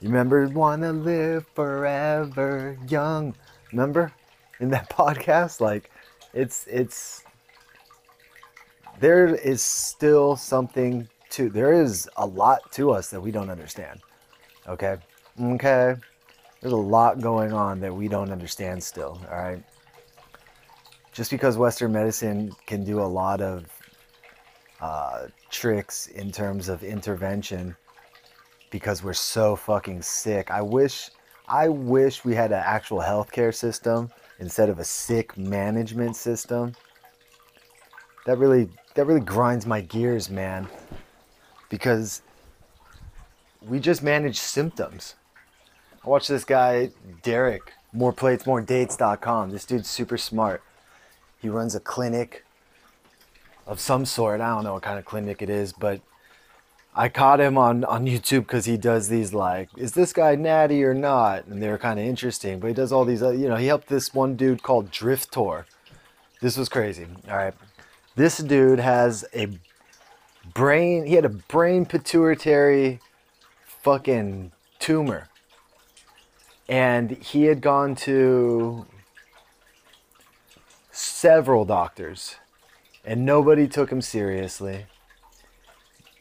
You 0.00 0.08
remember 0.08 0.46
wanna 0.48 0.92
live 0.92 1.46
forever 1.54 2.78
young? 2.88 3.34
Remember 3.72 4.12
in 4.60 4.70
that 4.70 4.90
podcast? 4.90 5.60
Like 5.60 5.90
it's 6.32 6.66
it's 6.66 7.24
there 9.00 9.34
is 9.34 9.62
still 9.62 10.36
something 10.36 11.08
to 11.30 11.48
there 11.48 11.72
is 11.72 12.08
a 12.16 12.26
lot 12.26 12.70
to 12.72 12.90
us 12.90 13.10
that 13.10 13.20
we 13.20 13.30
don't 13.30 13.50
understand. 13.50 14.00
Okay? 14.68 14.96
Okay. 15.40 15.94
There's 16.60 16.72
a 16.72 16.76
lot 16.76 17.20
going 17.20 17.52
on 17.52 17.80
that 17.80 17.94
we 17.94 18.08
don't 18.08 18.32
understand 18.32 18.82
still, 18.82 19.20
all 19.30 19.38
right? 19.38 19.62
Just 21.12 21.30
because 21.30 21.56
Western 21.56 21.92
medicine 21.92 22.52
can 22.66 22.84
do 22.84 23.00
a 23.00 23.02
lot 23.02 23.40
of 23.40 23.66
uh, 24.80 25.26
tricks 25.50 26.06
in 26.08 26.30
terms 26.32 26.68
of 26.68 26.82
intervention 26.82 27.76
because 28.70 29.02
we're 29.02 29.12
so 29.12 29.56
fucking 29.56 30.02
sick. 30.02 30.50
I 30.50 30.62
wish 30.62 31.10
I 31.48 31.68
wish 31.68 32.24
we 32.24 32.34
had 32.34 32.52
an 32.52 32.62
actual 32.64 32.98
healthcare 32.98 33.54
system 33.54 34.10
instead 34.38 34.68
of 34.68 34.78
a 34.78 34.84
sick 34.84 35.36
management 35.38 36.14
system. 36.14 36.74
That 38.26 38.38
really 38.38 38.68
that 38.94 39.06
really 39.06 39.20
grinds 39.20 39.66
my 39.66 39.80
gears, 39.80 40.28
man. 40.28 40.68
Because 41.70 42.22
we 43.62 43.80
just 43.80 44.02
manage 44.02 44.38
symptoms. 44.38 45.14
I 46.04 46.08
watched 46.08 46.28
this 46.28 46.44
guy, 46.44 46.90
Derek, 47.22 47.72
more 47.92 48.12
plates, 48.12 48.46
more 48.46 48.60
dates.com. 48.60 49.50
This 49.50 49.64
dude's 49.64 49.88
super 49.88 50.16
smart. 50.16 50.62
He 51.40 51.48
runs 51.48 51.74
a 51.74 51.80
clinic 51.80 52.44
of 53.66 53.80
some 53.80 54.04
sort. 54.04 54.40
I 54.40 54.48
don't 54.48 54.64
know 54.64 54.74
what 54.74 54.82
kind 54.82 54.98
of 54.98 55.04
clinic 55.04 55.42
it 55.42 55.50
is, 55.50 55.72
but 55.72 56.00
I 56.94 57.08
caught 57.08 57.40
him 57.40 57.56
on, 57.56 57.84
on 57.84 58.06
YouTube 58.06 58.40
because 58.40 58.64
he 58.64 58.76
does 58.76 59.08
these 59.08 59.32
like, 59.32 59.68
is 59.76 59.92
this 59.92 60.12
guy 60.12 60.34
natty 60.34 60.82
or 60.82 60.94
not? 60.94 61.46
And 61.46 61.62
they're 61.62 61.78
kind 61.78 62.00
of 62.00 62.04
interesting. 62.04 62.58
But 62.58 62.68
he 62.68 62.74
does 62.74 62.90
all 62.90 63.04
these, 63.04 63.22
uh, 63.22 63.30
you 63.30 63.48
know, 63.48 63.56
he 63.56 63.66
helped 63.66 63.88
this 63.88 64.12
one 64.12 64.34
dude 64.34 64.62
called 64.62 64.90
Driftor. 64.90 65.64
This 66.40 66.56
was 66.56 66.68
crazy. 66.68 67.06
All 67.30 67.36
right. 67.36 67.54
This 68.16 68.38
dude 68.38 68.80
has 68.80 69.24
a 69.32 69.48
brain, 70.54 71.06
he 71.06 71.14
had 71.14 71.24
a 71.24 71.28
brain 71.28 71.86
pituitary 71.86 73.00
fucking 73.64 74.50
tumor. 74.80 75.27
And 76.68 77.12
he 77.12 77.44
had 77.44 77.60
gone 77.60 77.94
to 77.96 78.86
several 80.90 81.64
doctors 81.64 82.36
and 83.04 83.24
nobody 83.24 83.66
took 83.66 83.90
him 83.90 84.02
seriously 84.02 84.86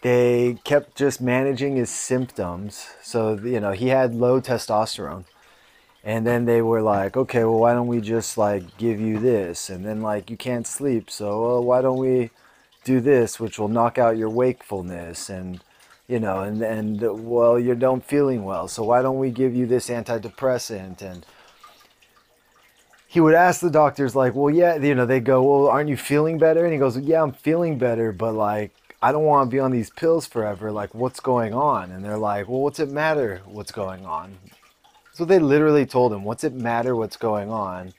they 0.02 0.58
kept 0.64 0.96
just 0.96 1.20
managing 1.22 1.76
his 1.76 1.90
symptoms. 1.90 2.88
So, 3.02 3.38
you 3.38 3.60
know, 3.60 3.72
he 3.72 3.88
had 3.90 4.14
low 4.16 4.40
testosterone. 4.40 5.26
And 6.04 6.26
then 6.26 6.46
they 6.46 6.62
were 6.62 6.82
like, 6.82 7.18
okay, 7.18 7.44
well, 7.44 7.60
why 7.60 7.74
don't 7.74 7.88
we 7.88 8.00
just 8.00 8.38
like 8.38 8.78
give 8.78 9.00
you 9.00 9.20
this? 9.20 9.70
And 9.70 9.84
then, 9.86 10.02
like, 10.02 10.30
you 10.30 10.38
can't 10.38 10.66
sleep. 10.66 11.10
So, 11.10 11.42
well, 11.42 11.64
why 11.64 11.82
don't 11.82 11.98
we 11.98 12.30
do 12.86 13.02
this, 13.02 13.40
which 13.40 13.60
will 13.60 13.68
knock 13.68 13.98
out 13.98 14.16
your 14.18 14.30
wakefulness? 14.30 15.30
And, 15.30 15.60
you 16.08 16.20
know, 16.20 16.42
and, 16.42 16.62
and 16.62 17.28
well, 17.28 17.60
you 17.60 17.76
don't 17.76 18.04
feeling 18.04 18.44
well. 18.44 18.68
So, 18.68 18.84
why 18.84 19.02
don't 19.02 19.20
we 19.20 19.32
give 19.32 19.56
you 19.56 19.66
this 19.66 19.90
antidepressant? 19.90 21.02
And, 21.02 21.26
he 23.08 23.22
would 23.22 23.34
ask 23.34 23.62
the 23.62 23.70
doctors 23.70 24.16
like, 24.16 24.36
well, 24.36 24.54
yeah, 24.54 24.76
you 24.76 24.94
know, 24.94 25.06
they 25.06 25.22
go, 25.22 25.42
well, 25.42 25.70
aren't 25.70 25.90
you 25.90 25.98
feeling 25.98 26.38
better? 26.38 26.66
And 26.66 26.74
he 26.74 26.80
goes, 26.80 26.98
yeah, 27.00 27.24
I'm 27.24 27.32
feeling 27.32 27.78
better, 27.78 28.12
but 28.12 28.34
like, 28.34 28.72
I 29.02 29.12
don't 29.12 29.24
want 29.24 29.50
to 29.50 29.56
be 29.56 29.60
on 29.60 29.72
these 29.72 29.90
pills 29.90 30.26
forever. 30.26 30.72
Like, 30.72 30.94
what's 30.94 31.20
going 31.20 31.54
on? 31.54 31.92
And 31.92 32.04
they're 32.04 32.18
like, 32.18 32.50
well, 32.50 32.60
what's 32.60 32.80
it 32.80 32.92
matter 32.92 33.42
what's 33.46 33.72
going 33.72 34.06
on? 34.06 34.38
So 35.14 35.24
they 35.24 35.40
literally 35.40 35.86
told 35.86 36.14
him, 36.14 36.26
what's 36.26 36.44
it 36.44 36.54
matter 36.54 36.96
what's 36.96 37.18
going 37.18 37.50
on? 37.50 37.94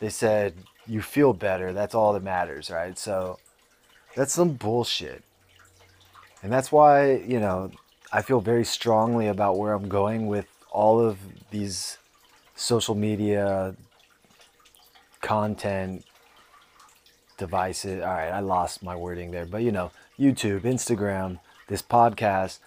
They 0.00 0.08
said, 0.08 0.54
you 0.86 1.02
feel 1.02 1.32
better. 1.32 1.72
That's 1.72 1.94
all 1.94 2.14
that 2.14 2.22
matters, 2.22 2.70
right? 2.70 2.98
So 2.98 3.38
that's 4.16 4.32
some 4.32 4.54
bullshit. 4.54 5.22
And 6.42 6.52
that's 6.52 6.72
why, 6.72 7.16
you 7.16 7.38
know, 7.38 7.70
I 8.12 8.22
feel 8.22 8.40
very 8.40 8.64
strongly 8.64 9.28
about 9.28 9.58
where 9.58 9.72
I'm 9.72 9.88
going 9.88 10.26
with 10.26 10.46
all 10.70 11.00
of 11.00 11.18
these 11.50 11.98
social 12.56 12.94
media 12.94 13.74
content 15.20 16.04
devices. 17.36 18.02
All 18.02 18.08
right, 18.08 18.30
I 18.30 18.40
lost 18.40 18.82
my 18.82 18.96
wording 18.96 19.30
there, 19.30 19.46
but 19.46 19.62
you 19.62 19.72
know, 19.72 19.90
YouTube, 20.18 20.62
Instagram, 20.62 21.40
this 21.68 21.82
podcast. 21.82 22.58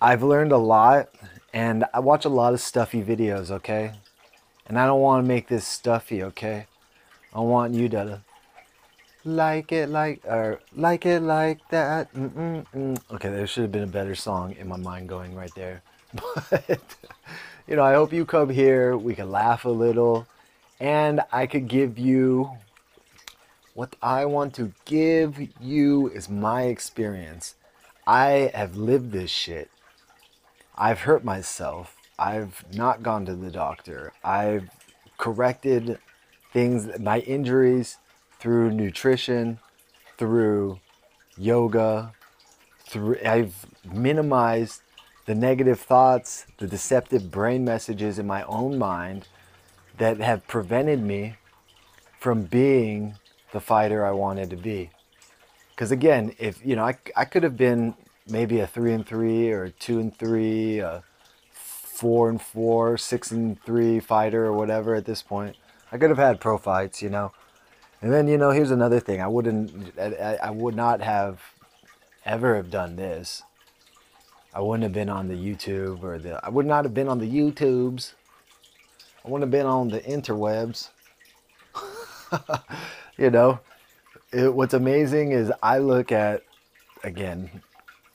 I've 0.00 0.22
learned 0.22 0.52
a 0.52 0.58
lot 0.58 1.10
and 1.52 1.84
I 1.92 2.00
watch 2.00 2.24
a 2.24 2.30
lot 2.30 2.54
of 2.54 2.60
stuffy 2.60 3.02
videos, 3.02 3.50
okay? 3.50 3.92
And 4.66 4.78
I 4.78 4.86
don't 4.86 5.00
want 5.00 5.24
to 5.24 5.28
make 5.28 5.48
this 5.48 5.66
stuffy, 5.66 6.22
okay? 6.22 6.66
I 7.34 7.40
want 7.40 7.74
you 7.74 7.88
to 7.90 8.22
like 9.24 9.72
it 9.72 9.88
like 9.88 10.24
or 10.24 10.60
like 10.74 11.06
it 11.06 11.20
like 11.20 11.66
that. 11.70 12.12
Mm-mm-mm. 12.14 12.66
Mm. 12.74 13.00
Okay, 13.12 13.28
there 13.28 13.46
should 13.46 13.62
have 13.62 13.72
been 13.72 13.82
a 13.82 13.86
better 13.86 14.14
song 14.14 14.54
in 14.58 14.68
my 14.68 14.76
mind 14.76 15.08
going 15.08 15.34
right 15.34 15.54
there. 15.54 15.82
But 16.50 16.80
you 17.68 17.76
know, 17.76 17.84
I 17.84 17.94
hope 17.94 18.12
you 18.12 18.24
come 18.24 18.48
here. 18.48 18.96
We 18.96 19.14
can 19.14 19.30
laugh 19.30 19.64
a 19.64 19.70
little, 19.70 20.26
and 20.80 21.20
I 21.32 21.46
could 21.46 21.68
give 21.68 21.98
you 21.98 22.50
what 23.74 23.94
I 24.02 24.24
want 24.24 24.54
to 24.54 24.72
give 24.84 25.38
you 25.60 26.08
is 26.08 26.28
my 26.28 26.64
experience. 26.64 27.54
I 28.06 28.50
have 28.54 28.76
lived 28.76 29.12
this 29.12 29.30
shit. 29.30 29.70
I've 30.76 31.00
hurt 31.00 31.24
myself. 31.24 31.96
I've 32.18 32.64
not 32.74 33.02
gone 33.02 33.24
to 33.26 33.34
the 33.34 33.50
doctor. 33.50 34.12
I've 34.24 34.68
corrected 35.16 35.98
things, 36.52 36.98
my 36.98 37.20
injuries 37.20 37.98
through 38.40 38.70
nutrition, 38.70 39.58
through 40.18 40.80
yoga, 41.36 42.12
through 42.88 43.18
I've 43.24 43.66
minimized 43.84 44.82
the 45.26 45.34
negative 45.34 45.78
thoughts, 45.78 46.46
the 46.58 46.66
deceptive 46.66 47.30
brain 47.30 47.64
messages 47.64 48.18
in 48.18 48.26
my 48.26 48.42
own 48.44 48.78
mind 48.78 49.28
that 49.98 50.18
have 50.18 50.46
prevented 50.48 51.02
me 51.02 51.36
from 52.18 52.44
being 52.44 53.16
the 53.52 53.60
fighter 53.60 54.04
I 54.04 54.12
wanted 54.12 54.50
to 54.50 54.56
be. 54.56 54.90
Because 55.70 55.90
again, 55.90 56.34
if 56.38 56.64
you 56.64 56.76
know, 56.76 56.84
I, 56.84 56.98
I 57.16 57.24
could 57.24 57.42
have 57.42 57.56
been 57.56 57.94
maybe 58.28 58.60
a 58.60 58.66
three 58.66 58.92
and 58.92 59.06
three 59.06 59.50
or 59.50 59.68
two 59.68 59.98
and 60.00 60.16
three, 60.16 60.78
a 60.78 61.02
four 61.50 62.30
and 62.30 62.40
four, 62.40 62.96
six 62.96 63.30
and 63.30 63.62
three 63.62 64.00
fighter 64.00 64.46
or 64.46 64.52
whatever 64.52 64.94
at 64.94 65.04
this 65.04 65.22
point. 65.22 65.56
I 65.92 65.98
could 65.98 66.10
have 66.10 66.18
had 66.18 66.40
pro 66.40 66.56
fights, 66.56 67.02
you 67.02 67.10
know. 67.10 67.32
And 68.02 68.12
then 68.12 68.28
you 68.28 68.38
know, 68.38 68.50
here's 68.50 68.70
another 68.70 69.00
thing. 69.00 69.20
I 69.20 69.26
wouldn't, 69.26 69.98
I, 69.98 70.38
I 70.42 70.50
would 70.50 70.74
not 70.74 71.00
have 71.02 71.40
ever 72.24 72.56
have 72.56 72.70
done 72.70 72.96
this. 72.96 73.42
I 74.54 74.60
wouldn't 74.60 74.82
have 74.82 74.92
been 74.92 75.08
on 75.08 75.28
the 75.28 75.34
YouTube 75.34 76.02
or 76.02 76.18
the. 76.18 76.44
I 76.44 76.48
would 76.48 76.66
not 76.66 76.84
have 76.84 76.94
been 76.94 77.08
on 77.08 77.18
the 77.18 77.30
YouTubes. 77.30 78.14
I 79.24 79.28
wouldn't 79.28 79.42
have 79.42 79.50
been 79.50 79.66
on 79.66 79.88
the 79.88 80.00
interwebs. 80.00 80.88
you 83.18 83.30
know, 83.30 83.60
it, 84.32 84.52
what's 84.52 84.74
amazing 84.74 85.32
is 85.32 85.52
I 85.62 85.78
look 85.78 86.10
at, 86.10 86.42
again, 87.04 87.62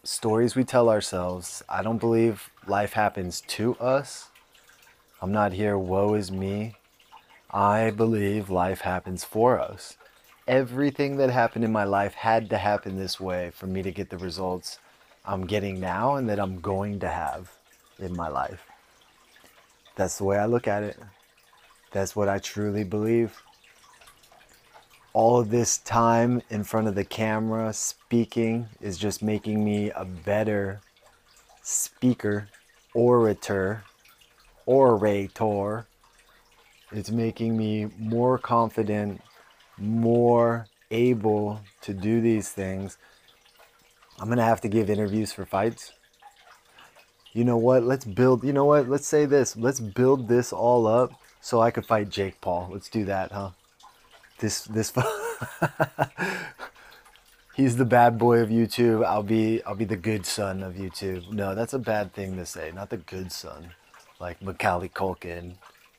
stories 0.03 0.55
we 0.55 0.63
tell 0.63 0.89
ourselves. 0.89 1.63
I 1.69 1.83
don't 1.83 1.99
believe 1.99 2.49
life 2.67 2.93
happens 2.93 3.41
to 3.41 3.75
us. 3.75 4.29
I'm 5.21 5.31
not 5.31 5.53
here, 5.53 5.77
woe 5.77 6.15
is 6.15 6.31
me. 6.31 6.75
I 7.55 7.89
believe 7.91 8.49
life 8.49 8.81
happens 8.81 9.23
for 9.23 9.57
us. 9.57 9.95
Everything 10.45 11.15
that 11.15 11.29
happened 11.29 11.63
in 11.63 11.71
my 11.71 11.85
life 11.85 12.13
had 12.13 12.49
to 12.49 12.57
happen 12.57 12.97
this 12.97 13.17
way 13.17 13.51
for 13.51 13.65
me 13.65 13.81
to 13.81 13.91
get 13.91 14.09
the 14.09 14.17
results 14.17 14.77
I'm 15.23 15.47
getting 15.47 15.79
now 15.79 16.15
and 16.15 16.27
that 16.27 16.37
I'm 16.37 16.59
going 16.59 16.99
to 16.99 17.07
have 17.07 17.53
in 17.97 18.13
my 18.13 18.27
life. 18.27 18.67
That's 19.95 20.17
the 20.17 20.25
way 20.25 20.37
I 20.37 20.47
look 20.47 20.67
at 20.67 20.83
it. 20.83 20.99
That's 21.93 22.13
what 22.13 22.27
I 22.27 22.39
truly 22.39 22.83
believe 22.83 23.41
all 25.13 25.39
of 25.39 25.49
this 25.49 25.77
time 25.77 26.41
in 26.49 26.65
front 26.65 26.89
of 26.89 26.95
the 26.95 27.05
camera 27.05 27.71
speaking 27.71 28.67
is 28.81 28.97
just 28.97 29.23
making 29.23 29.63
me 29.63 29.89
a 29.91 30.03
better 30.03 30.81
speaker, 31.61 32.49
orator, 32.93 33.85
orator. 34.65 35.87
It's 36.91 37.11
making 37.11 37.57
me 37.57 37.87
more 37.97 38.37
confident, 38.37 39.21
more 39.77 40.67
able 40.91 41.61
to 41.81 41.93
do 41.93 42.21
these 42.21 42.49
things. 42.49 42.97
I'm 44.19 44.27
going 44.27 44.37
to 44.37 44.43
have 44.43 44.61
to 44.61 44.67
give 44.67 44.89
interviews 44.89 45.33
for 45.33 45.45
fights. 45.45 45.93
You 47.33 47.43
know 47.43 47.57
what? 47.57 47.83
Let's 47.83 48.05
build, 48.05 48.43
you 48.43 48.53
know 48.53 48.65
what? 48.65 48.87
Let's 48.87 49.07
say 49.07 49.25
this. 49.25 49.57
Let's 49.57 49.79
build 49.79 50.27
this 50.27 50.53
all 50.53 50.87
up 50.87 51.11
so 51.41 51.61
I 51.61 51.71
could 51.71 51.85
fight 51.85 52.09
Jake 52.09 52.39
Paul. 52.39 52.69
Let's 52.71 52.89
do 52.89 53.03
that, 53.05 53.31
huh? 53.31 53.51
this 54.39 54.63
this 54.65 54.91
he's 57.55 57.77
the 57.77 57.85
bad 57.85 58.17
boy 58.17 58.39
of 58.39 58.49
YouTube. 58.49 59.05
I'll 59.05 59.23
be 59.23 59.63
I'll 59.63 59.75
be 59.75 59.85
the 59.85 59.95
good 59.95 60.25
son 60.25 60.63
of 60.63 60.73
YouTube. 60.73 61.31
No, 61.31 61.55
that's 61.55 61.73
a 61.73 61.79
bad 61.79 62.13
thing 62.13 62.35
to 62.37 62.45
say. 62.45 62.71
Not 62.73 62.89
the 62.89 62.97
good 62.97 63.31
son, 63.31 63.71
like 64.19 64.41
Macaulay 64.41 64.89
Culkin 64.89 65.55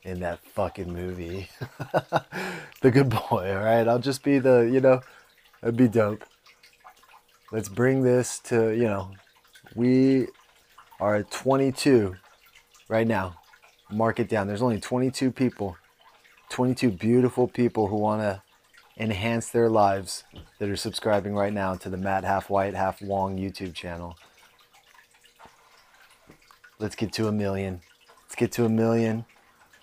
in 0.06 0.20
that 0.20 0.38
fucking 0.44 0.92
movie. 0.92 1.48
the 2.80 2.90
good 2.90 3.10
boy. 3.10 3.54
All 3.54 3.64
right, 3.64 3.86
I'll 3.86 3.98
just 3.98 4.22
be 4.22 4.38
the 4.38 4.60
you 4.72 4.80
know, 4.80 5.00
that'd 5.60 5.76
be 5.76 5.88
dope. 5.88 6.24
Let's 7.52 7.68
bring 7.68 8.02
this 8.02 8.38
to 8.40 8.70
you 8.70 8.84
know, 8.84 9.10
we 9.74 10.28
are 11.00 11.16
at 11.16 11.30
22 11.30 12.16
right 12.88 13.06
now. 13.06 13.36
Mark 13.90 14.18
it 14.18 14.28
down. 14.28 14.46
There's 14.46 14.62
only 14.62 14.80
22 14.80 15.30
people 15.30 15.76
22 16.48 16.90
beautiful 16.92 17.48
people 17.48 17.88
who 17.88 17.96
want 17.96 18.22
to 18.22 18.42
enhance 18.98 19.50
their 19.50 19.68
lives 19.68 20.24
that 20.58 20.68
are 20.68 20.76
subscribing 20.76 21.34
right 21.34 21.52
now 21.52 21.74
to 21.74 21.90
the 21.90 21.96
Matt 21.96 22.24
Half 22.24 22.48
White 22.48 22.74
Half 22.74 23.02
Wong 23.02 23.36
YouTube 23.36 23.74
channel. 23.74 24.16
Let's 26.78 26.94
get 26.94 27.12
to 27.14 27.28
a 27.28 27.32
million. 27.32 27.80
Let's 28.24 28.36
get 28.36 28.52
to 28.52 28.64
a 28.64 28.68
million. 28.68 29.24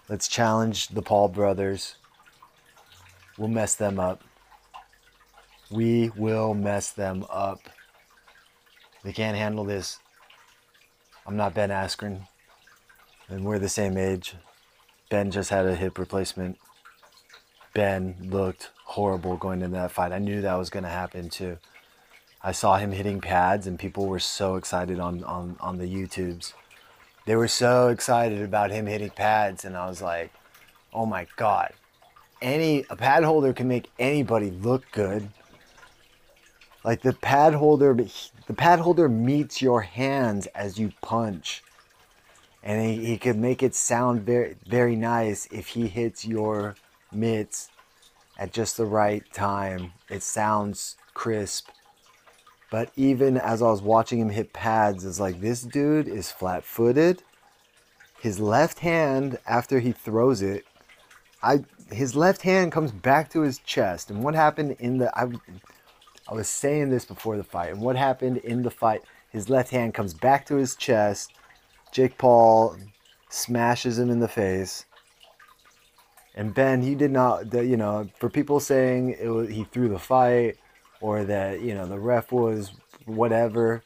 Let's 0.09 0.27
challenge 0.27 0.89
the 0.89 1.01
Paul 1.01 1.29
brothers. 1.29 1.95
We'll 3.37 3.47
mess 3.47 3.75
them 3.75 3.99
up. 3.99 4.21
We 5.71 6.11
will 6.15 6.53
mess 6.53 6.91
them 6.91 7.25
up. 7.29 7.69
They 9.03 9.13
can't 9.13 9.37
handle 9.37 9.63
this. 9.63 9.99
I'm 11.25 11.37
not 11.37 11.53
Ben 11.53 11.69
Askren, 11.69 12.27
and 13.29 13.45
we're 13.45 13.59
the 13.59 13.69
same 13.69 13.97
age. 13.97 14.35
Ben 15.09 15.31
just 15.31 15.49
had 15.49 15.65
a 15.65 15.75
hip 15.75 15.97
replacement. 15.97 16.57
Ben 17.73 18.15
looked 18.19 18.71
horrible 18.85 19.37
going 19.37 19.61
into 19.61 19.77
that 19.77 19.91
fight. 19.91 20.11
I 20.11 20.19
knew 20.19 20.41
that 20.41 20.55
was 20.55 20.69
going 20.69 20.83
to 20.83 20.89
happen 20.89 21.29
too. 21.29 21.57
I 22.41 22.51
saw 22.51 22.77
him 22.77 22.91
hitting 22.91 23.21
pads, 23.21 23.67
and 23.67 23.79
people 23.79 24.07
were 24.07 24.19
so 24.19 24.57
excited 24.57 24.99
on, 24.99 25.23
on, 25.23 25.55
on 25.61 25.77
the 25.77 25.85
YouTubes. 25.85 26.53
They 27.25 27.35
were 27.35 27.47
so 27.47 27.87
excited 27.87 28.41
about 28.41 28.71
him 28.71 28.85
hitting 28.85 29.09
pads, 29.09 29.65
and 29.65 29.77
I 29.77 29.87
was 29.87 30.01
like, 30.01 30.33
oh 30.93 31.05
my 31.05 31.27
God. 31.35 31.73
Any 32.41 32.85
a 32.89 32.95
pad 32.95 33.23
holder 33.23 33.53
can 33.53 33.67
make 33.67 33.89
anybody 33.97 34.51
look 34.51 34.83
good. 34.91 35.29
Like 36.83 37.01
the 37.01 37.13
pad 37.13 37.53
holder, 37.53 37.93
the 37.93 38.53
pad 38.53 38.79
holder 38.79 39.07
meets 39.07 39.61
your 39.61 39.81
hands 39.81 40.47
as 40.47 40.77
you 40.77 40.91
punch 41.01 41.63
and 42.63 42.81
he, 42.81 43.05
he 43.05 43.17
could 43.17 43.37
make 43.37 43.61
it 43.61 43.75
sound 43.75 44.21
very 44.21 44.55
very 44.65 44.95
nice 44.95 45.47
if 45.51 45.67
he 45.67 45.87
hits 45.87 46.25
your 46.25 46.75
mitts 47.11 47.69
at 48.39 48.51
just 48.51 48.77
the 48.77 48.85
right 48.85 49.23
time. 49.33 49.91
It 50.09 50.23
sounds 50.23 50.95
crisp, 51.13 51.67
But 52.73 52.89
even 52.95 53.37
as 53.37 53.61
I 53.61 53.67
was 53.67 53.83
watching 53.83 54.17
him 54.17 54.31
hit 54.31 54.51
pads, 54.51 55.05
it's 55.05 55.19
like 55.19 55.39
this 55.39 55.61
dude 55.61 56.07
is 56.07 56.31
flat 56.31 56.63
footed. 56.63 57.21
His 58.19 58.39
left 58.39 58.79
hand, 58.79 59.37
after 59.45 59.79
he 59.79 59.91
throws 59.91 60.41
it, 60.41 60.65
I 61.43 61.65
his 61.91 62.15
left 62.15 62.41
hand 62.41 62.71
comes 62.71 62.91
back 62.91 63.29
to 63.33 63.41
his 63.41 63.59
chest. 63.59 64.09
And 64.09 64.23
what 64.23 64.33
happened 64.33 64.75
in 64.79 64.97
the 64.97 65.15
I, 65.15 65.27
I 66.27 66.33
was 66.33 66.49
saying 66.49 66.89
this 66.89 67.05
before 67.05 67.37
the 67.37 67.43
fight, 67.43 67.73
and 67.73 67.79
what 67.79 67.95
happened 67.95 68.37
in 68.37 68.63
the 68.63 68.71
fight, 68.71 69.03
his 69.29 69.51
left 69.51 69.69
hand 69.69 69.93
comes 69.93 70.15
back 70.15 70.43
to 70.47 70.55
his 70.55 70.75
chest. 70.75 71.31
Jake 71.91 72.17
Paul 72.17 72.75
smashes 73.29 73.99
him 73.99 74.09
in 74.09 74.19
the 74.19 74.27
face. 74.27 74.85
And 76.33 76.55
Ben, 76.55 76.81
he 76.81 76.95
did 76.95 77.11
not, 77.11 77.53
you 77.53 77.77
know, 77.77 78.09
for 78.17 78.31
people 78.31 78.59
saying 78.59 79.15
was, 79.29 79.47
he 79.47 79.63
threw 79.65 79.89
the 79.89 79.99
fight 79.99 80.57
or 81.03 81.25
that, 81.25 81.61
you 81.61 81.75
know, 81.75 81.85
the 81.85 81.99
ref 81.99 82.31
was 82.31 82.71
whatever, 83.05 83.83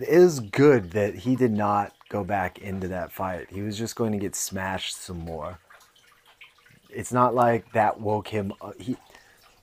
it 0.00 0.08
is 0.08 0.38
good 0.38 0.92
that 0.92 1.16
he 1.16 1.34
did 1.34 1.50
not 1.50 1.92
go 2.08 2.22
back 2.22 2.58
into 2.58 2.86
that 2.86 3.10
fight. 3.10 3.48
He 3.50 3.60
was 3.60 3.76
just 3.76 3.96
going 3.96 4.12
to 4.12 4.18
get 4.18 4.36
smashed 4.36 4.96
some 4.96 5.18
more. 5.18 5.58
It's 6.88 7.12
not 7.12 7.34
like 7.34 7.72
that 7.72 8.00
woke 8.00 8.28
him 8.28 8.52
up. 8.60 8.80
He, 8.80 8.96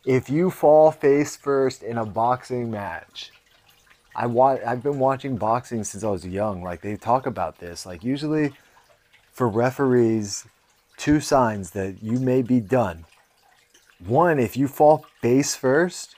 if 0.06 0.30
you 0.30 0.52
fall 0.52 0.92
face 0.92 1.38
first 1.38 1.82
in 1.82 1.98
a 1.98 2.06
boxing 2.06 2.70
match, 2.70 3.32
I 4.14 4.26
wa- 4.26 4.60
I've 4.68 4.84
been 4.84 5.00
watching 5.00 5.38
boxing 5.38 5.86
since 5.86 6.04
I 6.04 6.10
was 6.10 6.26
young. 6.26 6.62
Like 6.62 6.82
they 6.82 6.98
talk 6.98 7.26
about 7.26 7.60
this. 7.60 7.86
Like 7.86 8.04
usually 8.04 8.52
for 9.32 9.48
referees, 9.48 10.46
two 10.98 11.22
signs 11.22 11.72
that 11.72 12.04
you 12.04 12.20
may 12.20 12.42
be 12.42 12.60
done. 12.60 13.06
One, 14.06 14.40
if 14.40 14.58
you 14.58 14.68
fall 14.68 15.06
face 15.22 15.56
first, 15.56 16.16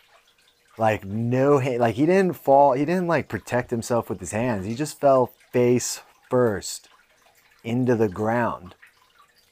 like 0.77 1.05
no 1.05 1.59
hand, 1.59 1.79
like 1.79 1.95
he 1.95 2.05
didn't 2.05 2.33
fall, 2.33 2.73
he 2.73 2.85
didn't 2.85 3.07
like 3.07 3.27
protect 3.29 3.69
himself 3.69 4.09
with 4.09 4.19
his 4.19 4.31
hands. 4.31 4.65
He 4.65 4.75
just 4.75 4.99
fell 4.99 5.31
face 5.51 6.01
first 6.29 6.89
into 7.63 7.95
the 7.95 8.09
ground. 8.09 8.75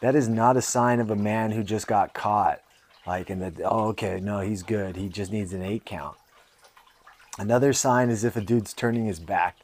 That 0.02 0.16
is 0.16 0.28
not 0.28 0.58
a 0.58 0.62
sign 0.62 1.00
of 1.00 1.10
a 1.10 1.16
man 1.16 1.52
who 1.52 1.64
just 1.64 1.88
got 1.88 2.14
caught. 2.14 2.62
Like 3.06 3.30
in 3.30 3.40
the 3.40 3.54
oh 3.64 3.90
okay, 3.90 4.20
no, 4.22 4.40
he's 4.40 4.64
good. 4.64 4.96
He 4.96 5.10
just 5.10 5.32
needs 5.32 5.54
an 5.54 5.62
eight 5.62 5.86
count. 5.86 6.18
Another 7.38 7.74
sign 7.74 8.10
is 8.10 8.24
if 8.24 8.36
a 8.36 8.42
dude's 8.42 8.74
turning 8.74 9.06
his 9.06 9.20
back. 9.20 9.58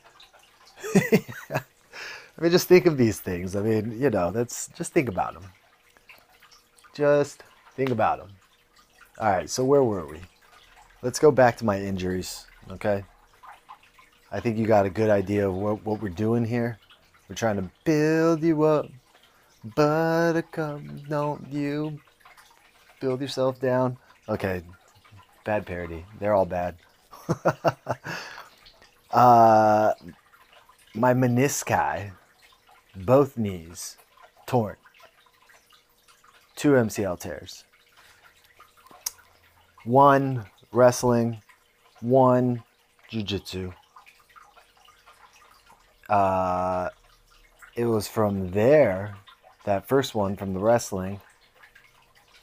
I 0.95 2.41
mean, 2.41 2.51
just 2.51 2.67
think 2.67 2.85
of 2.85 2.97
these 2.97 3.19
things. 3.19 3.55
I 3.55 3.61
mean, 3.61 3.99
you 3.99 4.09
know, 4.09 4.31
that's 4.31 4.69
just 4.69 4.93
think 4.93 5.09
about 5.09 5.33
them. 5.33 5.43
Just 6.93 7.43
think 7.75 7.89
about 7.89 8.19
them. 8.19 8.29
All 9.19 9.29
right, 9.29 9.49
so 9.49 9.65
where 9.65 9.83
were 9.83 10.07
we? 10.07 10.21
Let's 11.01 11.19
go 11.19 11.29
back 11.29 11.57
to 11.57 11.65
my 11.65 11.77
injuries, 11.77 12.45
okay? 12.71 13.03
I 14.31 14.39
think 14.39 14.57
you 14.57 14.65
got 14.65 14.85
a 14.85 14.89
good 14.89 15.09
idea 15.09 15.49
of 15.49 15.55
what, 15.55 15.83
what 15.85 16.01
we're 16.01 16.07
doing 16.07 16.45
here. 16.45 16.79
We're 17.27 17.35
trying 17.35 17.57
to 17.57 17.69
build 17.83 18.41
you 18.43 18.63
up, 18.63 18.87
buttercup, 19.75 20.79
don't 21.09 21.45
you 21.51 21.99
build 23.01 23.19
yourself 23.19 23.59
down. 23.59 23.97
Okay, 24.29 24.61
bad 25.43 25.65
parody. 25.65 26.05
They're 26.21 26.33
all 26.33 26.45
bad. 26.45 26.75
uh, 29.11 29.95
my 30.95 31.13
menisci, 31.13 32.11
both 32.95 33.37
knees, 33.37 33.97
torn. 34.45 34.77
Two 36.55 36.71
MCL 36.71 37.19
tears. 37.19 37.65
One 39.85 40.45
wrestling, 40.71 41.41
one 42.01 42.63
jujitsu. 43.11 43.73
Uh, 46.09 46.89
it 47.75 47.85
was 47.85 48.07
from 48.07 48.51
there, 48.51 49.15
that 49.65 49.87
first 49.87 50.15
one 50.15 50.35
from 50.35 50.53
the 50.53 50.59
wrestling, 50.59 51.21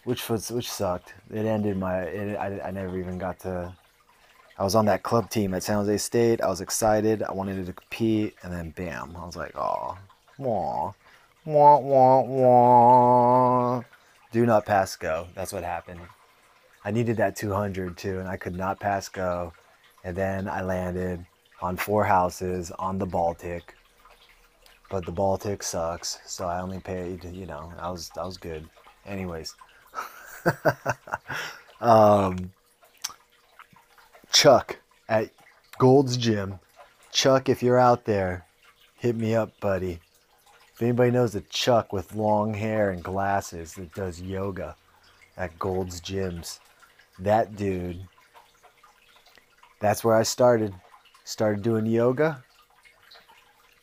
which 0.04 0.28
was 0.28 0.50
which 0.50 0.70
sucked. 0.70 1.14
It 1.30 1.46
ended 1.46 1.76
my. 1.76 2.02
It, 2.02 2.36
I, 2.36 2.60
I 2.68 2.70
never 2.70 2.98
even 2.98 3.18
got 3.18 3.40
to 3.40 3.74
I 4.58 4.64
was 4.64 4.74
on 4.74 4.86
that 4.86 5.02
club 5.02 5.28
team 5.28 5.52
at 5.52 5.62
San 5.62 5.76
Jose 5.76 5.98
State. 5.98 6.40
I 6.40 6.48
was 6.48 6.62
excited. 6.62 7.22
I 7.22 7.32
wanted 7.32 7.66
to 7.66 7.72
compete, 7.74 8.36
and 8.42 8.50
then 8.50 8.70
bam, 8.70 9.14
I 9.14 9.26
was 9.26 9.36
like, 9.36 9.54
oh, 9.54 9.98
wah, 10.38 10.94
wah, 11.44 11.78
wah, 11.78 12.20
wah. 12.22 13.82
Do 14.32 14.46
not 14.46 14.64
pass 14.64 14.96
go. 14.96 15.28
That's 15.34 15.52
what 15.52 15.62
happened. 15.62 16.00
I 16.86 16.92
needed 16.92 17.16
that 17.16 17.34
200 17.34 17.96
too, 17.96 18.20
and 18.20 18.28
I 18.28 18.36
could 18.36 18.54
not 18.54 18.78
pass 18.78 19.08
go. 19.08 19.52
And 20.04 20.16
then 20.16 20.48
I 20.48 20.62
landed 20.62 21.26
on 21.60 21.76
four 21.76 22.04
houses 22.04 22.70
on 22.70 22.96
the 22.96 23.06
Baltic. 23.06 23.74
But 24.88 25.04
the 25.04 25.10
Baltic 25.10 25.64
sucks, 25.64 26.20
so 26.26 26.46
I 26.46 26.60
only 26.60 26.78
paid, 26.78 27.24
you 27.24 27.44
know, 27.44 27.72
I 27.76 27.90
was 27.90 28.12
I 28.16 28.24
was 28.24 28.36
good. 28.36 28.68
Anyways. 29.04 29.56
um 31.80 32.52
Chuck 34.32 34.78
at 35.08 35.30
Gold's 35.78 36.16
Gym. 36.16 36.60
Chuck, 37.10 37.48
if 37.48 37.64
you're 37.64 37.80
out 37.80 38.04
there, 38.04 38.46
hit 38.94 39.16
me 39.16 39.34
up, 39.34 39.58
buddy. 39.58 39.98
If 40.72 40.82
anybody 40.82 41.10
knows 41.10 41.34
a 41.34 41.40
Chuck 41.40 41.92
with 41.92 42.14
long 42.14 42.54
hair 42.54 42.90
and 42.90 43.02
glasses 43.02 43.74
that 43.74 43.92
does 43.92 44.20
yoga 44.20 44.76
at 45.36 45.58
Gold's 45.58 46.00
Gyms, 46.00 46.60
that 47.18 47.56
dude, 47.56 48.06
that's 49.80 50.04
where 50.04 50.16
I 50.16 50.22
started. 50.22 50.74
Started 51.24 51.62
doing 51.62 51.86
yoga. 51.86 52.44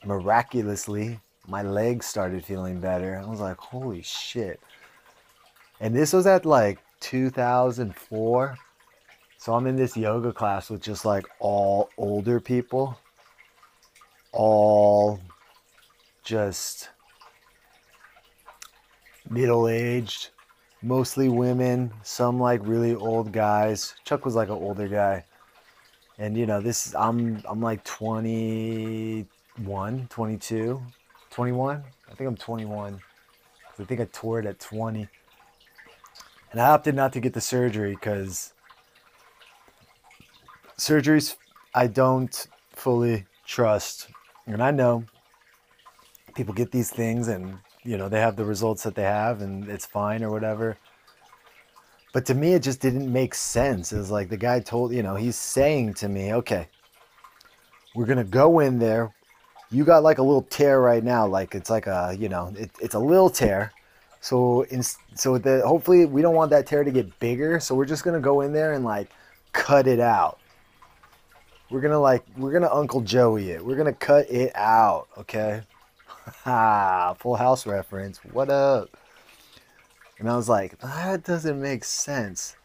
Miraculously, 0.05 1.19
my 1.47 1.61
legs 1.61 2.05
started 2.05 2.45
feeling 2.45 2.79
better. 2.79 3.17
I 3.17 3.29
was 3.29 3.39
like, 3.39 3.57
holy 3.57 4.01
shit. 4.01 4.59
And 5.79 5.95
this 5.95 6.13
was 6.13 6.25
at 6.25 6.45
like 6.45 6.79
2004. 7.01 8.57
So 9.37 9.53
I'm 9.53 9.67
in 9.67 9.75
this 9.75 9.97
yoga 9.97 10.31
class 10.31 10.69
with 10.69 10.81
just 10.81 11.03
like 11.03 11.25
all 11.39 11.89
older 11.97 12.39
people, 12.39 12.97
all 14.31 15.19
just 16.23 16.89
middle 19.29 19.67
aged, 19.67 20.29
mostly 20.83 21.29
women, 21.29 21.91
some 22.03 22.39
like 22.39 22.61
really 22.63 22.93
old 22.93 23.31
guys. 23.31 23.95
Chuck 24.03 24.25
was 24.25 24.35
like 24.35 24.49
an 24.49 24.55
older 24.55 24.87
guy. 24.87 25.25
And 26.19 26.37
you 26.37 26.45
know, 26.45 26.61
this 26.61 26.93
I'm 26.95 27.41
I'm 27.49 27.61
like 27.61 27.83
21, 27.85 30.07
22, 30.09 30.81
21. 31.31 31.83
I 32.11 32.15
think 32.15 32.27
I'm 32.27 32.37
21. 32.37 32.99
I 33.79 33.83
think 33.83 34.01
I 34.01 34.05
toured 34.05 34.45
at 34.45 34.59
20. 34.59 35.07
And 36.51 36.61
I 36.61 36.69
opted 36.69 36.93
not 36.93 37.13
to 37.13 37.19
get 37.19 37.33
the 37.33 37.41
surgery 37.41 37.95
because 37.95 38.53
surgeries 40.77 41.35
I 41.73 41.87
don't 41.87 42.47
fully 42.71 43.25
trust. 43.47 44.09
And 44.45 44.61
I 44.61 44.69
know 44.69 45.05
people 46.35 46.53
get 46.53 46.71
these 46.71 46.91
things 46.91 47.27
and 47.27 47.57
you 47.83 47.97
know 47.97 48.09
they 48.09 48.19
have 48.19 48.35
the 48.35 48.45
results 48.45 48.83
that 48.83 48.95
they 48.95 49.03
have 49.03 49.41
and 49.41 49.69
it's 49.69 49.85
fine 49.85 50.23
or 50.23 50.31
whatever. 50.31 50.77
But 52.13 52.25
to 52.27 52.33
me 52.33 52.53
it 52.53 52.63
just 52.63 52.79
didn't 52.79 53.11
make 53.11 53.33
sense. 53.33 53.91
It 53.91 53.97
was 53.97 54.11
like 54.11 54.29
the 54.29 54.37
guy 54.37 54.59
told, 54.59 54.93
you 54.93 55.03
know, 55.03 55.15
he's 55.15 55.35
saying 55.35 55.95
to 55.95 56.09
me, 56.09 56.33
"Okay, 56.33 56.67
we're 57.95 58.05
to 58.17 58.23
go 58.23 58.59
in 58.59 58.79
there. 58.79 59.13
You 59.71 59.83
got 59.83 60.03
like 60.03 60.19
a 60.19 60.23
little 60.23 60.43
tear 60.43 60.79
right 60.79 61.03
now, 61.03 61.25
like 61.27 61.55
it's 61.55 61.69
like 61.69 61.87
a, 61.87 62.15
you 62.17 62.29
know, 62.29 62.53
it, 62.57 62.71
it's 62.79 62.95
a 62.95 62.99
little 62.99 63.29
tear. 63.29 63.71
So 64.21 64.61
in, 64.63 64.83
so 65.15 65.37
the 65.37 65.63
hopefully 65.65 66.05
we 66.05 66.21
don't 66.21 66.35
want 66.35 66.51
that 66.51 66.67
tear 66.67 66.83
to 66.83 66.91
get 66.91 67.19
bigger, 67.19 67.59
so 67.59 67.75
we're 67.75 67.85
just 67.85 68.03
to 68.03 68.19
go 68.19 68.41
in 68.41 68.53
there 68.53 68.73
and 68.73 68.85
like 68.85 69.09
cut 69.51 69.87
it 69.87 69.99
out 69.99 70.39
we're 71.73 71.81
gonna 71.81 71.99
like 71.99 72.23
we're 72.37 72.51
gonna 72.51 72.71
Uncle 72.71 73.01
Joey 73.01 73.49
it. 73.49 73.65
We're 73.65 73.75
gonna 73.75 73.93
cut 73.93 74.29
it 74.29 74.51
out, 74.55 75.07
okay? 75.17 75.63
Full 77.19 77.35
House 77.35 77.65
reference. 77.65 78.19
What 78.31 78.49
up? 78.49 78.89
And 80.19 80.29
I 80.29 80.35
was 80.35 80.47
like, 80.47 80.79
that 80.79 81.23
doesn't 81.23 81.61
make 81.61 81.83
sense. 81.83 82.55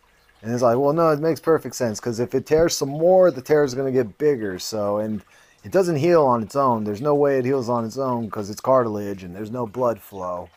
And 0.42 0.52
it's 0.52 0.62
like, 0.62 0.78
well, 0.78 0.92
no, 0.92 1.10
it 1.10 1.18
makes 1.18 1.40
perfect 1.40 1.74
sense 1.74 1.98
because 1.98 2.20
if 2.20 2.34
it 2.34 2.46
tears 2.46 2.76
some 2.76 2.90
more, 2.90 3.30
the 3.30 3.42
tear 3.42 3.64
is 3.64 3.74
gonna 3.74 3.90
get 3.90 4.18
bigger. 4.18 4.58
So 4.58 4.98
and 4.98 5.22
it 5.64 5.72
doesn't 5.72 5.96
heal 5.96 6.24
on 6.24 6.42
its 6.42 6.54
own. 6.54 6.84
There's 6.84 7.00
no 7.00 7.14
way 7.14 7.38
it 7.38 7.44
heals 7.44 7.68
on 7.68 7.84
its 7.84 7.98
own 7.98 8.26
because 8.26 8.48
it's 8.48 8.60
cartilage 8.60 9.24
and 9.24 9.34
there's 9.34 9.50
no 9.50 9.66
blood 9.66 10.00
flow. 10.00 10.48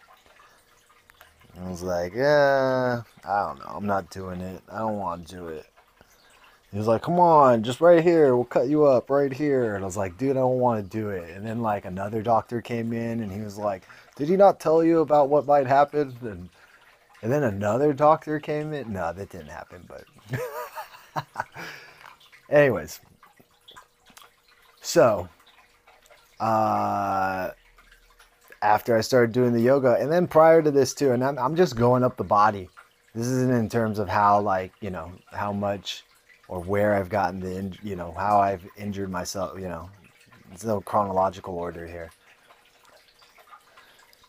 And 1.55 1.65
I 1.65 1.69
was 1.69 1.81
like, 1.81 2.13
yeah, 2.13 3.01
I 3.27 3.47
don't 3.47 3.59
know. 3.59 3.71
I'm 3.73 3.85
not 3.87 4.09
doing 4.11 4.41
it. 4.41 4.61
I 4.71 4.77
don't 4.79 4.97
want 4.97 5.27
to 5.27 5.35
do 5.35 5.47
it. 5.47 5.65
He 6.71 6.77
was 6.77 6.87
like, 6.87 7.01
come 7.01 7.19
on, 7.19 7.63
just 7.63 7.81
right 7.81 8.01
here. 8.01 8.35
We'll 8.35 8.45
cut 8.45 8.69
you 8.69 8.85
up 8.85 9.09
right 9.09 9.31
here. 9.31 9.75
And 9.75 9.83
I 9.83 9.85
was 9.85 9.97
like, 9.97 10.17
dude, 10.17 10.31
I 10.31 10.39
don't 10.39 10.59
want 10.59 10.83
to 10.83 10.97
do 10.97 11.09
it. 11.09 11.35
And 11.35 11.45
then 11.45 11.61
like 11.61 11.83
another 11.83 12.21
doctor 12.21 12.61
came 12.61 12.93
in 12.93 13.19
and 13.19 13.31
he 13.31 13.41
was 13.41 13.57
like, 13.57 13.83
did 14.15 14.29
he 14.29 14.37
not 14.37 14.59
tell 14.59 14.81
you 14.81 14.99
about 14.99 15.27
what 15.29 15.45
might 15.45 15.67
happen? 15.67 16.15
And 16.21 16.49
and 17.21 17.31
then 17.31 17.43
another 17.43 17.93
doctor 17.93 18.39
came 18.39 18.73
in. 18.73 18.93
No, 18.93 19.13
that 19.13 19.29
didn't 19.29 19.49
happen, 19.49 19.87
but 19.87 20.05
Anyways, 22.49 22.99
so 24.81 25.29
uh, 26.39 27.51
after 28.61 28.97
I 28.97 29.01
started 29.01 29.31
doing 29.31 29.53
the 29.53 29.61
yoga, 29.61 29.97
and 29.99 30.11
then 30.11 30.27
prior 30.27 30.61
to 30.61 30.71
this 30.71 30.93
too, 30.93 31.11
and 31.11 31.23
I'm, 31.23 31.37
I'm 31.37 31.55
just 31.55 31.75
going 31.75 32.03
up 32.03 32.17
the 32.17 32.23
body. 32.23 32.69
This 33.13 33.27
isn't 33.27 33.51
in 33.53 33.69
terms 33.69 33.99
of 33.99 34.09
how 34.09 34.41
like 34.41 34.73
you 34.81 34.89
know 34.89 35.11
how 35.31 35.53
much 35.53 36.03
or 36.51 36.59
where 36.59 36.95
I've 36.95 37.07
gotten 37.07 37.39
the 37.39 37.55
in, 37.55 37.77
you 37.81 37.95
know 37.95 38.11
how 38.11 38.41
I've 38.41 38.67
injured 38.75 39.09
myself. 39.09 39.57
You 39.57 39.69
know, 39.69 39.89
there's 40.49 40.65
no 40.65 40.81
chronological 40.81 41.55
order 41.55 41.87
here. 41.87 42.11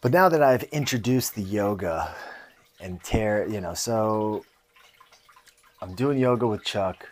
But 0.00 0.12
now 0.12 0.28
that 0.28 0.40
I've 0.40 0.62
introduced 0.64 1.34
the 1.34 1.42
yoga 1.42 2.14
and 2.80 3.02
tear, 3.02 3.46
you 3.48 3.60
know, 3.60 3.74
so 3.74 4.44
I'm 5.80 5.96
doing 5.96 6.16
yoga 6.16 6.46
with 6.46 6.64
Chuck. 6.64 7.08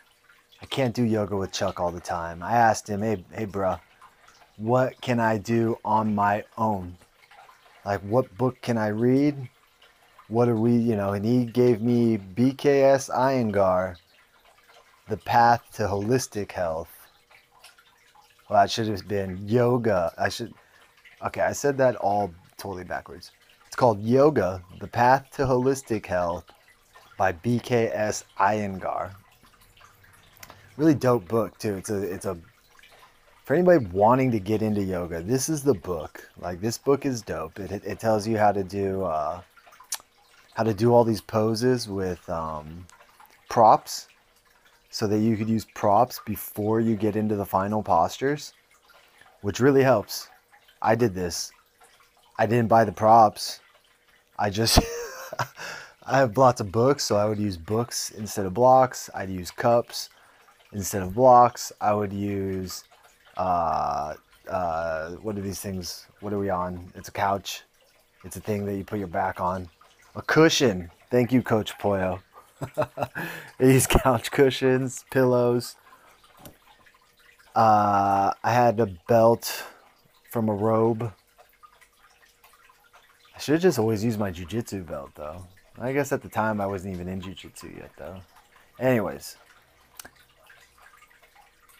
I 0.62 0.66
can't 0.66 0.94
do 0.94 1.02
yoga 1.02 1.36
with 1.36 1.50
Chuck 1.50 1.80
all 1.80 1.90
the 1.90 2.00
time. 2.00 2.40
I 2.40 2.52
asked 2.52 2.88
him, 2.88 3.02
hey, 3.02 3.24
hey, 3.32 3.46
bro, 3.46 3.78
what 4.58 5.00
can 5.00 5.18
I 5.18 5.38
do 5.38 5.76
on 5.84 6.14
my 6.14 6.44
own? 6.56 6.96
Like, 7.84 8.00
what 8.02 8.36
book 8.38 8.62
can 8.62 8.78
I 8.78 8.88
read? 8.88 9.48
What 10.28 10.48
are 10.48 10.56
we, 10.56 10.76
you 10.76 10.94
know, 10.94 11.14
and 11.14 11.24
he 11.24 11.46
gave 11.46 11.82
me 11.82 12.16
BKS 12.16 13.10
Iyengar, 13.10 13.96
The 15.10 15.16
Path 15.16 15.62
to 15.74 15.82
Holistic 15.82 16.52
Health. 16.52 16.88
Well, 18.48 18.60
I 18.60 18.66
should 18.66 18.86
have 18.86 19.08
been 19.08 19.46
yoga. 19.46 20.14
I 20.16 20.28
should, 20.28 20.54
okay, 21.26 21.40
I 21.40 21.52
said 21.52 21.76
that 21.78 21.96
all 21.96 22.32
totally 22.56 22.84
backwards. 22.84 23.32
It's 23.66 23.74
called 23.74 24.00
Yoga, 24.00 24.62
The 24.80 24.86
Path 24.86 25.28
to 25.32 25.42
Holistic 25.42 26.06
Health 26.06 26.44
by 27.18 27.32
BKS 27.32 28.22
Iyengar. 28.38 29.10
Really 30.76 30.94
dope 30.94 31.26
book 31.26 31.58
too. 31.58 31.74
It's 31.74 31.90
a 31.90 32.02
it's 32.02 32.24
a 32.24 32.38
for 33.44 33.54
anybody 33.54 33.84
wanting 33.86 34.30
to 34.30 34.38
get 34.38 34.62
into 34.62 34.80
yoga, 34.80 35.20
this 35.20 35.48
is 35.48 35.64
the 35.64 35.74
book. 35.74 36.30
Like 36.38 36.60
this 36.60 36.78
book 36.78 37.04
is 37.04 37.20
dope. 37.20 37.58
It, 37.58 37.72
it, 37.72 37.84
it 37.84 37.98
tells 37.98 38.24
you 38.24 38.38
how 38.38 38.52
to 38.52 38.62
do 38.62 39.02
uh, 39.02 39.40
how 40.54 40.62
to 40.62 40.72
do 40.72 40.94
all 40.94 41.02
these 41.02 41.20
poses 41.20 41.88
with 41.88 42.30
um, 42.30 42.86
props, 43.48 44.06
so 44.90 45.06
that 45.06 45.18
you 45.18 45.36
could 45.36 45.48
use 45.48 45.64
props 45.74 46.20
before 46.26 46.80
you 46.80 46.96
get 46.96 47.16
into 47.16 47.36
the 47.36 47.46
final 47.46 47.82
postures, 47.82 48.52
which 49.40 49.60
really 49.60 49.82
helps. 49.82 50.28
I 50.82 50.94
did 50.96 51.14
this. 51.14 51.52
I 52.38 52.46
didn't 52.46 52.68
buy 52.68 52.84
the 52.84 52.92
props. 52.92 53.60
I 54.38 54.50
just 54.50 54.80
I 56.06 56.18
have 56.18 56.36
lots 56.36 56.60
of 56.60 56.72
books, 56.72 57.04
so 57.04 57.16
I 57.16 57.26
would 57.26 57.38
use 57.38 57.56
books 57.56 58.10
instead 58.10 58.46
of 58.46 58.54
blocks. 58.54 59.08
I'd 59.14 59.30
use 59.30 59.50
cups 59.50 60.10
instead 60.72 61.02
of 61.02 61.14
blocks. 61.14 61.72
I 61.80 61.94
would 61.94 62.12
use 62.12 62.84
uh, 63.36 64.14
uh, 64.48 65.10
what 65.22 65.38
are 65.38 65.40
these 65.42 65.60
things? 65.60 66.06
What 66.20 66.32
are 66.32 66.38
we 66.38 66.50
on? 66.50 66.90
It's 66.96 67.08
a 67.08 67.12
couch. 67.12 67.62
It's 68.24 68.36
a 68.36 68.40
thing 68.40 68.64
that 68.66 68.76
you 68.76 68.84
put 68.84 68.98
your 68.98 69.08
back 69.08 69.40
on. 69.40 69.68
A 70.16 70.22
cushion. 70.22 70.90
Thank 71.10 71.32
you, 71.32 71.42
Coach 71.42 71.78
Poyo. 71.78 72.20
These 73.58 73.86
couch 73.86 74.30
cushions, 74.30 75.04
pillows. 75.10 75.76
Uh, 77.54 78.32
I 78.42 78.52
had 78.52 78.78
a 78.80 78.86
belt 78.86 79.64
from 80.30 80.48
a 80.48 80.54
robe. 80.54 81.12
I 83.34 83.40
should 83.40 83.54
have 83.54 83.62
just 83.62 83.78
always 83.78 84.04
used 84.04 84.18
my 84.18 84.30
jujitsu 84.30 84.86
belt 84.86 85.10
though. 85.14 85.46
I 85.78 85.92
guess 85.92 86.12
at 86.12 86.22
the 86.22 86.28
time 86.28 86.60
I 86.60 86.66
wasn't 86.66 86.94
even 86.94 87.08
in 87.08 87.20
jujitsu 87.20 87.76
yet 87.76 87.90
though. 87.96 88.20
Anyways, 88.78 89.36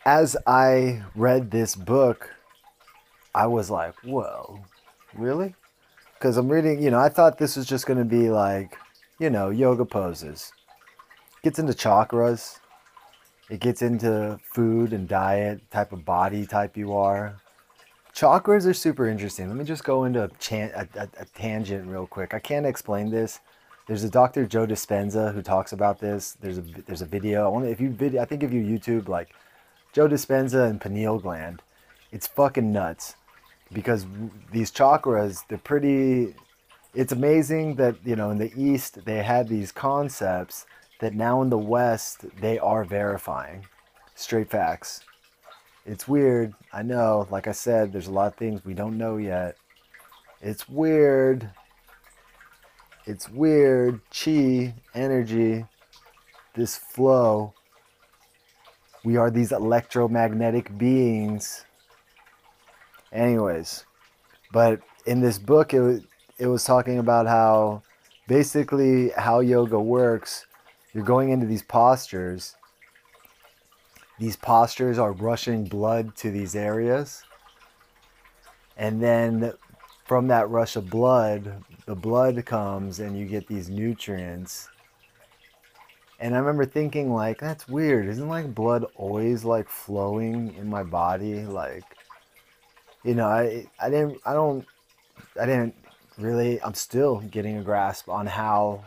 as 0.05 0.37
I 0.47 1.03
read 1.14 1.51
this 1.51 1.75
book, 1.75 2.35
I 3.35 3.47
was 3.47 3.71
like, 3.71 3.95
whoa, 4.03 4.61
really? 5.14 5.55
Because 6.14 6.37
I'm 6.37 6.49
reading, 6.49 6.83
you 6.83 6.90
know, 6.90 6.99
I 6.99 7.09
thought 7.09 7.38
this 7.38 7.57
was 7.57 7.66
just 7.66 7.87
going 7.87 7.99
to 7.99 8.05
be 8.05 8.29
like, 8.29 8.77
you 9.19 9.31
know, 9.31 9.51
yoga 9.51 9.85
poses. 9.85 10.53
Gets 11.42 11.59
into 11.59 11.72
chakras. 11.72 12.59
It 13.48 13.61
gets 13.61 13.83
into 13.83 14.38
food 14.55 14.92
and 14.92 15.09
diet, 15.09 15.61
type 15.70 15.92
of 15.92 16.05
body 16.05 16.46
type 16.46 16.76
you 16.76 16.94
are. 16.94 17.40
Chakras 18.14 18.66
are 18.66 18.74
super 18.74 19.09
interesting. 19.09 19.48
Let 19.48 19.57
me 19.57 19.64
just 19.64 19.85
go 19.85 20.05
into 20.05 20.24
a, 20.24 20.29
chan- 20.38 20.72
a, 20.74 20.87
a, 20.98 21.09
a 21.18 21.24
tangent 21.35 21.87
real 21.88 22.07
quick. 22.07 22.35
I 22.35 22.38
can't 22.38 22.66
explain 22.66 23.11
this. 23.11 23.40
There's 23.87 24.05
a 24.05 24.11
Dr. 24.11 24.46
Joe 24.46 24.66
Dispenza 24.66 25.33
who 25.33 25.42
talks 25.42 25.72
about 25.72 25.98
this. 25.98 26.37
There's 26.40 26.59
a 26.59 26.62
there's 26.87 27.03
a 27.03 27.07
video. 27.07 27.53
I 27.53 27.64
if 27.64 27.81
you 27.81 27.90
vid- 27.90 28.16
I 28.16 28.24
think 28.24 28.42
if 28.42 28.53
you 28.53 28.62
YouTube 28.62 29.09
like 29.09 29.31
Joe 29.92 30.07
Dispenza 30.07 30.68
and 30.68 30.81
pineal 30.81 31.18
gland, 31.18 31.62
it's 32.12 32.26
fucking 32.29 32.70
nuts 32.70 33.16
because 33.72 34.07
these 34.53 34.70
chakras 34.70 35.42
they're 35.48 35.59
pretty. 35.59 36.35
It's 36.94 37.12
amazing 37.12 37.76
that 37.76 37.96
you 38.05 38.14
know 38.14 38.31
in 38.31 38.38
the 38.38 38.53
East 38.57 39.05
they 39.05 39.22
had 39.22 39.48
these 39.48 39.72
concepts 39.72 40.66
that 41.01 41.15
now 41.15 41.43
in 41.43 41.51
the 41.51 41.59
West 41.59 42.25
they 42.41 42.59
are 42.59 42.85
verifying. 42.85 43.67
Straight 44.15 44.51
facts. 44.51 45.01
It's 45.87 46.07
weird. 46.07 46.55
I 46.73 46.83
know. 46.83 47.27
Like 47.31 47.49
I 47.49 47.53
said, 47.53 47.93
there's 47.93 48.07
a 48.07 48.13
lot 48.13 48.29
of 48.29 48.37
things 48.37 48.65
we 48.65 48.75
don't 48.75 48.99
know 48.99 49.17
yet. 49.17 49.57
It's 50.41 50.69
weird. 50.69 51.51
It's 53.07 53.29
weird. 53.29 54.01
Chi, 54.11 54.75
energy, 54.95 55.65
this 56.55 56.77
flow. 56.77 57.55
We 59.03 59.17
are 59.17 59.31
these 59.31 59.53
electromagnetic 59.53 60.77
beings. 60.77 61.65
Anyways, 63.13 63.85
but 64.53 64.81
in 65.07 65.21
this 65.21 65.39
book, 65.39 65.75
it 65.75 66.05
it 66.39 66.47
was 66.47 66.65
talking 66.65 66.99
about 66.99 67.27
how 67.27 67.83
basically 68.29 69.11
how 69.17 69.41
yoga 69.41 69.81
works. 69.81 70.47
You're 70.92 71.05
going 71.05 71.31
into 71.31 71.46
these 71.46 71.62
postures 71.62 72.57
these 74.20 74.37
postures 74.37 74.98
are 74.98 75.12
rushing 75.12 75.64
blood 75.64 76.14
to 76.16 76.31
these 76.31 76.55
areas. 76.55 77.24
And 78.76 79.03
then 79.03 79.55
from 80.05 80.29
that 80.29 80.50
rush 80.50 80.76
of 80.76 80.90
blood, 80.90 81.64
the 81.87 81.94
blood 81.94 82.44
comes 82.44 83.00
and 83.00 83.18
you 83.18 83.24
get 83.24 83.46
these 83.46 83.70
nutrients. 83.70 84.68
And 86.20 86.35
I 86.35 86.38
remember 86.38 86.66
thinking 86.66 87.14
like, 87.14 87.38
that's 87.40 87.66
weird. 87.66 88.09
Isn't 88.09 88.29
like 88.29 88.55
blood 88.55 88.85
always 88.94 89.42
like 89.42 89.70
flowing 89.70 90.55
in 90.55 90.68
my 90.68 90.83
body? 90.83 91.46
Like, 91.46 91.85
you 93.03 93.14
know, 93.14 93.26
I, 93.26 93.66
I 93.81 93.88
didn't, 93.88 94.20
I 94.26 94.35
don't, 94.35 94.66
I 95.40 95.46
didn't 95.46 95.74
really, 96.18 96.62
I'm 96.62 96.74
still 96.74 97.20
getting 97.20 97.57
a 97.57 97.62
grasp 97.62 98.11
on 98.11 98.26
how 98.26 98.85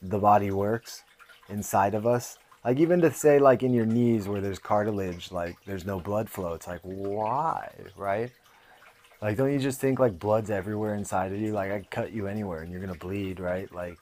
the 0.00 0.20
body 0.20 0.52
works 0.52 1.02
inside 1.48 1.94
of 1.94 2.06
us. 2.06 2.38
Like 2.64 2.78
even 2.78 3.00
to 3.02 3.12
say 3.12 3.38
like 3.38 3.62
in 3.62 3.74
your 3.74 3.86
knees 3.86 4.26
where 4.26 4.40
there's 4.40 4.58
cartilage 4.58 5.30
like 5.30 5.56
there's 5.66 5.84
no 5.84 6.00
blood 6.00 6.30
flow 6.30 6.54
it's 6.54 6.66
like 6.66 6.80
why 6.82 7.70
right? 7.96 8.30
Like 9.20 9.36
don't 9.36 9.52
you 9.52 9.58
just 9.58 9.80
think 9.80 9.98
like 9.98 10.18
blood's 10.18 10.50
everywhere 10.50 10.94
inside 10.94 11.32
of 11.32 11.38
you? 11.38 11.52
Like 11.52 11.70
i 11.70 11.80
cut 11.90 12.12
you 12.12 12.26
anywhere 12.26 12.62
and 12.62 12.72
you're 12.72 12.80
gonna 12.80 12.94
bleed 12.94 13.38
right? 13.38 13.72
Like 13.72 13.98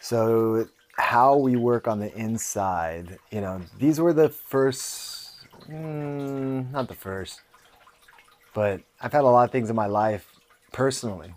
so 0.00 0.66
how 0.96 1.36
we 1.36 1.56
work 1.56 1.88
on 1.88 1.98
the 1.98 2.14
inside 2.14 3.18
you 3.30 3.40
know 3.40 3.60
these 3.78 3.98
were 3.98 4.12
the 4.12 4.28
first 4.28 5.46
mm, 5.68 6.70
not 6.70 6.86
the 6.88 6.94
first 6.94 7.40
but 8.52 8.80
i've 9.00 9.12
had 9.12 9.22
a 9.22 9.26
lot 9.26 9.44
of 9.44 9.50
things 9.50 9.70
in 9.70 9.76
my 9.76 9.86
life 9.86 10.26
personally. 10.72 11.32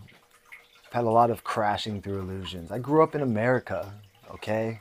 I've 0.87 0.93
had 0.93 1.03
a 1.05 1.09
lot 1.09 1.29
of 1.29 1.43
crashing 1.43 2.01
through 2.01 2.19
illusions. 2.19 2.71
I 2.71 2.79
grew 2.79 3.03
up 3.03 3.15
in 3.15 3.21
america 3.21 3.93
okay 4.35 4.79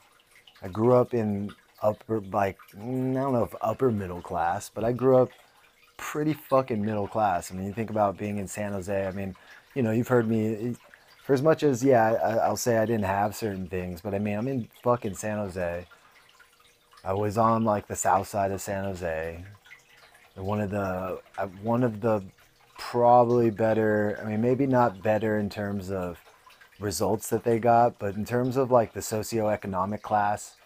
I 0.64 0.69
grew 0.69 0.95
up 0.95 1.12
in 1.12 1.51
upper, 1.83 2.21
like, 2.33 2.57
mm, 2.75 3.11
I 3.11 3.21
don't 3.21 3.35
know 3.35 3.45
if 3.45 3.55
upper 3.61 3.90
middle 3.90 4.23
class, 4.23 4.71
but 4.75 4.83
I 4.83 4.93
grew 4.93 5.18
up 5.18 5.28
pretty 5.99 6.33
fucking 6.33 6.83
middle 6.83 7.07
class. 7.07 7.53
I 7.53 7.55
mean, 7.55 7.66
you 7.66 7.74
think 7.74 7.91
about 7.91 8.16
being 8.16 8.39
in 8.39 8.49
San 8.49 8.72
Jose. 8.72 9.07
I 9.07 9.11
mean, 9.11 9.37
you 9.74 9.83
know, 9.83 9.91
you've 9.91 10.09
heard 10.09 10.26
me, 10.26 10.74
for 11.22 11.35
as 11.35 11.43
much 11.43 11.62
as, 11.62 11.85
yeah, 11.85 12.39
I, 12.43 12.49
will 12.49 12.57
say 12.57 12.78
I 12.78 12.87
didn't 12.87 13.05
have 13.05 13.37
certain 13.37 13.68
things, 13.68 14.01
but 14.01 14.14
I 14.14 14.18
mean, 14.18 14.39
I'm 14.39 14.49
in 14.49 14.68
fucking 14.83 15.16
San 15.16 15.37
Jose. 15.37 15.87
I 17.05 17.12
was 17.12 17.37
on 17.37 17.64
like 17.64 17.87
the 17.87 17.97
south 17.97 18.26
side 18.26 18.51
of 18.51 18.62
San 18.62 18.85
Jose. 18.85 19.45
One 20.37 20.62
of 20.62 20.70
the, 20.70 21.20
uh, 21.37 21.47
one 21.62 21.85
of 21.85 22.01
the 22.01 22.24
probably 22.78 23.51
better, 23.51 24.18
I 24.22 24.31
mean, 24.31 24.41
maybe 24.41 24.66
not 24.66 25.03
better 25.03 25.39
in 25.39 25.51
terms 25.51 25.91
of 25.91 26.18
results 26.85 27.30
that 27.30 27.43
they 27.43 27.59
got, 27.59 27.99
but 27.99 28.14
in 28.14 28.24
terms 28.24 28.57
of 28.57 28.70
like 28.70 28.93
the 28.93 29.01
socioeconomic 29.01 30.03
class 30.03 30.57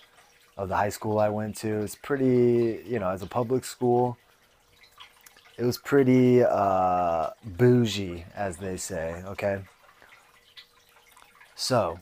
of 0.57 0.69
the 0.69 0.77
high 0.77 0.89
school 0.89 1.19
I 1.19 1.29
went 1.29 1.57
to, 1.59 1.83
it's 1.83 1.95
pretty, 1.95 2.83
you 2.85 2.99
know, 2.99 3.11
as 3.11 3.23
a 3.23 3.27
public 3.27 3.64
school, 3.64 4.19
it 5.57 5.64
was 5.64 5.79
pretty 5.79 6.43
uh, 6.43 7.31
bougie, 7.45 8.25
as 8.35 8.59
they 8.59 8.77
say, 8.77 9.23
okay? 9.27 9.62
So, 11.55 11.99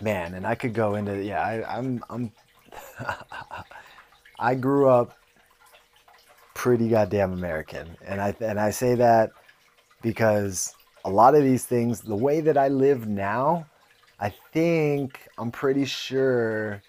man, 0.00 0.34
and 0.34 0.46
I 0.46 0.54
could 0.54 0.72
go 0.72 0.94
into 0.94 1.22
yeah. 1.22 1.42
I, 1.42 1.78
I'm 1.78 2.02
I'm 2.08 2.32
I 4.38 4.54
grew 4.54 4.88
up 4.88 5.16
pretty 6.54 6.88
goddamn 6.88 7.32
American, 7.34 7.96
and 8.06 8.22
I 8.22 8.34
and 8.40 8.58
I 8.58 8.70
say 8.70 8.94
that 8.94 9.32
because 10.00 10.74
a 11.04 11.10
lot 11.10 11.34
of 11.34 11.42
these 11.42 11.64
things, 11.66 12.00
the 12.00 12.16
way 12.16 12.40
that 12.40 12.56
I 12.56 12.68
live 12.68 13.06
now, 13.06 13.66
I 14.18 14.32
think 14.52 15.28
I'm 15.36 15.50
pretty 15.50 15.84
sure 15.84 16.82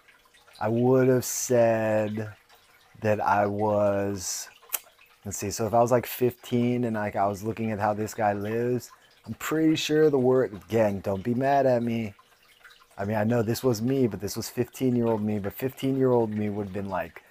I 0.59 0.69
would 0.69 1.07
have 1.09 1.25
said 1.25 2.33
that 3.01 3.19
I 3.19 3.45
was. 3.45 4.47
Let's 5.25 5.37
see. 5.37 5.51
So 5.51 5.65
if 5.65 5.73
I 5.73 5.81
was 5.81 5.91
like 5.91 6.05
15 6.05 6.85
and 6.85 6.95
like 6.95 7.15
I 7.15 7.27
was 7.27 7.43
looking 7.43 7.71
at 7.71 7.79
how 7.79 7.93
this 7.93 8.13
guy 8.13 8.33
lives, 8.33 8.91
I'm 9.25 9.33
pretty 9.35 9.75
sure 9.75 10.09
the 10.09 10.19
word 10.19 10.53
again. 10.53 11.01
Don't 11.01 11.23
be 11.23 11.33
mad 11.33 11.65
at 11.65 11.83
me. 11.83 12.13
I 12.97 13.05
mean, 13.05 13.17
I 13.17 13.23
know 13.23 13.41
this 13.41 13.63
was 13.63 13.81
me, 13.81 14.07
but 14.07 14.21
this 14.21 14.37
was 14.37 14.49
15 14.49 14.95
year 14.95 15.07
old 15.07 15.21
me. 15.21 15.39
But 15.39 15.53
15 15.53 15.97
year 15.97 16.11
old 16.11 16.29
me 16.29 16.49
would 16.49 16.67
have 16.67 16.73
been 16.73 16.89
like 16.89 17.23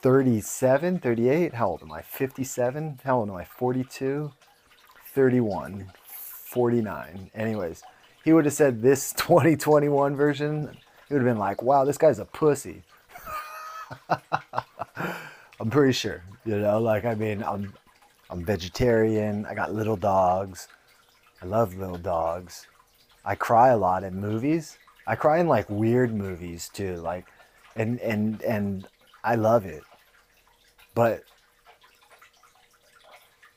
37, 0.00 1.00
38. 1.00 1.54
How 1.54 1.68
old 1.68 1.82
am 1.82 1.92
I? 1.92 2.00
57. 2.02 3.00
How 3.04 3.18
old 3.18 3.28
am 3.28 3.36
I? 3.36 3.44
42, 3.44 4.32
31, 5.14 5.86
49. 6.04 7.30
Anyways, 7.34 7.82
he 8.24 8.32
would 8.32 8.44
have 8.44 8.54
said 8.54 8.82
this 8.82 9.12
2021 9.16 10.16
version. 10.16 10.76
He 11.08 11.14
would 11.14 11.22
have 11.22 11.30
been 11.30 11.38
like, 11.38 11.62
wow, 11.62 11.84
this 11.84 11.98
guy's 11.98 12.18
a 12.18 12.24
pussy. 12.24 12.82
I'm 15.60 15.70
pretty 15.70 15.92
sure, 15.92 16.22
you 16.44 16.58
know, 16.58 16.80
like, 16.80 17.04
I 17.04 17.14
mean, 17.14 17.42
I'm, 17.42 17.74
I'm 18.30 18.44
vegetarian. 18.44 19.44
I 19.46 19.54
got 19.54 19.74
little 19.74 19.96
dogs. 19.96 20.68
I 21.42 21.46
love 21.46 21.76
little 21.76 21.98
dogs. 21.98 22.66
I 23.24 23.34
cry 23.34 23.68
a 23.68 23.76
lot 23.76 24.04
in 24.04 24.20
movies. 24.20 24.78
I 25.06 25.16
cry 25.16 25.38
in 25.38 25.48
like 25.48 25.68
weird 25.68 26.14
movies 26.14 26.70
too, 26.72 26.96
like, 26.96 27.26
and 27.76 27.98
and 28.00 28.40
and 28.42 28.86
I 29.24 29.34
love 29.34 29.66
it. 29.66 29.82
But 30.94 31.24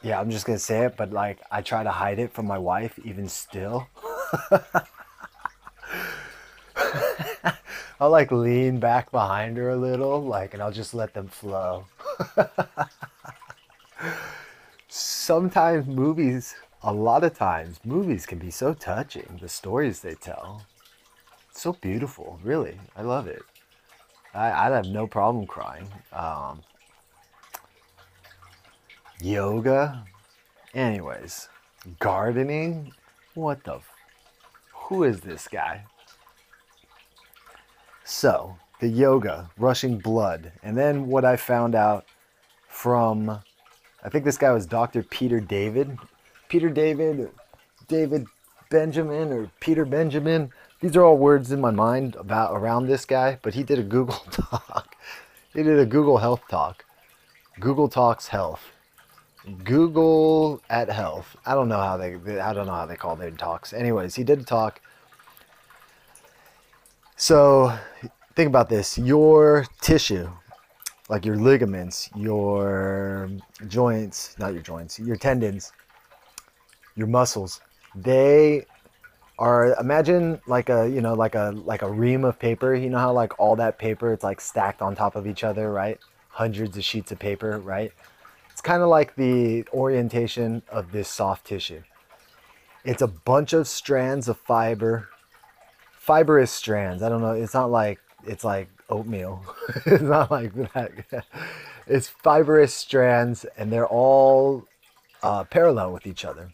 yeah, 0.03 0.19
I'm 0.19 0.29
just 0.29 0.45
gonna 0.45 0.59
say 0.59 0.85
it. 0.85 0.95
But 0.97 1.11
like, 1.11 1.39
I 1.51 1.61
try 1.61 1.83
to 1.83 1.91
hide 1.91 2.19
it 2.19 2.33
from 2.33 2.45
my 2.45 2.57
wife, 2.57 2.99
even 3.03 3.27
still. 3.29 3.87
I'll 7.99 8.09
like 8.09 8.31
lean 8.31 8.79
back 8.79 9.11
behind 9.11 9.57
her 9.57 9.69
a 9.69 9.77
little, 9.77 10.23
like, 10.23 10.53
and 10.53 10.61
I'll 10.61 10.71
just 10.71 10.93
let 10.93 11.13
them 11.13 11.27
flow. 11.27 11.85
Sometimes 14.89 15.87
movies 15.87 16.55
a 16.83 16.93
lot 16.93 17.23
of 17.23 17.33
times 17.33 17.79
movies 17.85 18.25
can 18.25 18.37
be 18.37 18.51
so 18.51 18.73
touching 18.73 19.39
the 19.41 19.47
stories 19.47 20.01
they 20.01 20.15
tell 20.15 20.63
It's 21.49 21.61
so 21.61 21.73
beautiful 21.73 22.39
really 22.43 22.77
i 22.97 23.01
love 23.01 23.27
it 23.27 23.41
i, 24.33 24.51
I 24.51 24.69
have 24.69 24.87
no 24.87 25.07
problem 25.07 25.47
crying 25.47 25.87
um, 26.11 26.61
yoga 29.23 30.05
anyways 30.73 31.49
gardening 31.99 32.91
what 33.33 33.63
the 33.63 33.79
who 34.73 35.03
is 35.03 35.21
this 35.21 35.47
guy 35.47 35.83
so 38.03 38.57
the 38.79 38.87
yoga 38.87 39.49
rushing 39.57 39.97
blood 39.97 40.51
and 40.61 40.77
then 40.77 41.07
what 41.07 41.23
i 41.23 41.35
found 41.35 41.73
out 41.73 42.05
from 42.67 43.29
i 44.03 44.09
think 44.09 44.25
this 44.25 44.37
guy 44.37 44.51
was 44.51 44.65
dr 44.65 45.01
peter 45.03 45.39
david 45.39 45.97
Peter 46.53 46.69
David, 46.69 47.31
David 47.87 48.27
Benjamin, 48.69 49.33
or 49.33 49.49
Peter 49.59 49.85
Benjamin. 49.85 50.51
These 50.81 50.95
are 50.95 51.03
all 51.03 51.17
words 51.17 51.51
in 51.51 51.59
my 51.59 51.71
mind 51.71 52.15
about 52.15 52.53
around 52.53 52.85
this 52.85 53.05
guy, 53.05 53.39
but 53.41 53.55
he 53.55 53.63
did 53.63 53.79
a 53.79 53.81
Google 53.81 54.13
talk. 54.31 54.95
he 55.51 55.63
did 55.63 55.79
a 55.79 55.85
Google 55.87 56.19
Health 56.19 56.41
talk. 56.47 56.85
Google 57.59 57.89
Talks 57.89 58.27
Health. 58.27 58.71
Google 59.63 60.61
at 60.69 60.89
Health. 60.89 61.35
I 61.45 61.53
don't 61.53 61.67
know 61.67 61.79
how 61.79 61.97
they. 61.97 62.15
I 62.39 62.53
don't 62.53 62.65
know 62.65 62.73
how 62.73 62.85
they 62.85 62.95
call 62.95 63.15
their 63.15 63.31
talks. 63.31 63.73
Anyways, 63.73 64.15
he 64.15 64.23
did 64.23 64.39
a 64.39 64.43
talk. 64.43 64.81
So, 67.17 67.77
think 68.35 68.47
about 68.47 68.69
this: 68.69 68.97
your 68.97 69.65
tissue, 69.81 70.29
like 71.09 71.25
your 71.25 71.35
ligaments, 71.35 72.09
your 72.15 73.29
joints, 73.67 74.35
not 74.39 74.53
your 74.53 74.61
joints, 74.61 74.99
your 74.99 75.17
tendons, 75.17 75.73
your 76.95 77.07
muscles. 77.07 77.61
They 77.95 78.65
are 79.39 79.75
imagine 79.79 80.39
like 80.47 80.69
a 80.69 80.87
you 80.89 81.01
know 81.01 81.15
like 81.15 81.35
a 81.35 81.51
like 81.65 81.81
a 81.81 81.91
ream 81.91 82.23
of 82.23 82.39
paper. 82.39 82.73
You 82.75 82.89
know 82.89 82.99
how 82.99 83.11
like 83.11 83.37
all 83.39 83.57
that 83.57 83.77
paper 83.77 84.13
it's 84.13 84.23
like 84.23 84.39
stacked 84.39 84.81
on 84.81 84.95
top 84.95 85.15
of 85.15 85.27
each 85.27 85.43
other, 85.43 85.71
right? 85.71 85.99
Hundreds 86.29 86.77
of 86.77 86.83
sheets 86.83 87.11
of 87.11 87.19
paper, 87.19 87.59
right? 87.59 87.91
It's 88.53 88.61
kind 88.61 88.83
of 88.83 88.87
like 88.87 89.15
the 89.15 89.65
orientation 89.73 90.61
of 90.69 90.91
this 90.91 91.09
soft 91.09 91.47
tissue. 91.47 91.81
It's 92.85 93.01
a 93.01 93.07
bunch 93.07 93.51
of 93.51 93.67
strands 93.67 94.29
of 94.29 94.37
fiber, 94.37 95.09
fibrous 95.97 96.51
strands. 96.51 97.01
I 97.01 97.09
don't 97.09 97.21
know. 97.21 97.31
It's 97.31 97.55
not 97.55 97.71
like 97.71 97.99
it's 98.27 98.43
like 98.43 98.69
oatmeal. 98.91 99.43
it's 99.87 100.03
not 100.03 100.31
like 100.31 100.53
that. 100.73 100.91
It's 101.85 102.07
fibrous 102.07 102.73
strands, 102.73 103.43
and 103.57 103.69
they're 103.69 103.85
all 103.85 104.65
uh, 105.21 105.43
parallel 105.43 105.91
with 105.91 106.07
each 106.07 106.23
other. 106.23 106.49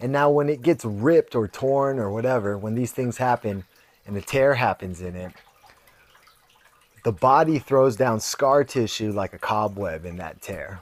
And 0.00 0.10
now 0.10 0.28
when 0.28 0.48
it 0.48 0.62
gets 0.62 0.84
ripped 0.84 1.36
or 1.36 1.46
torn 1.46 2.00
or 2.00 2.10
whatever, 2.10 2.58
when 2.58 2.74
these 2.74 2.90
things 2.90 3.18
happen 3.18 3.62
and 4.04 4.16
a 4.16 4.20
tear 4.20 4.54
happens 4.54 5.00
in 5.00 5.14
it, 5.14 5.32
the 7.02 7.12
body 7.12 7.58
throws 7.58 7.96
down 7.96 8.20
scar 8.20 8.64
tissue 8.64 9.12
like 9.12 9.32
a 9.32 9.38
cobweb 9.38 10.04
in 10.04 10.16
that 10.16 10.40
tear. 10.40 10.80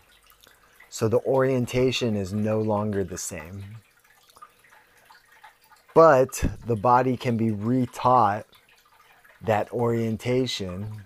So 0.88 1.08
the 1.08 1.20
orientation 1.20 2.16
is 2.16 2.32
no 2.32 2.60
longer 2.60 3.04
the 3.04 3.18
same. 3.18 3.76
But 5.94 6.44
the 6.66 6.76
body 6.76 7.16
can 7.16 7.36
be 7.36 7.50
retaught 7.50 8.44
that 9.42 9.72
orientation. 9.72 11.02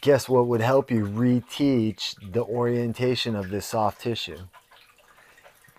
Guess 0.00 0.28
what 0.28 0.46
would 0.46 0.60
help 0.60 0.90
you 0.90 1.04
reteach 1.04 2.14
the 2.32 2.44
orientation 2.44 3.34
of 3.34 3.50
this 3.50 3.66
soft 3.66 4.00
tissue? 4.00 4.38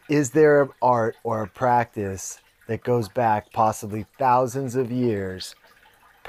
is 0.10 0.32
there 0.32 0.64
an 0.64 0.70
art 0.82 1.16
or 1.24 1.44
a 1.44 1.48
practice 1.48 2.42
that 2.68 2.84
goes 2.84 3.08
back 3.08 3.54
possibly 3.54 4.06
thousands 4.18 4.76
of 4.76 4.92
years? 4.92 5.56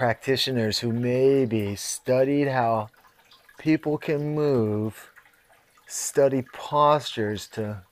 Practitioners 0.01 0.78
who 0.78 0.94
maybe 0.94 1.76
studied 1.76 2.48
how 2.48 2.88
people 3.59 3.98
can 3.98 4.34
move, 4.34 5.11
study 5.86 6.40
postures 6.55 7.46
to 7.48 7.82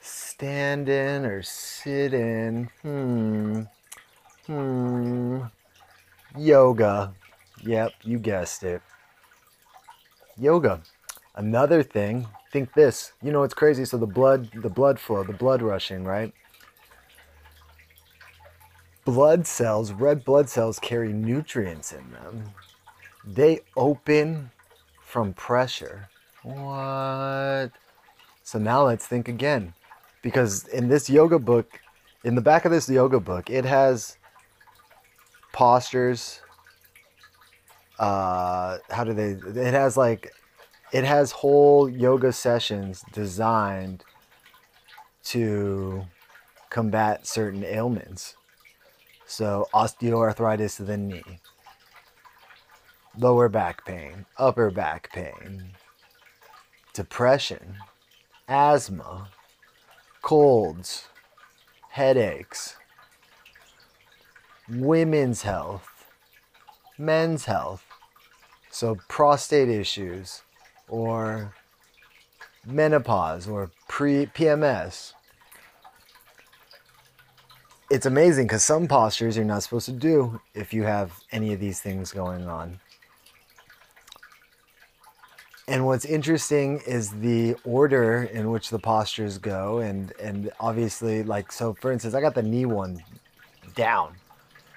stand 0.00 0.88
in 0.88 1.24
or 1.24 1.40
sit 1.40 2.14
in. 2.14 2.68
Hmm. 2.82 3.60
Hmm. 4.48 5.42
Yoga. 6.36 7.14
Yep, 7.62 7.92
you 8.02 8.18
guessed 8.18 8.64
it. 8.64 8.82
Yoga. 10.36 10.82
Another 11.36 11.84
thing 11.84 12.26
think 12.50 12.74
this. 12.74 13.12
You 13.22 13.30
know, 13.30 13.44
it's 13.44 13.54
crazy. 13.54 13.84
So 13.84 13.98
the 13.98 14.06
blood, 14.06 14.50
the 14.52 14.68
blood 14.68 14.98
flow, 14.98 15.22
the 15.22 15.32
blood 15.32 15.62
rushing, 15.62 16.02
right? 16.02 16.34
Blood 19.04 19.46
cells, 19.46 19.92
red 19.92 20.24
blood 20.24 20.48
cells 20.48 20.78
carry 20.78 21.12
nutrients 21.12 21.92
in 21.92 22.10
them. 22.12 22.44
They 23.24 23.60
open 23.76 24.50
from 25.00 25.34
pressure. 25.34 26.08
What? 26.42 27.70
So 28.42 28.58
now 28.58 28.86
let's 28.86 29.06
think 29.06 29.28
again. 29.28 29.74
Because 30.22 30.66
in 30.68 30.88
this 30.88 31.10
yoga 31.10 31.38
book, 31.38 31.80
in 32.24 32.34
the 32.34 32.40
back 32.40 32.64
of 32.64 32.70
this 32.70 32.88
yoga 32.88 33.18
book, 33.18 33.50
it 33.50 33.64
has 33.64 34.16
postures. 35.52 36.40
Uh, 37.98 38.78
how 38.90 39.04
do 39.04 39.12
they? 39.12 39.30
It 39.60 39.74
has 39.74 39.96
like 39.96 40.32
it 40.92 41.04
has 41.04 41.32
whole 41.32 41.88
yoga 41.88 42.32
sessions 42.32 43.04
designed 43.12 44.04
to 45.24 46.04
combat 46.70 47.26
certain 47.26 47.64
ailments. 47.64 48.36
So, 49.32 49.66
osteoarthritis 49.72 50.78
of 50.78 50.88
the 50.88 50.98
knee, 50.98 51.40
lower 53.16 53.48
back 53.48 53.86
pain, 53.86 54.26
upper 54.36 54.70
back 54.70 55.10
pain, 55.10 55.70
depression, 56.92 57.78
asthma, 58.46 59.30
colds, 60.20 61.08
headaches, 61.88 62.76
women's 64.68 65.40
health, 65.40 66.10
men's 66.98 67.46
health, 67.46 67.86
so 68.70 68.98
prostate 69.08 69.70
issues, 69.70 70.42
or 70.88 71.54
menopause 72.66 73.48
or 73.48 73.70
pre 73.88 74.26
PMS. 74.26 75.14
It's 77.92 78.06
amazing 78.06 78.46
because 78.46 78.64
some 78.64 78.88
postures 78.88 79.36
you're 79.36 79.44
not 79.44 79.62
supposed 79.62 79.84
to 79.84 79.92
do 79.92 80.40
if 80.54 80.72
you 80.72 80.84
have 80.84 81.12
any 81.30 81.52
of 81.52 81.60
these 81.60 81.78
things 81.78 82.10
going 82.10 82.48
on. 82.48 82.80
And 85.68 85.84
what's 85.84 86.06
interesting 86.06 86.80
is 86.86 87.10
the 87.10 87.54
order 87.66 88.22
in 88.32 88.50
which 88.50 88.70
the 88.70 88.78
postures 88.78 89.36
go, 89.36 89.78
and 89.78 90.10
and 90.18 90.50
obviously, 90.58 91.22
like 91.22 91.52
so. 91.52 91.74
For 91.74 91.92
instance, 91.92 92.14
I 92.14 92.22
got 92.22 92.34
the 92.34 92.42
knee 92.42 92.64
one 92.64 93.04
down 93.74 94.14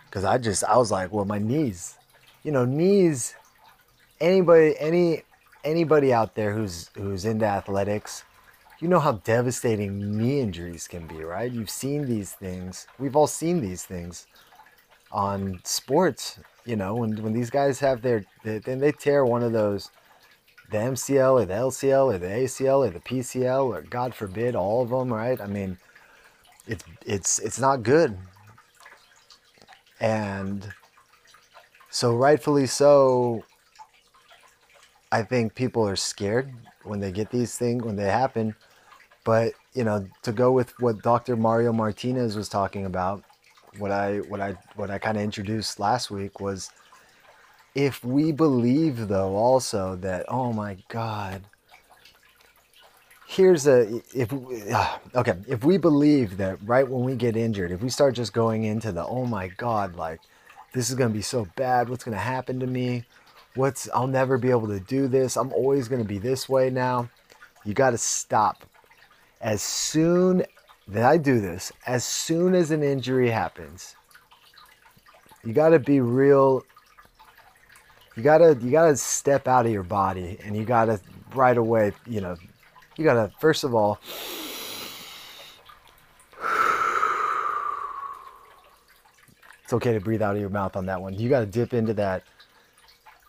because 0.05 0.25
I 0.25 0.37
just 0.37 0.65
I 0.65 0.75
was 0.75 0.91
like, 0.91 1.13
well, 1.13 1.25
my 1.25 1.39
knees, 1.39 1.97
you 2.43 2.51
know, 2.51 2.65
knees. 2.65 3.33
Anybody, 4.19 4.75
any 4.77 5.23
anybody 5.63 6.13
out 6.13 6.35
there 6.35 6.53
who's 6.53 6.89
who's 6.95 7.23
into 7.23 7.45
athletics, 7.45 8.23
you 8.79 8.87
know 8.87 8.99
how 8.99 9.13
devastating 9.13 10.17
knee 10.17 10.41
injuries 10.41 10.87
can 10.87 11.07
be, 11.07 11.23
right? 11.23 11.51
You've 11.51 11.69
seen 11.69 12.05
these 12.05 12.33
things. 12.33 12.87
We've 12.99 13.15
all 13.15 13.27
seen 13.27 13.61
these 13.61 13.85
things 13.85 14.27
on 15.11 15.61
sports. 15.63 16.39
You 16.65 16.75
know, 16.75 16.95
when 16.95 17.21
when 17.23 17.33
these 17.33 17.49
guys 17.49 17.79
have 17.79 18.01
their 18.01 18.25
then 18.43 18.79
they 18.79 18.91
tear 18.91 19.25
one 19.25 19.43
of 19.43 19.53
those 19.53 19.91
the 20.71 20.77
MCL 20.77 21.41
or 21.41 21.45
the 21.45 21.53
LCL 21.53 22.15
or 22.15 22.17
the 22.17 22.27
ACL 22.27 22.87
or 22.87 22.89
the 22.89 22.99
PCL 22.99 23.65
or 23.65 23.81
God 23.83 24.13
forbid 24.15 24.55
all 24.55 24.81
of 24.83 24.89
them, 24.89 25.13
right? 25.13 25.39
I 25.39 25.47
mean, 25.47 25.77
it's 26.67 26.83
it's 27.05 27.39
it's 27.39 27.59
not 27.59 27.83
good. 27.83 28.17
And 29.99 30.67
so 31.89 32.15
rightfully 32.15 32.67
so 32.67 33.43
I 35.11 35.23
think 35.23 35.55
people 35.55 35.87
are 35.87 35.95
scared 35.95 36.51
when 36.83 36.99
they 36.99 37.11
get 37.11 37.29
these 37.29 37.57
things 37.57 37.83
when 37.83 37.95
they 37.95 38.05
happen. 38.05 38.55
But, 39.23 39.53
you 39.73 39.83
know, 39.83 40.07
to 40.23 40.31
go 40.31 40.51
with 40.51 40.79
what 40.79 41.01
Dr. 41.01 41.35
Mario 41.35 41.73
Martinez 41.73 42.35
was 42.35 42.49
talking 42.49 42.85
about, 42.85 43.23
what 43.77 43.91
I 43.91 44.19
what 44.19 44.41
I 44.41 44.55
what 44.75 44.89
I 44.89 44.97
kind 44.99 45.17
of 45.17 45.23
introduced 45.23 45.79
last 45.79 46.09
week 46.09 46.39
was 46.39 46.71
if 47.73 48.03
we 48.03 48.31
believe 48.31 49.07
though 49.07 49.35
also 49.35 49.95
that 49.97 50.25
oh 50.29 50.53
my 50.53 50.77
god 50.87 51.43
here's 53.27 53.67
a 53.67 54.01
if 54.13 54.31
uh, 54.71 54.97
okay 55.15 55.35
if 55.47 55.63
we 55.63 55.77
believe 55.77 56.37
that 56.37 56.57
right 56.63 56.87
when 56.87 57.03
we 57.03 57.15
get 57.15 57.35
injured 57.35 57.71
if 57.71 57.81
we 57.81 57.89
start 57.89 58.15
just 58.15 58.33
going 58.33 58.63
into 58.63 58.91
the 58.91 59.05
oh 59.05 59.25
my 59.25 59.47
god 59.47 59.95
like 59.95 60.21
this 60.73 60.89
is 60.89 60.95
going 60.95 61.09
to 61.09 61.15
be 61.15 61.21
so 61.21 61.47
bad 61.55 61.89
what's 61.89 62.03
going 62.03 62.15
to 62.15 62.21
happen 62.21 62.59
to 62.59 62.67
me 62.67 63.03
what's 63.55 63.89
i'll 63.93 64.07
never 64.07 64.37
be 64.37 64.51
able 64.51 64.67
to 64.67 64.79
do 64.79 65.07
this. 65.07 65.37
I'm 65.37 65.51
always 65.53 65.87
going 65.87 66.01
to 66.01 66.07
be 66.07 66.17
this 66.17 66.47
way 66.47 66.69
now. 66.69 67.09
You 67.63 67.73
got 67.73 67.91
to 67.91 67.97
stop. 67.97 68.65
As 69.41 69.61
soon 69.61 70.43
that 70.87 71.03
i 71.03 71.17
do 71.17 71.39
this 71.39 71.71
as 71.87 72.05
soon 72.05 72.53
as 72.53 72.69
an 72.69 72.83
injury 72.83 73.29
happens 73.29 73.95
you 75.43 75.51
got 75.51 75.69
to 75.69 75.79
be 75.79 75.99
real 75.99 76.63
you 78.15 78.21
gotta 78.21 78.55
you 78.61 78.69
gotta 78.69 78.95
step 78.95 79.47
out 79.47 79.65
of 79.65 79.71
your 79.71 79.83
body 79.83 80.37
and 80.43 80.55
you 80.55 80.63
gotta 80.63 80.99
right 81.33 81.57
away 81.57 81.91
you 82.05 82.21
know 82.21 82.35
you 82.97 83.03
gotta 83.03 83.31
first 83.39 83.63
of 83.63 83.73
all 83.73 83.99
it's 89.65 89.73
okay 89.73 89.93
to 89.93 89.99
breathe 89.99 90.21
out 90.21 90.35
of 90.35 90.39
your 90.39 90.51
mouth 90.51 90.75
on 90.75 90.85
that 90.85 91.01
one. 91.01 91.15
You 91.15 91.27
gotta 91.27 91.47
dip 91.47 91.73
into 91.73 91.95
that 91.95 92.23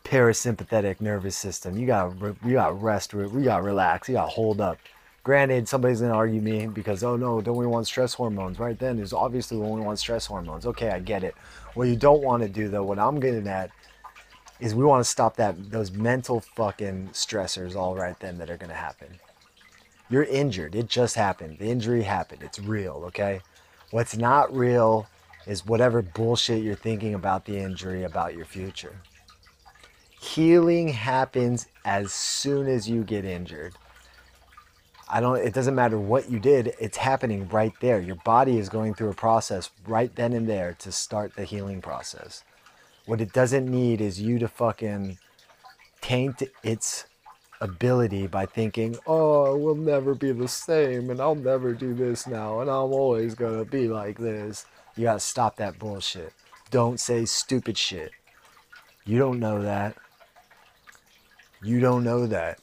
parasympathetic 0.06 1.00
nervous 1.00 1.36
system 1.36 1.76
you 1.76 1.86
gotta 1.86 2.34
you 2.44 2.52
gotta 2.52 2.74
rest 2.74 3.12
you 3.12 3.42
gotta 3.44 3.62
relax 3.62 4.08
you 4.08 4.14
gotta 4.14 4.30
hold 4.30 4.60
up 4.60 4.78
granted 5.24 5.66
somebody's 5.66 6.00
gonna 6.00 6.14
argue 6.14 6.40
me 6.40 6.66
because 6.66 7.02
oh 7.02 7.16
no 7.16 7.40
don't 7.40 7.56
we 7.56 7.66
want 7.66 7.86
stress 7.86 8.14
hormones 8.14 8.58
right 8.58 8.78
then 8.78 8.98
is 8.98 9.12
obviously 9.12 9.56
when 9.56 9.70
we 9.70 9.80
want 9.80 9.98
stress 9.98 10.26
hormones 10.26 10.64
okay 10.64 10.90
i 10.90 11.00
get 11.00 11.24
it 11.24 11.34
what 11.74 11.88
you 11.88 11.96
don't 11.96 12.22
want 12.22 12.42
to 12.42 12.48
do 12.48 12.68
though 12.68 12.84
what 12.84 12.98
i'm 12.98 13.18
getting 13.18 13.48
at 13.48 13.70
is 14.60 14.74
we 14.74 14.84
want 14.84 15.04
to 15.04 15.10
stop 15.10 15.36
that 15.36 15.70
those 15.70 15.90
mental 15.90 16.40
fucking 16.40 17.10
stressors 17.12 17.76
all 17.76 17.94
right 17.94 18.18
then 18.20 18.38
that 18.38 18.50
are 18.50 18.56
to 18.56 18.72
happen. 18.72 19.08
You're 20.08 20.24
injured. 20.24 20.74
It 20.74 20.88
just 20.88 21.16
happened. 21.16 21.58
The 21.58 21.66
injury 21.66 22.02
happened. 22.02 22.42
It's 22.42 22.58
real, 22.58 23.02
okay? 23.06 23.40
What's 23.90 24.16
not 24.16 24.54
real 24.54 25.06
is 25.46 25.66
whatever 25.66 26.00
bullshit 26.00 26.62
you're 26.62 26.74
thinking 26.74 27.14
about 27.14 27.44
the 27.44 27.56
injury 27.56 28.04
about 28.04 28.34
your 28.34 28.44
future. 28.44 28.96
Healing 30.26 30.88
happens 30.88 31.66
as 31.84 32.12
soon 32.12 32.66
as 32.66 32.88
you 32.88 33.04
get 33.04 33.24
injured. 33.24 33.74
I 35.08 35.20
don't 35.20 35.36
it 35.36 35.54
doesn't 35.54 35.74
matter 35.74 35.98
what 35.98 36.28
you 36.28 36.40
did, 36.40 36.74
it's 36.80 36.96
happening 36.96 37.48
right 37.48 37.72
there. 37.80 38.00
Your 38.00 38.16
body 38.16 38.58
is 38.58 38.68
going 38.68 38.94
through 38.94 39.10
a 39.10 39.14
process 39.14 39.70
right 39.86 40.14
then 40.14 40.32
and 40.32 40.48
there 40.48 40.74
to 40.80 40.90
start 40.90 41.36
the 41.36 41.44
healing 41.44 41.80
process. 41.80 42.42
What 43.06 43.20
it 43.20 43.32
doesn't 43.32 43.70
need 43.70 44.00
is 44.00 44.20
you 44.20 44.38
to 44.40 44.48
fucking 44.48 45.18
taint 46.00 46.42
its 46.64 47.06
ability 47.60 48.26
by 48.26 48.46
thinking, 48.46 48.96
oh, 49.06 49.56
we'll 49.56 49.76
never 49.76 50.14
be 50.14 50.32
the 50.32 50.48
same 50.48 51.08
and 51.10 51.20
I'll 51.20 51.36
never 51.36 51.72
do 51.72 51.94
this 51.94 52.26
now 52.26 52.60
and 52.60 52.68
I'm 52.68 52.92
always 52.92 53.34
gonna 53.34 53.64
be 53.64 53.86
like 53.88 54.18
this. 54.18 54.66
You 54.96 55.04
gotta 55.04 55.20
stop 55.20 55.56
that 55.56 55.78
bullshit. 55.78 56.32
Don't 56.70 56.98
say 56.98 57.24
stupid 57.24 57.78
shit. 57.78 58.10
You 59.04 59.18
don't 59.18 59.38
know 59.38 59.62
that. 59.62 59.96
You 61.66 61.80
don't 61.80 62.04
know 62.04 62.26
that. 62.26 62.60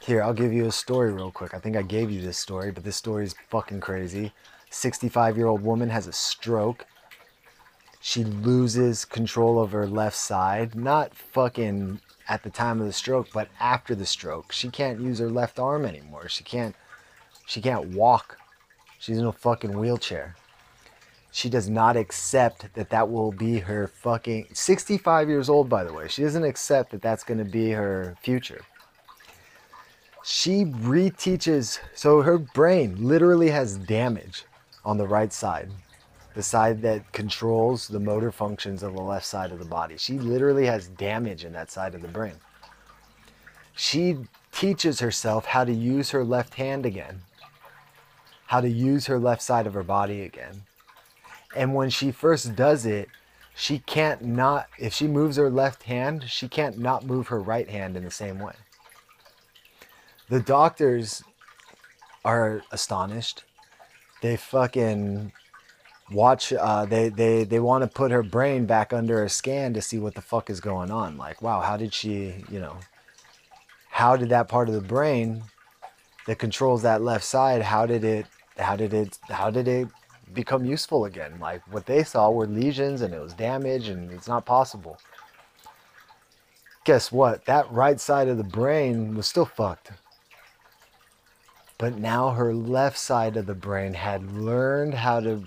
Here, 0.00 0.22
I'll 0.22 0.32
give 0.32 0.52
you 0.52 0.66
a 0.66 0.72
story 0.72 1.12
real 1.12 1.32
quick. 1.32 1.52
I 1.52 1.58
think 1.58 1.76
I 1.76 1.82
gave 1.82 2.10
you 2.10 2.22
this 2.22 2.38
story, 2.38 2.70
but 2.70 2.84
this 2.84 2.96
story 2.96 3.24
is 3.24 3.34
fucking 3.50 3.80
crazy. 3.80 4.32
65 4.70 5.36
year 5.36 5.46
old 5.46 5.62
woman 5.62 5.90
has 5.90 6.06
a 6.06 6.12
stroke 6.12 6.86
she 8.06 8.22
loses 8.22 9.04
control 9.04 9.60
of 9.60 9.72
her 9.72 9.84
left 9.84 10.16
side. 10.16 10.76
Not 10.76 11.12
fucking 11.12 12.00
at 12.28 12.44
the 12.44 12.50
time 12.50 12.80
of 12.80 12.86
the 12.86 12.92
stroke, 12.92 13.26
but 13.34 13.48
after 13.58 13.96
the 13.96 14.06
stroke. 14.06 14.52
She 14.52 14.68
can't 14.68 15.00
use 15.00 15.18
her 15.18 15.28
left 15.28 15.58
arm 15.58 15.84
anymore. 15.84 16.28
She 16.28 16.44
can't 16.44 16.76
she 17.48 17.60
can't 17.60 17.88
walk. 17.88 18.38
She's 19.00 19.18
in 19.18 19.26
a 19.26 19.32
fucking 19.32 19.76
wheelchair. 19.76 20.36
She 21.36 21.50
does 21.50 21.68
not 21.68 21.98
accept 21.98 22.72
that 22.72 22.88
that 22.88 23.10
will 23.10 23.30
be 23.30 23.58
her 23.58 23.88
fucking 23.88 24.48
65 24.54 25.28
years 25.28 25.50
old 25.50 25.68
by 25.68 25.84
the 25.84 25.92
way. 25.92 26.08
She 26.08 26.22
doesn't 26.22 26.44
accept 26.44 26.92
that 26.92 27.02
that's 27.02 27.24
going 27.24 27.36
to 27.36 27.44
be 27.44 27.72
her 27.72 28.16
future. 28.22 28.62
She 30.24 30.64
reteaches 30.64 31.78
so 31.94 32.22
her 32.22 32.38
brain 32.38 32.96
literally 33.06 33.50
has 33.50 33.76
damage 33.76 34.46
on 34.82 34.96
the 34.96 35.06
right 35.06 35.30
side 35.30 35.68
the 36.34 36.42
side 36.42 36.80
that 36.80 37.12
controls 37.12 37.86
the 37.86 38.00
motor 38.00 38.32
functions 38.32 38.82
of 38.82 38.94
the 38.94 39.02
left 39.02 39.26
side 39.26 39.52
of 39.52 39.58
the 39.58 39.66
body. 39.66 39.98
She 39.98 40.18
literally 40.18 40.64
has 40.64 40.88
damage 40.88 41.44
in 41.44 41.52
that 41.52 41.70
side 41.70 41.94
of 41.94 42.00
the 42.00 42.08
brain. 42.08 42.36
She 43.74 44.16
teaches 44.52 45.00
herself 45.00 45.44
how 45.44 45.64
to 45.64 45.72
use 45.72 46.12
her 46.12 46.24
left 46.24 46.54
hand 46.54 46.86
again, 46.86 47.20
how 48.46 48.62
to 48.62 48.70
use 48.70 49.04
her 49.04 49.18
left 49.18 49.42
side 49.42 49.66
of 49.66 49.74
her 49.74 49.82
body 49.82 50.22
again. 50.22 50.62
And 51.56 51.74
when 51.74 51.90
she 51.90 52.12
first 52.12 52.54
does 52.54 52.86
it, 52.86 53.08
she 53.54 53.78
can't 53.78 54.22
not, 54.22 54.68
if 54.78 54.92
she 54.92 55.08
moves 55.08 55.36
her 55.38 55.48
left 55.48 55.84
hand, 55.84 56.24
she 56.28 56.46
can't 56.46 56.78
not 56.78 57.06
move 57.06 57.28
her 57.28 57.40
right 57.40 57.68
hand 57.68 57.96
in 57.96 58.04
the 58.04 58.10
same 58.10 58.38
way. 58.38 58.52
The 60.28 60.40
doctors 60.40 61.22
are 62.24 62.62
astonished. 62.70 63.44
They 64.20 64.36
fucking 64.36 65.32
watch 66.10 66.52
uh, 66.52 66.84
they 66.84 67.08
they 67.08 67.44
they 67.44 67.58
want 67.58 67.82
to 67.82 67.88
put 67.88 68.10
her 68.10 68.22
brain 68.22 68.66
back 68.66 68.92
under 68.92 69.24
a 69.24 69.28
scan 69.28 69.74
to 69.74 69.82
see 69.82 69.98
what 69.98 70.14
the 70.14 70.22
fuck 70.22 70.48
is 70.50 70.60
going 70.60 70.90
on 70.90 71.18
like 71.18 71.42
wow 71.42 71.60
how 71.60 71.76
did 71.76 71.92
she 71.92 72.44
you 72.48 72.60
know 72.60 72.76
how 73.90 74.16
did 74.16 74.28
that 74.28 74.46
part 74.46 74.68
of 74.68 74.74
the 74.76 74.80
brain 74.80 75.42
that 76.26 76.38
controls 76.38 76.82
that 76.82 77.02
left 77.02 77.24
side 77.24 77.60
how 77.60 77.86
did 77.86 78.04
it 78.04 78.26
how 78.56 78.76
did 78.76 78.94
it 78.94 79.18
how 79.28 79.50
did 79.50 79.66
it 79.66 79.88
become 80.32 80.64
useful 80.64 81.04
again 81.04 81.38
like 81.40 81.62
what 81.72 81.86
they 81.86 82.02
saw 82.02 82.30
were 82.30 82.46
lesions 82.46 83.02
and 83.02 83.14
it 83.14 83.20
was 83.20 83.32
damage 83.34 83.88
and 83.88 84.10
it's 84.10 84.28
not 84.28 84.44
possible 84.44 84.98
guess 86.84 87.12
what 87.12 87.44
that 87.44 87.70
right 87.70 88.00
side 88.00 88.28
of 88.28 88.36
the 88.36 88.44
brain 88.44 89.14
was 89.14 89.26
still 89.26 89.46
fucked 89.46 89.92
but 91.78 91.98
now 91.98 92.30
her 92.30 92.54
left 92.54 92.98
side 92.98 93.36
of 93.36 93.46
the 93.46 93.54
brain 93.54 93.94
had 93.94 94.32
learned 94.32 94.94
how 94.94 95.20
to 95.20 95.44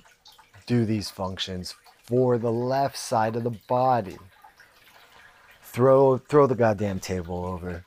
do 0.68 0.86
these 0.86 1.10
functions 1.10 1.74
for 2.04 2.38
the 2.38 2.52
left 2.52 2.98
side 2.98 3.36
of 3.36 3.44
the 3.44 3.58
body. 3.68 4.18
Throw, 5.64 6.18
throw 6.18 6.46
the 6.46 6.56
goddamn 6.56 7.00
table 7.00 7.46
over. 7.46 7.86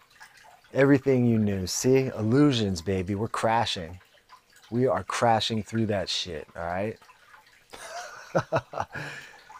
Everything 0.74 1.26
you 1.26 1.38
knew. 1.38 1.66
See? 1.66 2.11
Illusions, 2.16 2.82
baby. 2.82 3.14
We're 3.14 3.28
crashing. 3.28 4.01
We 4.72 4.86
are 4.86 5.04
crashing 5.04 5.62
through 5.62 5.86
that 5.86 6.08
shit, 6.08 6.48
all 6.56 6.64
right? 6.64 6.98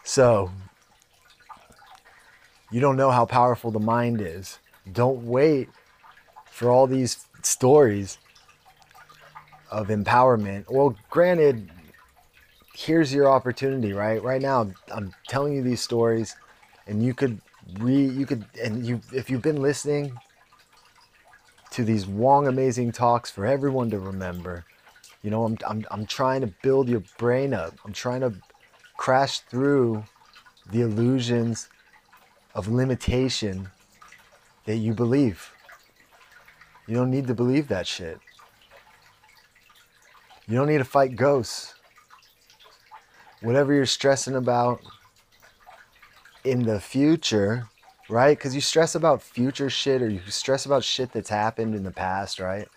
so, 0.03 0.49
you 2.71 2.79
don't 2.79 2.97
know 2.97 3.11
how 3.11 3.25
powerful 3.27 3.69
the 3.69 3.79
mind 3.79 4.21
is. 4.21 4.57
Don't 4.91 5.27
wait 5.27 5.69
for 6.49 6.71
all 6.71 6.87
these 6.87 7.27
stories 7.43 8.17
of 9.69 9.89
empowerment. 9.89 10.65
Well, 10.67 10.95
granted, 11.11 11.69
here's 12.73 13.13
your 13.13 13.29
opportunity, 13.29 13.93
right? 13.93 14.21
Right 14.23 14.41
now, 14.41 14.71
I'm 14.91 15.13
telling 15.27 15.53
you 15.53 15.61
these 15.61 15.81
stories, 15.81 16.35
and 16.87 17.03
you 17.03 17.13
could 17.13 17.39
re 17.79 18.03
you 18.03 18.25
could 18.25 18.45
and 18.61 18.83
you 18.83 18.99
if 19.13 19.29
you've 19.29 19.43
been 19.43 19.61
listening 19.61 20.19
to 21.69 21.83
these 21.83 22.07
Wong 22.07 22.47
amazing 22.47 22.91
talks 22.91 23.29
for 23.29 23.45
everyone 23.45 23.91
to 23.91 23.99
remember. 23.99 24.65
You 25.23 25.31
know, 25.31 25.45
I'm 25.45 25.57
I'm 25.65 25.85
I'm 25.89 26.05
trying 26.05 26.41
to 26.41 26.47
build 26.61 26.89
your 26.89 27.01
brain 27.17 27.53
up. 27.53 27.73
I'm 27.85 27.93
trying 27.93 28.21
to 28.21 28.33
crash 28.97 29.39
through 29.39 30.03
the 30.69 30.81
illusions 30.81 31.69
of 32.53 32.67
limitation 32.67 33.69
that 34.65 34.75
you 34.75 34.93
believe. 34.93 35.53
You 36.87 36.95
don't 36.95 37.09
need 37.09 37.27
to 37.27 37.33
believe 37.33 37.69
that 37.69 37.87
shit. 37.87 38.19
You 40.47 40.57
don't 40.57 40.67
need 40.67 40.79
to 40.79 40.85
fight 40.85 41.15
ghosts. 41.15 41.73
Whatever 43.41 43.73
you're 43.73 43.85
stressing 43.85 44.35
about 44.35 44.81
in 46.43 46.63
the 46.63 46.79
future, 46.81 47.67
right? 48.09 48.37
Because 48.37 48.53
you 48.53 48.61
stress 48.61 48.95
about 48.95 49.21
future 49.21 49.69
shit 49.69 50.01
or 50.01 50.09
you 50.09 50.19
stress 50.27 50.65
about 50.65 50.83
shit 50.83 51.13
that's 51.13 51.29
happened 51.29 51.75
in 51.75 51.83
the 51.83 51.91
past, 51.91 52.39
right? 52.39 52.67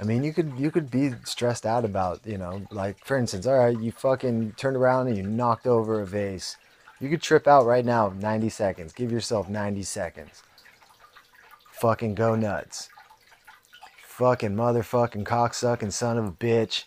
I 0.00 0.04
mean, 0.04 0.24
you 0.24 0.32
could 0.32 0.54
you 0.58 0.70
could 0.70 0.90
be 0.90 1.12
stressed 1.24 1.66
out 1.66 1.84
about, 1.84 2.26
you 2.26 2.38
know, 2.38 2.62
like 2.70 3.04
for 3.04 3.18
instance, 3.18 3.46
all 3.46 3.58
right, 3.58 3.78
you 3.78 3.92
fucking 3.92 4.52
turned 4.56 4.76
around 4.76 5.08
and 5.08 5.16
you 5.16 5.22
knocked 5.22 5.66
over 5.66 6.00
a 6.00 6.06
vase. 6.06 6.56
You 7.00 7.10
could 7.10 7.20
trip 7.20 7.46
out 7.46 7.66
right 7.66 7.84
now, 7.84 8.08
90 8.08 8.48
seconds. 8.48 8.92
Give 8.92 9.12
yourself 9.12 9.48
90 9.48 9.82
seconds. 9.82 10.42
Fucking 11.72 12.14
go 12.14 12.34
nuts. 12.34 12.88
Fucking 14.06 14.54
motherfucking 14.54 15.24
cocksucking 15.24 15.92
son 15.92 16.18
of 16.18 16.26
a 16.26 16.32
bitch. 16.32 16.84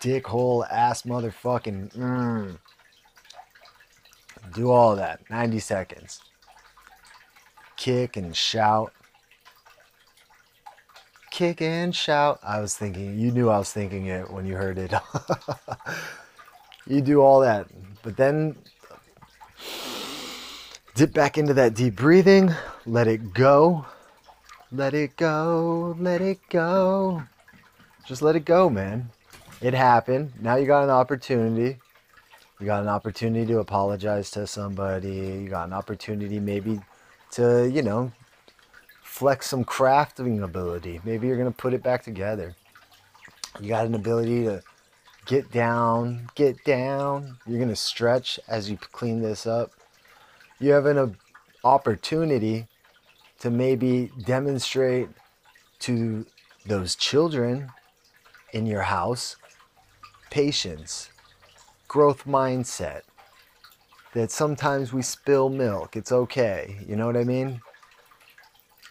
Dickhole 0.00 0.66
ass 0.70 1.02
motherfucking. 1.02 1.94
Mm. 1.94 2.58
Do 4.54 4.70
all 4.70 4.96
that. 4.96 5.20
90 5.30 5.58
seconds. 5.58 6.20
Kick 7.76 8.16
and 8.16 8.34
shout. 8.34 8.92
Kick 11.32 11.60
and 11.60 11.92
shout. 11.92 12.38
I 12.44 12.60
was 12.60 12.76
thinking, 12.76 13.18
you 13.18 13.32
knew 13.32 13.48
I 13.48 13.58
was 13.58 13.72
thinking 13.72 14.06
it 14.06 14.30
when 14.30 14.46
you 14.46 14.54
heard 14.54 14.78
it. 14.78 14.92
you 16.86 17.00
do 17.00 17.20
all 17.20 17.40
that. 17.40 17.66
But 18.04 18.16
then 18.16 18.54
dip 20.94 21.12
back 21.12 21.38
into 21.38 21.54
that 21.54 21.74
deep 21.74 21.96
breathing. 21.96 22.54
Let 22.86 23.08
it 23.08 23.34
go. 23.34 23.84
Let 24.70 24.94
it 24.94 25.16
go. 25.16 25.96
Let 25.98 26.20
it 26.20 26.38
go. 26.48 27.24
Just 28.06 28.22
let 28.22 28.36
it 28.36 28.44
go, 28.44 28.70
man. 28.70 29.10
It 29.60 29.74
happened. 29.74 30.34
Now 30.40 30.54
you 30.54 30.66
got 30.66 30.84
an 30.84 30.90
opportunity 30.90 31.78
you 32.62 32.66
got 32.66 32.82
an 32.82 32.88
opportunity 32.88 33.44
to 33.46 33.58
apologize 33.58 34.30
to 34.30 34.46
somebody. 34.46 35.16
You 35.16 35.48
got 35.48 35.66
an 35.66 35.72
opportunity 35.72 36.38
maybe 36.38 36.80
to, 37.32 37.68
you 37.68 37.82
know, 37.82 38.12
flex 39.12 39.46
some 39.46 39.62
crafting 39.62 40.42
ability. 40.42 40.98
Maybe 41.04 41.26
you're 41.26 41.36
going 41.36 41.52
to 41.52 41.56
put 41.56 41.74
it 41.74 41.82
back 41.82 42.02
together. 42.02 42.56
You 43.60 43.68
got 43.68 43.84
an 43.84 43.94
ability 43.94 44.44
to 44.44 44.62
get 45.26 45.52
down, 45.52 46.30
get 46.34 46.64
down. 46.64 47.36
You're 47.46 47.58
going 47.58 47.68
to 47.68 47.76
stretch 47.76 48.40
as 48.48 48.70
you 48.70 48.78
clean 48.78 49.20
this 49.20 49.46
up. 49.46 49.72
You 50.58 50.70
have 50.70 50.86
an 50.86 50.96
uh, 50.96 51.08
opportunity 51.62 52.68
to 53.40 53.50
maybe 53.50 54.10
demonstrate 54.24 55.10
to 55.80 56.24
those 56.64 56.96
children 56.96 57.68
in 58.54 58.64
your 58.64 58.82
house 58.82 59.36
patience 60.30 61.10
growth 61.86 62.24
mindset 62.24 63.02
that 64.14 64.30
sometimes 64.30 64.90
we 64.90 65.02
spill 65.02 65.50
milk. 65.50 65.96
It's 65.96 66.12
okay. 66.12 66.78
You 66.88 66.96
know 66.96 67.06
what 67.06 67.18
I 67.18 67.24
mean? 67.24 67.60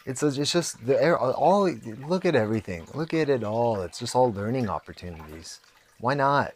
It's, 0.06 0.24
it's 0.24 0.52
just 0.52 0.86
the 0.86 1.16
all. 1.16 1.70
Look 2.08 2.26
at 2.26 2.36
everything. 2.36 2.88
Look 2.94 3.14
at 3.14 3.30
it 3.30 3.44
all. 3.44 3.82
It's 3.82 4.00
just 4.00 4.16
all 4.16 4.34
learning 4.34 4.70
opportunities. 4.70 5.60
Why 6.00 6.16
not? 6.16 6.54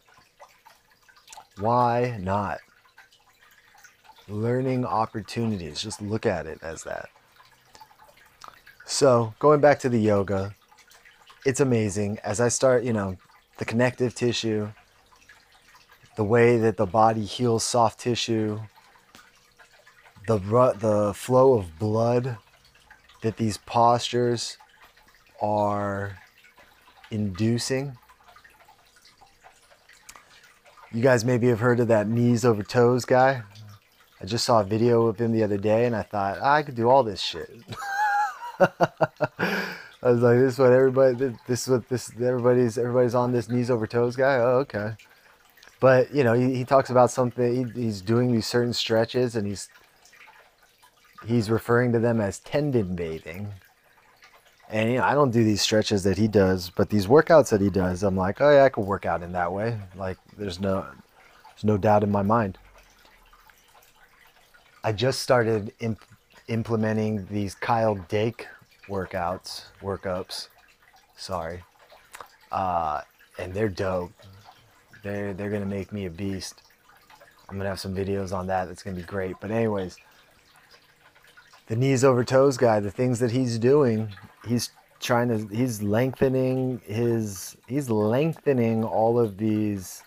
Why 1.58 2.18
not? 2.20 2.58
Learning 4.28 4.84
opportunities. 4.84 5.80
Just 5.80 6.02
look 6.02 6.26
at 6.26 6.46
it 6.46 6.58
as 6.62 6.82
that. 6.82 7.08
So 8.84 9.34
going 9.38 9.60
back 9.60 9.78
to 9.80 9.88
the 9.88 10.00
yoga, 10.00 10.54
it's 11.44 11.60
amazing. 11.60 12.18
As 12.24 12.40
I 12.40 12.48
start, 12.48 12.82
you 12.82 12.92
know, 12.92 13.16
the 13.58 13.64
connective 13.64 14.14
tissue, 14.14 14.72
the 16.16 16.24
way 16.24 16.58
that 16.58 16.76
the 16.76 16.86
body 16.86 17.24
heals 17.24 17.62
soft 17.62 18.00
tissue, 18.00 18.60
the 20.26 20.38
the 20.78 21.12
flow 21.14 21.54
of 21.54 21.78
blood 21.78 22.38
that 23.22 23.36
these 23.36 23.56
postures 23.58 24.58
are 25.40 26.18
inducing. 27.10 27.96
You 30.92 31.02
guys 31.02 31.24
maybe 31.24 31.48
have 31.48 31.60
heard 31.60 31.80
of 31.80 31.88
that 31.88 32.08
knees 32.08 32.44
over 32.44 32.62
toes 32.62 33.04
guy. 33.04 33.42
I 34.20 34.24
just 34.24 34.44
saw 34.44 34.60
a 34.60 34.64
video 34.64 35.06
of 35.06 35.18
him 35.18 35.32
the 35.32 35.42
other 35.42 35.58
day 35.58 35.84
and 35.84 35.94
I 35.94 36.02
thought, 36.02 36.38
ah, 36.40 36.54
I 36.54 36.62
could 36.62 36.74
do 36.74 36.88
all 36.88 37.02
this 37.02 37.20
shit. 37.20 37.50
I 38.58 40.10
was 40.10 40.22
like, 40.22 40.38
this 40.38 40.54
is 40.54 40.58
what 40.58 40.72
everybody, 40.72 41.36
this 41.46 41.62
is 41.62 41.68
what 41.68 41.88
this, 41.88 42.10
everybody's, 42.12 42.78
everybody's 42.78 43.14
on 43.14 43.32
this 43.32 43.48
knees 43.48 43.70
over 43.70 43.86
toes 43.86 44.16
guy. 44.16 44.36
Oh, 44.36 44.58
okay. 44.60 44.94
But 45.80 46.14
you 46.14 46.24
know, 46.24 46.32
he, 46.32 46.54
he 46.54 46.64
talks 46.64 46.90
about 46.90 47.10
something. 47.10 47.72
He, 47.74 47.82
he's 47.82 48.00
doing 48.00 48.32
these 48.32 48.46
certain 48.46 48.72
stretches, 48.72 49.36
and 49.36 49.46
he's 49.46 49.68
he's 51.24 51.50
referring 51.50 51.92
to 51.92 51.98
them 51.98 52.20
as 52.20 52.40
tendon 52.40 52.94
bathing. 52.96 53.52
And 54.68 54.90
you 54.90 54.96
know, 54.98 55.04
I 55.04 55.14
don't 55.14 55.30
do 55.30 55.44
these 55.44 55.62
stretches 55.62 56.02
that 56.02 56.18
he 56.18 56.26
does, 56.26 56.70
but 56.70 56.90
these 56.90 57.06
workouts 57.06 57.50
that 57.50 57.60
he 57.60 57.70
does, 57.70 58.02
I'm 58.02 58.16
like, 58.16 58.40
oh 58.40 58.50
yeah, 58.50 58.64
I 58.64 58.68
could 58.68 58.84
work 58.84 59.06
out 59.06 59.22
in 59.22 59.32
that 59.32 59.52
way. 59.52 59.78
Like, 59.94 60.18
there's 60.36 60.58
no, 60.58 60.84
there's 61.54 61.64
no 61.64 61.78
doubt 61.78 62.02
in 62.02 62.10
my 62.10 62.22
mind. 62.22 62.58
I 64.82 64.92
just 64.92 65.20
started 65.20 65.72
imp- 65.80 66.04
implementing 66.48 67.26
these 67.26 67.54
Kyle 67.54 67.94
Dake 68.08 68.46
workouts, 68.88 69.64
workups. 69.82 70.48
Sorry, 71.16 71.62
uh, 72.52 73.00
and 73.38 73.54
they're 73.54 73.68
dope. 73.68 74.12
They're 75.02 75.32
they're 75.32 75.50
gonna 75.50 75.66
make 75.66 75.92
me 75.92 76.06
a 76.06 76.10
beast. 76.10 76.62
I'm 77.48 77.56
gonna 77.56 77.68
have 77.68 77.80
some 77.80 77.94
videos 77.94 78.32
on 78.32 78.46
that. 78.48 78.66
That's 78.66 78.82
gonna 78.82 78.96
be 78.96 79.02
great. 79.02 79.36
But 79.40 79.50
anyways, 79.50 79.96
the 81.66 81.76
knees 81.76 82.04
over 82.04 82.24
toes 82.24 82.56
guy, 82.56 82.80
the 82.80 82.90
things 82.90 83.18
that 83.18 83.30
he's 83.30 83.58
doing, 83.58 84.12
he's 84.46 84.70
trying 85.00 85.28
to 85.28 85.54
he's 85.54 85.82
lengthening 85.82 86.80
his 86.84 87.56
he's 87.66 87.90
lengthening 87.90 88.82
all 88.82 89.18
of 89.18 89.36
these 89.36 90.02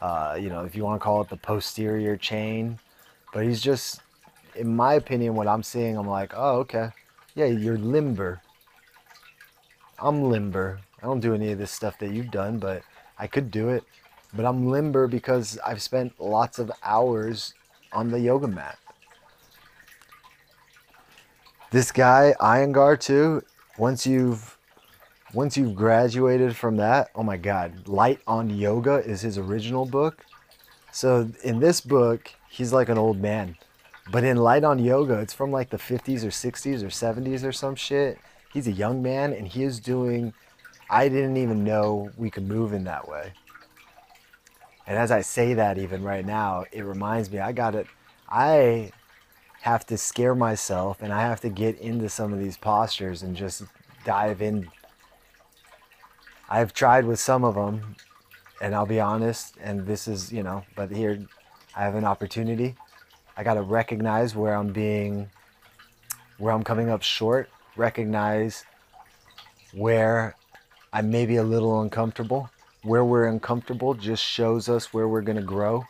uh, 0.00 0.36
you 0.40 0.48
know 0.48 0.64
if 0.64 0.76
you 0.76 0.84
want 0.84 1.00
to 1.00 1.04
call 1.04 1.20
it 1.20 1.28
the 1.28 1.36
posterior 1.36 2.16
chain. 2.16 2.78
But 3.32 3.44
he's 3.44 3.60
just 3.60 4.00
in 4.56 4.74
my 4.74 4.94
opinion 4.94 5.36
what 5.36 5.46
i'm 5.46 5.62
seeing 5.62 5.96
i'm 5.96 6.08
like 6.08 6.32
oh 6.34 6.58
okay. 6.58 6.90
Yeah 7.34 7.46
you're 7.46 7.78
limber. 7.78 8.40
I'm 9.98 10.24
limber. 10.24 10.80
I 11.00 11.06
don't 11.06 11.20
do 11.20 11.34
any 11.34 11.52
of 11.52 11.58
this 11.58 11.70
stuff 11.70 11.98
that 11.98 12.10
you've 12.10 12.30
done 12.30 12.58
but 12.58 12.82
i 13.18 13.26
could 13.26 13.50
do 13.50 13.68
it. 13.68 13.84
But 14.34 14.44
I'm 14.44 14.68
limber 14.68 15.08
because 15.08 15.58
I've 15.66 15.82
spent 15.82 16.20
lots 16.20 16.58
of 16.58 16.70
hours 16.84 17.54
on 17.92 18.10
the 18.10 18.20
yoga 18.20 18.46
mat. 18.46 18.78
This 21.70 21.92
guy, 21.92 22.34
Iyengar 22.40 22.98
too, 22.98 23.42
once 23.78 24.04
you've 24.04 24.58
once 25.32 25.56
you've 25.56 25.76
graduated 25.76 26.56
from 26.56 26.76
that, 26.78 27.10
oh 27.14 27.22
my 27.22 27.36
god, 27.36 27.86
Light 27.86 28.18
on 28.26 28.50
Yoga 28.50 28.96
is 28.96 29.20
his 29.20 29.38
original 29.38 29.86
book. 29.86 30.26
So 30.90 31.30
in 31.44 31.60
this 31.60 31.80
book, 31.80 32.32
he's 32.48 32.72
like 32.72 32.88
an 32.88 32.98
old 32.98 33.20
man. 33.20 33.56
But 34.10 34.24
in 34.24 34.38
Light 34.38 34.64
on 34.64 34.80
Yoga, 34.80 35.20
it's 35.20 35.32
from 35.32 35.52
like 35.52 35.70
the 35.70 35.76
50s 35.76 36.24
or 36.24 36.30
60s 36.30 36.82
or 36.82 36.88
70s 36.88 37.44
or 37.44 37.52
some 37.52 37.76
shit. 37.76 38.18
He's 38.52 38.66
a 38.66 38.72
young 38.72 39.00
man 39.00 39.32
and 39.32 39.46
he 39.46 39.62
is 39.62 39.78
doing 39.78 40.34
I 40.90 41.08
didn't 41.08 41.36
even 41.36 41.62
know 41.62 42.10
we 42.16 42.30
could 42.30 42.48
move 42.48 42.72
in 42.72 42.82
that 42.84 43.08
way. 43.08 43.32
And 44.88 44.98
as 44.98 45.12
I 45.12 45.20
say 45.20 45.54
that, 45.54 45.78
even 45.78 46.02
right 46.02 46.26
now, 46.26 46.64
it 46.72 46.82
reminds 46.82 47.30
me 47.30 47.38
I 47.38 47.52
got 47.52 47.76
it. 47.76 47.86
I 48.28 48.90
have 49.60 49.84
to 49.86 49.98
scare 49.98 50.34
myself 50.34 51.02
and 51.02 51.12
I 51.12 51.22
have 51.22 51.40
to 51.42 51.48
get 51.48 51.78
into 51.78 52.08
some 52.08 52.32
of 52.32 52.38
these 52.38 52.56
postures 52.56 53.22
and 53.22 53.36
just 53.36 53.62
dive 54.04 54.42
in. 54.42 54.68
I've 56.48 56.72
tried 56.72 57.04
with 57.04 57.20
some 57.20 57.44
of 57.44 57.54
them, 57.54 57.94
and 58.60 58.74
I'll 58.74 58.86
be 58.86 59.00
honest, 59.00 59.54
and 59.62 59.86
this 59.86 60.08
is, 60.08 60.32
you 60.32 60.42
know, 60.42 60.64
but 60.74 60.90
here 60.90 61.20
I 61.76 61.84
have 61.84 61.94
an 61.94 62.04
opportunity. 62.04 62.74
I 63.36 63.44
got 63.44 63.54
to 63.54 63.62
recognize 63.62 64.34
where 64.34 64.54
I'm 64.54 64.72
being, 64.72 65.30
where 66.38 66.52
I'm 66.52 66.64
coming 66.64 66.90
up 66.90 67.02
short, 67.02 67.48
recognize 67.76 68.64
where 69.72 70.34
I 70.92 71.02
may 71.02 71.24
be 71.24 71.36
a 71.36 71.44
little 71.44 71.82
uncomfortable 71.82 72.50
where 72.82 73.04
we're 73.04 73.26
uncomfortable 73.26 73.94
just 73.94 74.24
shows 74.24 74.68
us 74.68 74.92
where 74.92 75.06
we're 75.06 75.20
going 75.20 75.36
to 75.36 75.42
grow, 75.42 75.84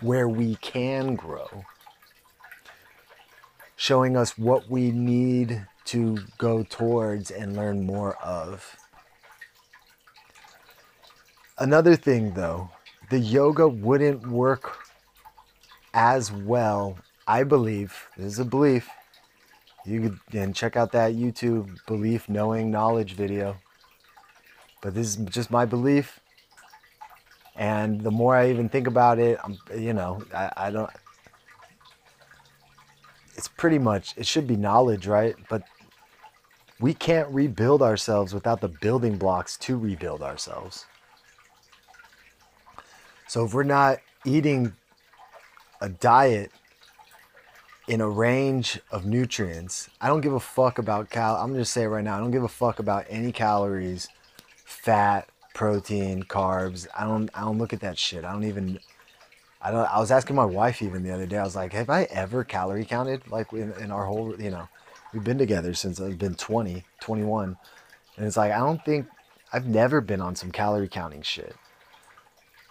where 0.00 0.28
we 0.28 0.54
can 0.56 1.16
grow, 1.16 1.64
showing 3.76 4.16
us 4.16 4.38
what 4.38 4.68
we 4.70 4.90
need 4.90 5.66
to 5.86 6.18
go 6.38 6.62
towards 6.62 7.30
and 7.30 7.56
learn 7.56 7.84
more 7.84 8.16
of. 8.16 8.76
Another 11.58 11.94
thing 11.94 12.34
though, 12.34 12.70
the 13.10 13.18
yoga 13.18 13.68
wouldn't 13.68 14.26
work 14.26 14.78
as 15.92 16.32
well, 16.32 16.98
I 17.26 17.44
believe. 17.44 18.08
This 18.16 18.32
is 18.32 18.38
a 18.38 18.44
belief. 18.44 18.88
You 19.86 20.18
can 20.30 20.52
check 20.52 20.76
out 20.76 20.92
that 20.92 21.12
YouTube 21.12 21.78
belief, 21.86 22.28
knowing, 22.28 22.70
knowledge 22.70 23.12
video. 23.12 23.56
But 24.80 24.94
this 24.94 25.08
is 25.08 25.16
just 25.26 25.50
my 25.50 25.64
belief. 25.64 26.20
And 27.54 28.00
the 28.00 28.10
more 28.10 28.34
I 28.34 28.50
even 28.50 28.68
think 28.68 28.86
about 28.86 29.18
it, 29.18 29.38
I'm, 29.44 29.58
you 29.76 29.92
know, 29.92 30.22
I, 30.34 30.50
I 30.56 30.70
don't. 30.70 30.90
It's 33.34 33.48
pretty 33.48 33.78
much, 33.78 34.14
it 34.16 34.26
should 34.26 34.46
be 34.46 34.56
knowledge, 34.56 35.06
right? 35.06 35.34
But 35.48 35.64
we 36.80 36.94
can't 36.94 37.28
rebuild 37.28 37.82
ourselves 37.82 38.34
without 38.34 38.60
the 38.60 38.68
building 38.68 39.16
blocks 39.16 39.56
to 39.58 39.76
rebuild 39.76 40.22
ourselves. 40.22 40.86
So 43.28 43.44
if 43.44 43.54
we're 43.54 43.62
not 43.64 43.98
eating 44.24 44.72
a 45.80 45.88
diet 45.88 46.52
in 47.88 48.00
a 48.00 48.08
range 48.08 48.80
of 48.90 49.04
nutrients, 49.04 49.88
I 50.00 50.08
don't 50.08 50.20
give 50.20 50.32
a 50.32 50.40
fuck 50.40 50.78
about 50.78 51.10
cal. 51.10 51.36
I'm 51.36 51.54
just 51.54 51.72
saying 51.72 51.88
right 51.88 52.04
now, 52.04 52.16
I 52.16 52.20
don't 52.20 52.30
give 52.30 52.44
a 52.44 52.48
fuck 52.48 52.78
about 52.78 53.06
any 53.08 53.32
calories, 53.32 54.08
fat, 54.64 55.28
protein, 55.54 56.24
carbs. 56.24 56.86
I 56.96 57.04
don't. 57.04 57.30
I 57.34 57.40
don't 57.40 57.58
look 57.58 57.72
at 57.72 57.80
that 57.80 57.98
shit. 57.98 58.24
I 58.24 58.32
don't 58.32 58.44
even. 58.44 58.78
I 59.64 59.70
don't. 59.70 59.86
I 59.86 59.98
was 59.98 60.10
asking 60.10 60.36
my 60.36 60.44
wife 60.44 60.82
even 60.82 61.02
the 61.02 61.10
other 61.10 61.24
day. 61.24 61.38
I 61.38 61.42
was 61.42 61.56
like, 61.56 61.72
"Have 61.72 61.88
I 61.88 62.02
ever 62.04 62.44
calorie 62.44 62.84
counted? 62.84 63.26
Like 63.30 63.50
in, 63.54 63.72
in 63.80 63.90
our 63.90 64.04
whole, 64.04 64.38
you 64.38 64.50
know, 64.50 64.68
we've 65.14 65.24
been 65.24 65.38
together 65.38 65.72
since 65.72 65.98
I've 65.98 66.18
been 66.18 66.34
20, 66.34 66.84
21, 67.00 67.56
and 68.18 68.26
it's 68.26 68.36
like 68.36 68.52
I 68.52 68.58
don't 68.58 68.84
think 68.84 69.06
I've 69.54 69.66
never 69.66 70.02
been 70.02 70.20
on 70.20 70.36
some 70.36 70.52
calorie 70.52 70.88
counting 70.88 71.22
shit. 71.22 71.56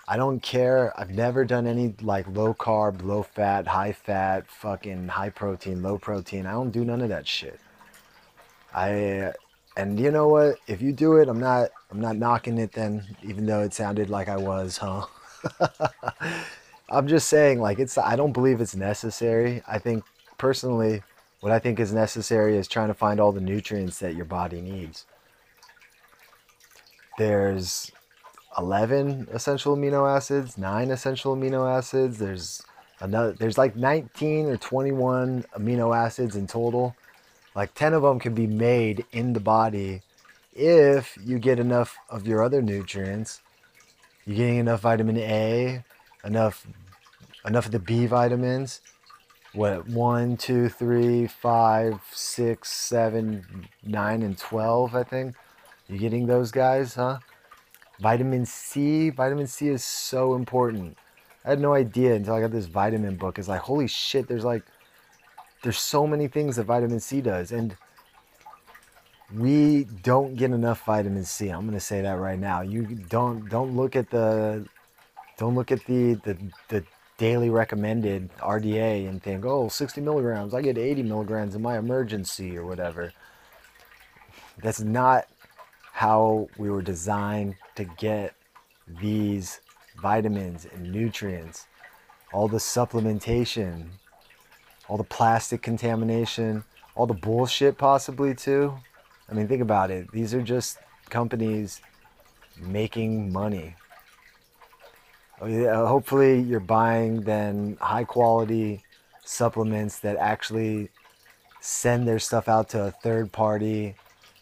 I 0.07 0.17
don't 0.17 0.39
care. 0.41 0.93
I've 0.99 1.09
never 1.09 1.45
done 1.45 1.65
any 1.65 1.95
like 2.03 2.27
low 2.27 2.53
carb, 2.53 3.01
low 3.03 3.23
fat, 3.23 3.65
high 3.67 3.93
fat, 3.93 4.45
fucking 4.47 5.07
high 5.07 5.31
protein, 5.31 5.81
low 5.81 5.97
protein. 5.97 6.45
I 6.45 6.51
don't 6.51 6.69
do 6.69 6.85
none 6.85 7.01
of 7.01 7.09
that 7.09 7.27
shit. 7.27 7.59
I 8.71 9.33
and 9.75 9.99
you 9.99 10.11
know 10.11 10.27
what? 10.27 10.57
If 10.67 10.83
you 10.83 10.91
do 10.91 11.17
it, 11.17 11.27
I'm 11.27 11.39
not 11.39 11.71
I'm 11.89 11.99
not 11.99 12.17
knocking 12.17 12.59
it 12.59 12.73
then, 12.73 13.03
even 13.23 13.47
though 13.47 13.61
it 13.61 13.73
sounded 13.73 14.11
like 14.11 14.29
I 14.29 14.37
was, 14.37 14.77
huh? 14.77 15.07
I'm 16.89 17.07
just 17.07 17.27
saying 17.27 17.59
like 17.59 17.79
it's 17.79 17.97
I 17.97 18.15
don't 18.15 18.33
believe 18.33 18.61
it's 18.61 18.75
necessary. 18.75 19.61
I 19.67 19.79
think 19.79 20.03
personally 20.37 21.03
what 21.39 21.51
I 21.51 21.59
think 21.59 21.79
is 21.79 21.93
necessary 21.93 22.57
is 22.57 22.67
trying 22.67 22.87
to 22.87 22.93
find 22.93 23.19
all 23.19 23.31
the 23.31 23.41
nutrients 23.41 23.99
that 23.99 24.15
your 24.15 24.25
body 24.25 24.61
needs. 24.61 25.05
There's 27.17 27.91
11 28.57 29.27
essential 29.31 29.75
amino 29.75 30.09
acids, 30.09 30.57
9 30.57 30.91
essential 30.91 31.35
amino 31.35 31.69
acids. 31.69 32.17
There's 32.17 32.63
another 32.99 33.33
there's 33.33 33.57
like 33.57 33.75
19 33.75 34.47
or 34.47 34.57
21 34.57 35.45
amino 35.57 35.95
acids 35.95 36.35
in 36.35 36.47
total. 36.47 36.95
Like 37.55 37.73
10 37.75 37.93
of 37.93 38.01
them 38.01 38.19
can 38.19 38.33
be 38.33 38.47
made 38.47 39.05
in 39.11 39.33
the 39.33 39.39
body 39.39 40.01
if 40.55 41.17
you 41.23 41.39
get 41.39 41.59
enough 41.59 41.97
of 42.09 42.27
your 42.27 42.43
other 42.43 42.61
nutrients. 42.61 43.41
You're 44.25 44.37
getting 44.37 44.57
enough 44.57 44.81
vitamin 44.81 45.17
A, 45.17 45.83
enough 46.23 46.65
enough 47.45 47.65
of 47.65 47.71
the 47.71 47.79
B 47.79 48.05
vitamins. 48.05 48.81
What 49.53 49.87
one, 49.87 50.37
two, 50.37 50.67
three, 50.69 51.27
five, 51.27 52.01
six, 52.11 52.71
seven, 52.71 53.67
nine, 53.83 54.23
and 54.23 54.37
twelve, 54.37 54.95
I 54.95 55.03
think. 55.03 55.35
You 55.87 55.99
getting 55.99 56.25
those 56.25 56.51
guys, 56.51 56.95
huh? 56.95 57.19
Vitamin 57.99 58.45
C. 58.45 59.11
Vitamin 59.11 59.47
C 59.47 59.67
is 59.69 59.83
so 59.83 60.33
important. 60.33 60.97
I 61.45 61.49
had 61.49 61.59
no 61.59 61.73
idea 61.73 62.15
until 62.15 62.33
I 62.33 62.41
got 62.41 62.51
this 62.51 62.65
vitamin 62.65 63.15
book. 63.15 63.37
It's 63.37 63.47
like, 63.47 63.61
holy 63.61 63.87
shit, 63.87 64.27
there's 64.27 64.45
like, 64.45 64.63
there's 65.61 65.77
so 65.77 66.07
many 66.07 66.27
things 66.27 66.55
that 66.55 66.63
vitamin 66.63 66.99
C 66.99 67.21
does. 67.21 67.51
And 67.51 67.75
we 69.35 69.83
don't 70.03 70.35
get 70.35 70.51
enough 70.51 70.85
vitamin 70.85 71.25
C. 71.25 71.49
I'm 71.49 71.65
gonna 71.65 71.79
say 71.79 72.01
that 72.01 72.13
right 72.13 72.39
now. 72.39 72.61
You 72.61 72.83
don't 72.85 73.49
don't 73.49 73.75
look 73.75 73.95
at 73.95 74.09
the 74.09 74.65
don't 75.37 75.55
look 75.55 75.71
at 75.71 75.85
the 75.85 76.15
the, 76.15 76.37
the 76.69 76.83
daily 77.17 77.49
recommended 77.49 78.29
RDA 78.37 79.07
and 79.07 79.21
think, 79.21 79.45
oh, 79.45 79.67
60 79.67 80.01
milligrams. 80.01 80.53
I 80.53 80.61
get 80.61 80.77
80 80.77 81.03
milligrams 81.03 81.55
in 81.55 81.61
my 81.61 81.77
Emergen-C 81.77 82.57
or 82.57 82.65
whatever. 82.65 83.13
That's 84.61 84.81
not 84.81 85.27
how 85.91 86.49
we 86.57 86.69
were 86.69 86.81
designed 86.81 87.55
to 87.75 87.85
get 87.85 88.33
these 88.99 89.61
vitamins 90.01 90.65
and 90.65 90.91
nutrients, 90.91 91.67
all 92.33 92.47
the 92.47 92.57
supplementation, 92.57 93.87
all 94.87 94.97
the 94.97 95.03
plastic 95.03 95.61
contamination, 95.61 96.63
all 96.95 97.05
the 97.05 97.13
bullshit 97.13 97.77
possibly 97.77 98.35
too. 98.35 98.73
I 99.29 99.33
mean, 99.33 99.47
think 99.47 99.61
about 99.61 99.91
it. 99.91 100.11
These 100.11 100.33
are 100.33 100.41
just 100.41 100.77
companies 101.09 101.79
making 102.59 103.31
money. 103.31 103.75
Uh, 105.43 105.85
hopefully, 105.87 106.39
you're 106.39 106.61
buying 106.61 107.21
then 107.21 107.77
high 107.81 108.05
quality 108.05 108.81
supplements 109.25 109.99
that 109.99 110.15
actually 110.15 110.89
send 111.59 112.07
their 112.07 112.19
stuff 112.19 112.47
out 112.47 112.69
to 112.69 112.81
a 112.81 112.91
third 112.91 113.31
party 113.31 113.95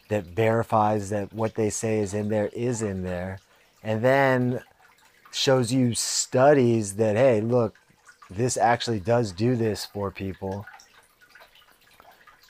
that 0.09 0.25
verifies 0.25 1.09
that 1.09 1.33
what 1.33 1.55
they 1.55 1.71
say 1.71 1.99
is 1.99 2.13
in 2.13 2.29
there 2.29 2.49
is 2.53 2.83
in 2.83 3.03
there, 3.03 3.39
and 3.81 4.03
then 4.03 4.61
shows 5.31 5.73
you 5.73 5.95
studies 5.95 6.95
that, 6.97 7.15
hey, 7.15 7.41
look, 7.41 7.75
this 8.29 8.55
actually 8.55 8.99
does 8.99 9.31
do 9.31 9.55
this 9.55 9.85
for 9.85 10.11
people. 10.11 10.65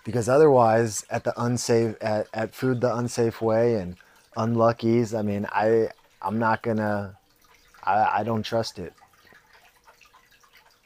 Because 0.04 0.28
otherwise, 0.28 1.06
at 1.10 1.24
the 1.24 1.34
unsafe, 1.42 1.96
at, 2.02 2.28
at 2.34 2.54
food 2.54 2.82
the 2.82 2.94
unsafe 2.94 3.42
way 3.42 3.76
and 3.76 3.96
unluckies, 4.36 5.14
I 5.14 5.22
mean, 5.22 5.46
I, 5.52 5.90
I'm 6.22 6.40
not 6.40 6.64
gonna, 6.64 7.18
I, 7.84 8.20
I 8.20 8.24
don't 8.24 8.44
trust 8.44 8.80
it. 8.80 8.94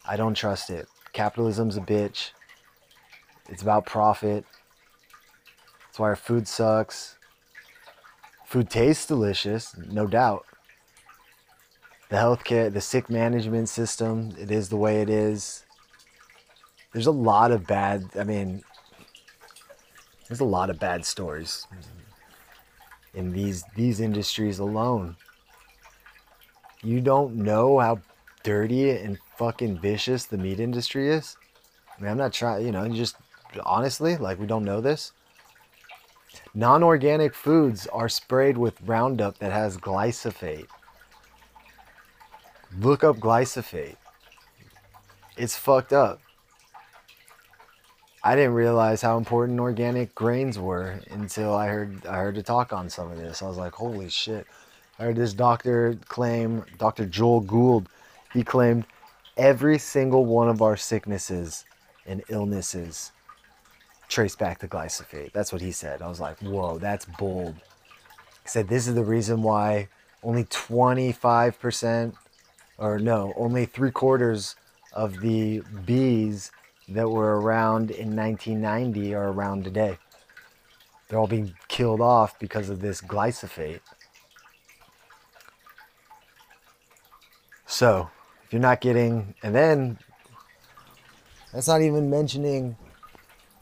I 0.07 0.15
don't 0.15 0.35
trust 0.35 0.69
it. 0.69 0.87
Capitalism's 1.13 1.77
a 1.77 1.81
bitch. 1.81 2.31
It's 3.49 3.61
about 3.61 3.85
profit. 3.85 4.45
That's 5.85 5.99
why 5.99 6.09
our 6.09 6.15
food 6.15 6.47
sucks. 6.47 7.17
Food 8.45 8.69
tastes 8.69 9.05
delicious, 9.05 9.75
no 9.77 10.07
doubt. 10.07 10.45
The 12.09 12.17
healthcare, 12.17 12.71
the 12.71 12.81
sick 12.81 13.09
management 13.09 13.69
system, 13.69 14.35
it 14.39 14.51
is 14.51 14.69
the 14.69 14.77
way 14.77 15.01
it 15.01 15.09
is. 15.09 15.65
There's 16.93 17.07
a 17.07 17.11
lot 17.11 17.51
of 17.51 17.65
bad, 17.65 18.05
I 18.17 18.23
mean, 18.23 18.63
there's 20.27 20.39
a 20.39 20.45
lot 20.45 20.69
of 20.69 20.79
bad 20.79 21.05
stories 21.05 21.67
in 23.13 23.31
these 23.31 23.63
these 23.75 23.99
industries 23.99 24.59
alone. 24.59 25.15
You 26.85 27.01
don't 27.01 27.37
know 27.37 27.79
how 27.79 27.99
dirty 28.43 28.91
and 28.91 29.17
fucking 29.37 29.79
vicious 29.79 30.27
the 30.27 30.37
meat 30.37 30.59
industry 30.59 31.09
is. 31.09 31.35
I 31.97 32.01
mean, 32.01 32.11
I'm 32.11 32.17
not 32.17 32.31
trying, 32.31 32.63
you 32.63 32.71
know, 32.71 32.87
just 32.89 33.15
honestly, 33.65 34.17
like 34.17 34.39
we 34.39 34.45
don't 34.45 34.63
know 34.63 34.81
this. 34.81 35.11
Non 36.53 36.83
organic 36.83 37.33
foods 37.33 37.87
are 37.87 38.07
sprayed 38.07 38.55
with 38.55 38.79
Roundup 38.83 39.39
that 39.39 39.51
has 39.51 39.77
glyphosate. 39.77 40.67
Look 42.79 43.03
up 43.03 43.17
glyphosate. 43.17 43.95
It's 45.37 45.57
fucked 45.57 45.91
up. 45.91 46.21
I 48.23 48.35
didn't 48.35 48.53
realize 48.53 49.01
how 49.01 49.17
important 49.17 49.59
organic 49.59 50.13
grains 50.13 50.59
were 50.59 50.99
until 51.09 51.55
I 51.55 51.67
heard 51.67 52.05
I 52.05 52.17
heard 52.17 52.37
a 52.37 52.43
talk 52.43 52.73
on 52.73 52.91
some 52.91 53.11
of 53.11 53.17
this. 53.17 53.41
I 53.41 53.47
was 53.47 53.57
like, 53.57 53.73
holy 53.73 54.09
shit. 54.09 54.45
I 54.97 55.03
heard 55.03 55.17
this 55.17 55.33
doctor 55.33 55.97
claim, 56.07 56.63
Dr. 56.77 57.05
Joel 57.05 57.41
Gould, 57.41 57.89
he 58.31 58.43
claimed 58.43 58.85
every 59.35 59.77
single 59.77 60.25
one 60.25 60.47
of 60.47 60.61
our 60.61 60.77
sicknesses 60.77 61.65
and 62.05 62.23
illnesses 62.29 63.11
trace 64.07 64.35
back 64.35 64.59
to 64.59 64.67
glyphosate. 64.67 65.33
That's 65.33 65.51
what 65.51 65.61
he 65.61 65.71
said. 65.71 66.01
I 66.01 66.07
was 66.07 66.19
like, 66.19 66.39
whoa, 66.39 66.77
that's 66.77 67.05
bold. 67.05 67.55
He 68.43 68.49
said 68.49 68.67
this 68.67 68.87
is 68.87 68.95
the 68.95 69.03
reason 69.03 69.41
why 69.41 69.89
only 70.23 70.45
25%, 70.45 72.13
or 72.77 72.99
no, 72.99 73.33
only 73.35 73.65
three 73.65 73.91
quarters 73.91 74.55
of 74.93 75.19
the 75.19 75.61
bees 75.85 76.51
that 76.87 77.09
were 77.09 77.41
around 77.41 77.91
in 77.91 78.15
1990 78.15 79.13
are 79.13 79.31
around 79.31 79.63
today. 79.63 79.97
They're 81.07 81.19
all 81.19 81.27
being 81.27 81.53
killed 81.67 82.01
off 82.01 82.39
because 82.39 82.69
of 82.69 82.79
this 82.79 83.01
glyphosate. 83.01 83.81
So, 87.75 88.09
if 88.45 88.53
you're 88.53 88.61
not 88.61 88.79
getting, 88.79 89.35
and 89.43 89.53
then 89.53 89.97
that's 91.51 91.67
not 91.67 91.81
even 91.81 92.09
mentioning 92.09 92.77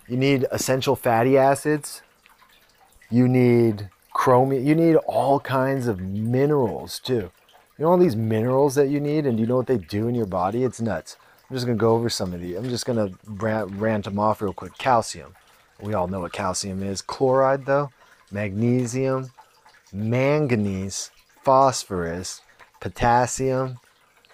you 0.07 0.17
need 0.17 0.45
essential 0.51 0.95
fatty 0.95 1.35
acids, 1.35 2.03
you 3.09 3.27
need 3.27 3.89
chromium, 4.13 4.63
you 4.63 4.75
need 4.75 4.97
all 4.97 5.39
kinds 5.39 5.87
of 5.87 5.99
minerals 5.99 6.99
too. 6.99 7.31
You 7.79 7.85
know 7.85 7.87
all 7.87 7.97
these 7.97 8.15
minerals 8.15 8.75
that 8.75 8.89
you 8.89 8.99
need, 8.99 9.25
and 9.25 9.39
you 9.39 9.47
know 9.47 9.57
what 9.57 9.65
they 9.65 9.79
do 9.79 10.07
in 10.07 10.13
your 10.13 10.27
body? 10.27 10.63
It's 10.63 10.79
nuts. 10.79 11.17
I'm 11.49 11.55
just 11.55 11.65
gonna 11.65 11.75
go 11.75 11.95
over 11.95 12.07
some 12.07 12.35
of 12.35 12.39
these. 12.39 12.55
I'm 12.55 12.69
just 12.69 12.85
gonna 12.85 13.09
rant, 13.25 13.71
rant 13.71 14.05
them 14.05 14.19
off 14.19 14.43
real 14.43 14.53
quick. 14.53 14.77
Calcium. 14.77 15.33
We 15.81 15.95
all 15.95 16.07
know 16.07 16.19
what 16.19 16.33
calcium 16.33 16.83
is. 16.83 17.01
Chloride, 17.01 17.65
though, 17.65 17.89
magnesium, 18.29 19.31
manganese, 19.91 21.09
phosphorus, 21.43 22.41
potassium, 22.79 23.79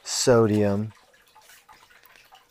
sodium, 0.10 0.92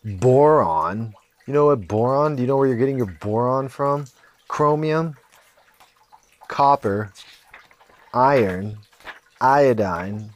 boron. 0.04 1.12
You 1.46 1.52
know 1.52 1.66
what 1.66 1.88
boron? 1.88 2.36
Do 2.36 2.42
you 2.42 2.46
know 2.46 2.56
where 2.56 2.68
you're 2.68 2.76
getting 2.76 2.96
your 2.96 3.14
boron 3.20 3.68
from? 3.68 4.06
Chromium, 4.46 5.16
copper, 6.46 7.12
iron, 8.14 8.78
iodine. 9.40 10.30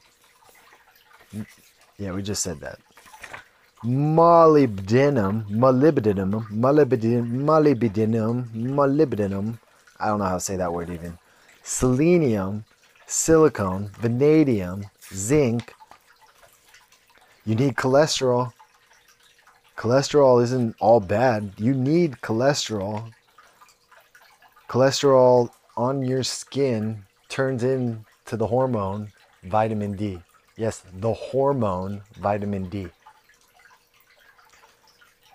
Yeah, 1.97 2.13
we 2.13 2.23
just 2.23 2.43
said 2.43 2.61
that. 2.61 2.81
Molybdenum, 3.85 5.49
molybdenum, 5.49 6.49
molybdenum, 6.51 7.31
molybdenum, 7.51 8.51
molybdenum. 8.53 9.59
I 10.01 10.07
don't 10.09 10.19
know 10.19 10.25
how 10.25 10.35
to 10.35 10.41
say 10.41 10.57
that 10.57 10.73
word 10.73 10.91
even. 10.91 11.19
Selenium, 11.63 12.65
silicone, 13.07 13.91
vanadium, 14.01 14.87
zinc. 15.15 15.73
You 17.45 17.55
need 17.55 17.75
cholesterol. 17.75 18.53
Cholesterol 19.77 20.43
isn't 20.43 20.77
all 20.79 21.01
bad. 21.01 21.53
You 21.59 21.75
need 21.75 22.21
cholesterol. 22.23 23.13
Cholesterol 24.69 25.51
on 25.77 26.03
your 26.05 26.23
skin 26.23 27.05
turns 27.29 27.65
into 27.65 28.37
the 28.37 28.47
hormone 28.47 29.11
vitamin 29.43 29.97
D. 29.97 30.21
Yes, 30.57 30.85
the 30.95 31.13
hormone 31.13 32.03
vitamin 32.21 32.69
D. 32.69 32.89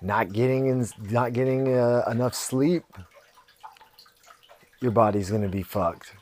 Not 0.01 0.31
getting 0.31 0.67
in, 0.67 0.87
not 1.09 1.33
getting 1.33 1.73
uh, 1.73 2.03
enough 2.09 2.35
sleep, 2.35 2.85
your 4.79 4.91
body's 4.91 5.29
going 5.29 5.41
to 5.41 5.49
be 5.49 5.63
fucked. 5.63 6.13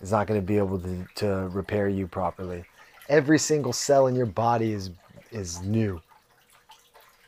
It's 0.00 0.12
not 0.12 0.26
going 0.26 0.40
to 0.40 0.46
be 0.46 0.56
able 0.56 0.78
to, 0.78 1.06
to 1.16 1.26
repair 1.48 1.88
you 1.88 2.06
properly. 2.06 2.64
Every 3.08 3.38
single 3.38 3.72
cell 3.72 4.06
in 4.06 4.14
your 4.14 4.26
body 4.26 4.72
is 4.72 4.90
is 5.30 5.62
new 5.62 6.00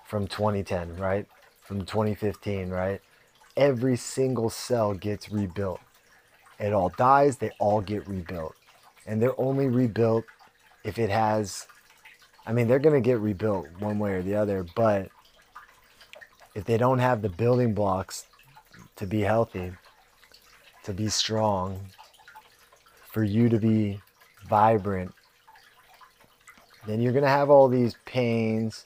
from 0.07 0.27
2010, 0.27 0.97
right? 0.97 1.27
From 1.63 1.85
2015, 1.85 2.69
right? 2.71 3.01
Every 3.57 3.97
single 3.97 4.51
cell 4.51 4.95
gets 4.95 5.31
rebuilt. 5.31 5.81
It 6.59 6.73
all 6.73 6.91
dies, 6.91 7.39
they 7.39 7.51
all 7.59 7.81
get 7.81 8.07
rebuilt. 8.07 8.55
And 9.07 9.21
they're 9.21 9.39
only 9.41 9.69
rebuilt 9.69 10.25
if 10.85 10.99
it 10.99 11.11
has, 11.11 11.67
I 12.47 12.53
mean, 12.53 12.69
they're 12.69 12.79
going 12.79 13.01
to 13.01 13.07
get 13.07 13.21
rebuilt 13.21 13.67
one 13.79 13.99
way 13.99 14.13
or 14.13 14.23
the 14.23 14.35
other, 14.35 14.67
but 14.77 15.09
if 16.55 16.65
they 16.65 16.77
don't 16.77 16.99
have 16.99 17.23
the 17.23 17.29
building 17.29 17.73
blocks 17.73 18.27
to 18.97 19.07
be 19.07 19.21
healthy, 19.21 19.73
to 20.85 20.93
be 20.93 21.09
strong, 21.09 21.81
for 23.11 23.25
you 23.25 23.49
to 23.49 23.59
be 23.59 24.01
vibrant, 24.49 25.13
then 26.87 27.01
you're 27.01 27.13
going 27.13 27.25
to 27.25 27.31
have 27.31 27.51
all 27.51 27.69
these 27.69 27.97
pains. 28.05 28.85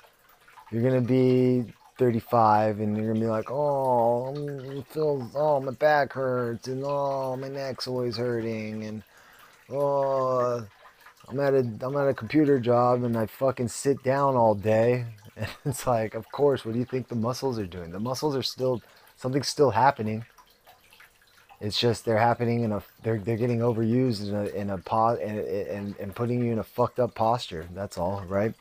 You're 0.71 0.83
going 0.83 1.01
to 1.01 1.07
be 1.07 1.73
35 1.99 2.81
and 2.81 2.97
you're 2.97 3.07
going 3.07 3.21
to 3.21 3.21
be 3.21 3.31
like, 3.31 3.51
oh, 3.51 4.31
I 4.79 4.83
feel, 4.93 5.31
oh, 5.35 5.61
my 5.61 5.73
back 5.73 6.13
hurts 6.13 6.69
and 6.69 6.83
oh, 6.85 7.37
my 7.37 7.49
neck's 7.49 7.87
always 7.87 8.17
hurting 8.17 8.85
and 8.85 9.03
oh, 9.71 10.67
I'm 11.29 11.41
at 11.41 11.55
a 11.55 11.69
I'm 11.81 11.97
at 11.97 12.09
a 12.09 12.15
computer 12.15 12.61
job 12.61 13.03
and 13.03 13.17
I 13.17 13.27
fucking 13.27 13.69
sit 13.69 14.03
down 14.03 14.37
all 14.37 14.55
day. 14.55 15.07
And 15.39 15.51
it's 15.67 15.87
like, 15.87 16.15
of 16.15 16.33
course, 16.33 16.65
what 16.65 16.73
do 16.73 16.79
you 16.79 16.87
think 16.87 17.09
the 17.09 17.15
muscles 17.15 17.59
are 17.59 17.67
doing? 17.67 17.91
The 17.91 18.01
muscles 18.01 18.35
are 18.35 18.43
still 18.43 18.81
something's 19.17 19.49
still 19.49 19.71
happening. 19.71 20.25
It's 21.61 21.79
just 21.79 22.05
they're 22.05 22.19
happening 22.19 22.63
in 22.63 22.73
a 22.73 22.83
they're 23.03 23.19
they're 23.19 23.37
getting 23.37 23.61
overused 23.61 24.29
in 24.29 24.35
a 24.35 24.45
in 24.49 24.71
a 24.71 24.79
pot 24.79 25.21
and, 25.21 25.39
and 25.39 25.95
and 25.99 26.15
putting 26.15 26.45
you 26.45 26.53
in 26.53 26.59
a 26.59 26.65
fucked 26.65 27.01
up 27.01 27.15
posture. 27.15 27.67
That's 27.75 27.97
all, 27.97 28.23
right? 28.29 28.55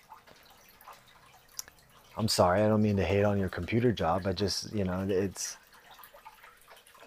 I'm 2.17 2.29
sorry, 2.29 2.61
I 2.61 2.67
don't 2.69 2.81
mean 2.81 2.95
to 2.97 3.03
hate 3.03 3.23
on 3.23 3.37
your 3.37 3.49
computer 3.49 3.91
job. 3.91 4.25
I 4.25 4.31
just, 4.31 4.73
you 4.73 4.85
know, 4.85 5.05
it's 5.09 5.57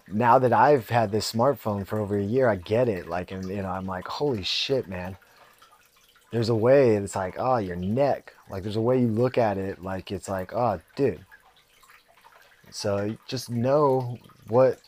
now 0.07 0.39
that 0.39 0.53
I've 0.53 0.89
had 0.89 1.11
this 1.11 1.33
smartphone 1.33 1.87
for 1.87 1.99
over 1.99 2.19
a 2.19 2.23
year, 2.23 2.49
I 2.49 2.57
get 2.57 2.89
it. 2.89 3.09
Like, 3.09 3.31
and 3.31 3.49
you 3.49 3.63
know, 3.63 3.71
I'm 3.71 3.87
like, 3.87 4.07
holy 4.07 4.43
shit, 4.43 4.89
man. 4.89 5.17
There's 6.31 6.51
a 6.51 6.55
way 6.55 6.97
it's 6.97 7.17
like, 7.17 7.37
oh, 7.39 7.57
your 7.57 7.77
neck. 7.77 8.35
Like, 8.51 8.63
there's 8.63 8.77
a 8.77 8.83
way 8.83 9.01
you 9.01 9.09
look 9.09 9.39
at 9.39 9.57
it. 9.57 9.83
Like, 9.83 10.13
it's 10.13 10.29
like, 10.29 10.53
oh, 10.53 10.79
dude. 10.95 11.25
So 12.71 13.17
just 13.27 13.49
know 13.49 14.19
what 14.49 14.79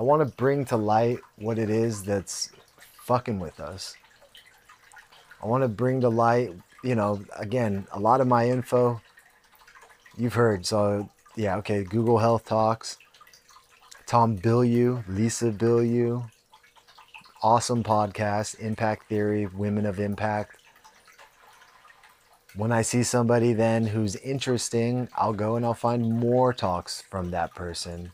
I 0.00 0.02
want 0.02 0.26
to 0.26 0.34
bring 0.36 0.64
to 0.64 0.78
light 0.78 1.18
what 1.36 1.58
it 1.58 1.68
is 1.68 2.02
that's 2.02 2.48
fucking 3.04 3.38
with 3.38 3.60
us. 3.60 3.96
I 5.42 5.46
want 5.46 5.62
to 5.62 5.68
bring 5.68 6.00
to 6.00 6.08
light, 6.08 6.54
you 6.82 6.94
know, 6.94 7.22
again, 7.36 7.86
a 7.92 8.00
lot 8.00 8.22
of 8.22 8.26
my 8.26 8.48
info 8.48 9.02
you've 10.16 10.32
heard. 10.32 10.64
So, 10.64 11.10
yeah, 11.36 11.56
okay, 11.56 11.84
Google 11.84 12.16
Health 12.16 12.46
Talks, 12.46 12.96
Tom 14.06 14.38
Bilyeu, 14.38 15.04
Lisa 15.06 15.52
Bilyeu, 15.52 16.30
awesome 17.42 17.84
podcast, 17.84 18.58
Impact 18.58 19.06
Theory, 19.06 19.48
Women 19.48 19.84
of 19.84 20.00
Impact. 20.00 20.56
When 22.56 22.72
I 22.72 22.80
see 22.80 23.02
somebody 23.02 23.52
then 23.52 23.88
who's 23.88 24.16
interesting, 24.16 25.10
I'll 25.14 25.34
go 25.34 25.56
and 25.56 25.66
I'll 25.66 25.74
find 25.74 26.10
more 26.10 26.54
talks 26.54 27.02
from 27.02 27.32
that 27.32 27.54
person. 27.54 28.12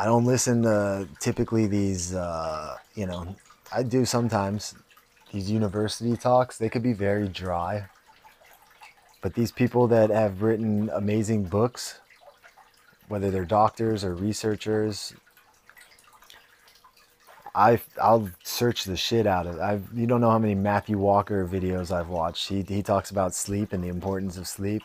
I 0.00 0.06
don't 0.06 0.24
listen 0.24 0.62
to 0.62 1.06
typically 1.18 1.66
these, 1.66 2.14
uh, 2.14 2.78
you 2.94 3.04
know, 3.04 3.36
I 3.70 3.82
do 3.82 4.06
sometimes 4.06 4.74
these 5.30 5.50
university 5.50 6.16
talks. 6.16 6.56
They 6.56 6.70
could 6.70 6.82
be 6.82 6.94
very 6.94 7.28
dry. 7.28 7.84
But 9.20 9.34
these 9.34 9.52
people 9.52 9.88
that 9.88 10.08
have 10.08 10.40
written 10.40 10.88
amazing 10.94 11.44
books, 11.44 12.00
whether 13.08 13.30
they're 13.30 13.44
doctors 13.44 14.02
or 14.02 14.14
researchers, 14.14 15.12
I 17.54 17.78
I'll 18.00 18.30
search 18.42 18.84
the 18.84 18.96
shit 18.96 19.26
out 19.26 19.46
of. 19.46 19.60
I 19.60 19.80
you 19.94 20.06
don't 20.06 20.22
know 20.22 20.30
how 20.30 20.38
many 20.38 20.54
Matthew 20.54 20.96
Walker 20.96 21.46
videos 21.46 21.94
I've 21.94 22.08
watched. 22.08 22.48
He 22.48 22.62
he 22.62 22.82
talks 22.82 23.10
about 23.10 23.34
sleep 23.34 23.74
and 23.74 23.84
the 23.84 23.88
importance 23.88 24.38
of 24.38 24.48
sleep. 24.48 24.82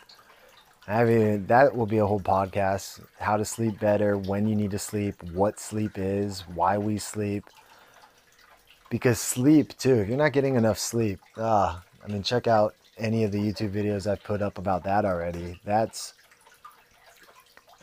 I 0.88 1.04
mean 1.04 1.46
that 1.46 1.76
will 1.76 1.86
be 1.86 1.98
a 1.98 2.06
whole 2.06 2.20
podcast. 2.20 3.00
How 3.18 3.36
to 3.36 3.44
sleep 3.44 3.80
better, 3.80 4.16
when 4.16 4.46
you 4.46 4.54
need 4.54 4.70
to 4.70 4.78
sleep, 4.78 5.20
what 5.32 5.58
sleep 5.58 5.92
is, 5.96 6.42
why 6.54 6.78
we 6.78 6.98
sleep. 6.98 7.44
Because 8.88 9.18
sleep 9.18 9.76
too. 9.78 9.94
If 9.94 10.08
you're 10.08 10.16
not 10.16 10.32
getting 10.32 10.54
enough 10.54 10.78
sleep, 10.78 11.18
ah, 11.36 11.82
I 12.04 12.08
mean 12.08 12.22
check 12.22 12.46
out 12.46 12.74
any 12.98 13.24
of 13.24 13.32
the 13.32 13.38
YouTube 13.38 13.72
videos 13.72 14.10
I've 14.10 14.22
put 14.22 14.40
up 14.42 14.58
about 14.58 14.84
that 14.84 15.04
already. 15.04 15.60
That's 15.64 16.14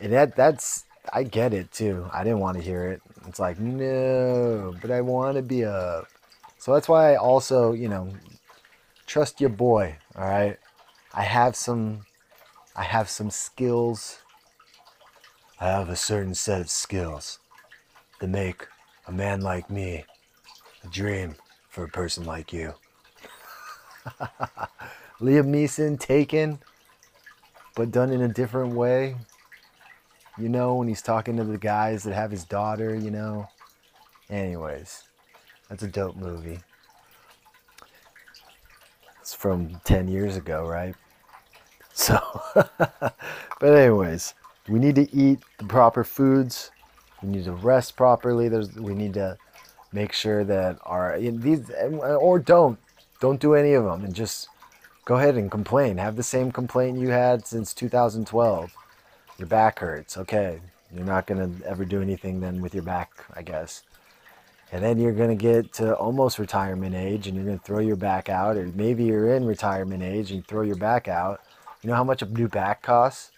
that 0.01 0.35
that's 0.35 0.85
I 1.11 1.23
get 1.23 1.53
it 1.53 1.71
too. 1.73 2.07
I 2.13 2.23
didn't 2.23 2.39
want 2.39 2.57
to 2.57 2.63
hear 2.63 2.85
it. 2.85 3.01
It's 3.27 3.39
like, 3.39 3.59
no, 3.59 4.73
but 4.81 4.91
I 4.91 5.01
want 5.01 5.35
to 5.35 5.41
be 5.41 5.65
up. 5.65 6.07
So 6.57 6.73
that's 6.73 6.87
why 6.87 7.13
I 7.13 7.15
also, 7.17 7.73
you 7.73 7.89
know, 7.89 8.13
trust 9.05 9.41
your 9.41 9.49
boy, 9.49 9.97
all 10.15 10.27
right? 10.27 10.57
I 11.13 11.23
have 11.23 11.57
some 11.57 12.05
I 12.75 12.83
have 12.83 13.09
some 13.09 13.29
skills. 13.29 14.19
I 15.59 15.67
have 15.67 15.89
a 15.89 15.95
certain 15.95 16.35
set 16.35 16.61
of 16.61 16.69
skills 16.69 17.39
that 18.19 18.27
make 18.27 18.67
a 19.07 19.11
man 19.11 19.41
like 19.41 19.69
me 19.69 20.05
a 20.83 20.87
dream 20.87 21.35
for 21.69 21.83
a 21.83 21.89
person 21.89 22.25
like 22.25 22.51
you. 22.51 22.73
Liam 25.21 25.47
Neeson 25.47 25.99
taken, 25.99 26.59
but 27.75 27.91
done 27.91 28.11
in 28.11 28.21
a 28.21 28.27
different 28.27 28.73
way 28.73 29.15
you 30.37 30.49
know, 30.49 30.75
when 30.75 30.87
he's 30.87 31.01
talking 31.01 31.37
to 31.37 31.43
the 31.43 31.57
guys 31.57 32.03
that 32.03 32.13
have 32.13 32.31
his 32.31 32.43
daughter, 32.43 32.95
you 32.95 33.11
know. 33.11 33.47
Anyways, 34.29 35.03
that's 35.69 35.83
a 35.83 35.87
dope 35.87 36.15
movie. 36.15 36.59
It's 39.21 39.33
from 39.33 39.79
10 39.85 40.07
years 40.07 40.35
ago, 40.35 40.65
right? 40.65 40.95
So, 41.93 42.19
but, 42.55 43.13
anyways, 43.61 44.33
we 44.67 44.79
need 44.79 44.95
to 44.95 45.15
eat 45.15 45.39
the 45.57 45.65
proper 45.65 46.03
foods. 46.03 46.71
We 47.21 47.29
need 47.29 47.45
to 47.45 47.53
rest 47.53 47.95
properly. 47.95 48.49
There's, 48.49 48.73
we 48.75 48.93
need 48.93 49.13
to 49.13 49.37
make 49.93 50.11
sure 50.11 50.43
that 50.43 50.79
our 50.83 51.19
these 51.19 51.69
or 51.69 52.39
don't 52.39 52.79
don't 53.21 53.39
do 53.39 53.53
any 53.53 53.73
of 53.73 53.83
them 53.83 54.03
and 54.03 54.13
just 54.13 54.49
go 55.05 55.15
ahead 55.15 55.35
and 55.35 55.49
complain. 55.51 55.97
Have 55.97 56.15
the 56.15 56.23
same 56.23 56.51
complaint 56.51 56.97
you 56.97 57.09
had 57.09 57.45
since 57.45 57.73
2012. 57.73 58.75
Your 59.37 59.47
back 59.47 59.79
hurts. 59.79 60.17
Okay, 60.17 60.59
you're 60.93 61.05
not 61.05 61.27
gonna 61.27 61.51
ever 61.65 61.85
do 61.85 62.01
anything 62.01 62.39
then 62.39 62.61
with 62.61 62.73
your 62.73 62.83
back, 62.83 63.11
I 63.33 63.41
guess. 63.41 63.83
And 64.71 64.83
then 64.83 64.99
you're 64.99 65.13
gonna 65.13 65.35
get 65.35 65.71
to 65.73 65.95
almost 65.95 66.39
retirement 66.39 66.95
age, 66.95 67.27
and 67.27 67.35
you're 67.35 67.45
gonna 67.45 67.59
throw 67.59 67.79
your 67.79 67.95
back 67.95 68.29
out, 68.29 68.57
or 68.57 68.65
maybe 68.75 69.03
you're 69.03 69.35
in 69.35 69.45
retirement 69.45 70.01
age 70.01 70.31
and 70.31 70.45
throw 70.47 70.61
your 70.61 70.75
back 70.75 71.07
out. 71.07 71.41
You 71.83 71.89
know 71.89 71.95
how 71.95 72.03
much 72.05 72.21
a 72.21 72.25
new 72.25 72.47
back 72.47 72.81
costs? 72.81 73.31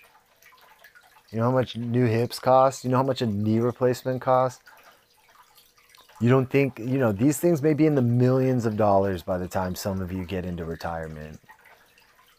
You 1.32 1.40
know 1.40 1.46
how 1.46 1.52
much 1.52 1.76
new 1.76 2.06
hips 2.06 2.38
cost? 2.38 2.84
You 2.84 2.92
know 2.92 2.98
how 2.98 3.04
much 3.04 3.24
a 3.24 3.26
knee 3.26 3.60
replacement 3.60 4.22
costs? 4.22 4.62
You 6.22 6.30
don't 6.30 6.50
think, 6.50 6.78
you 6.78 7.00
know, 7.00 7.12
these 7.12 7.40
things 7.40 7.64
may 7.64 7.74
be 7.74 7.88
in 7.88 7.96
the 7.96 8.04
millions 8.04 8.68
of 8.68 8.78
dollars 8.78 9.24
by 9.24 9.40
the 9.40 9.48
time 9.48 9.74
some 9.74 10.00
of 10.00 10.12
you 10.12 10.24
get 10.26 10.46
into 10.46 10.64
retirement. 10.64 11.40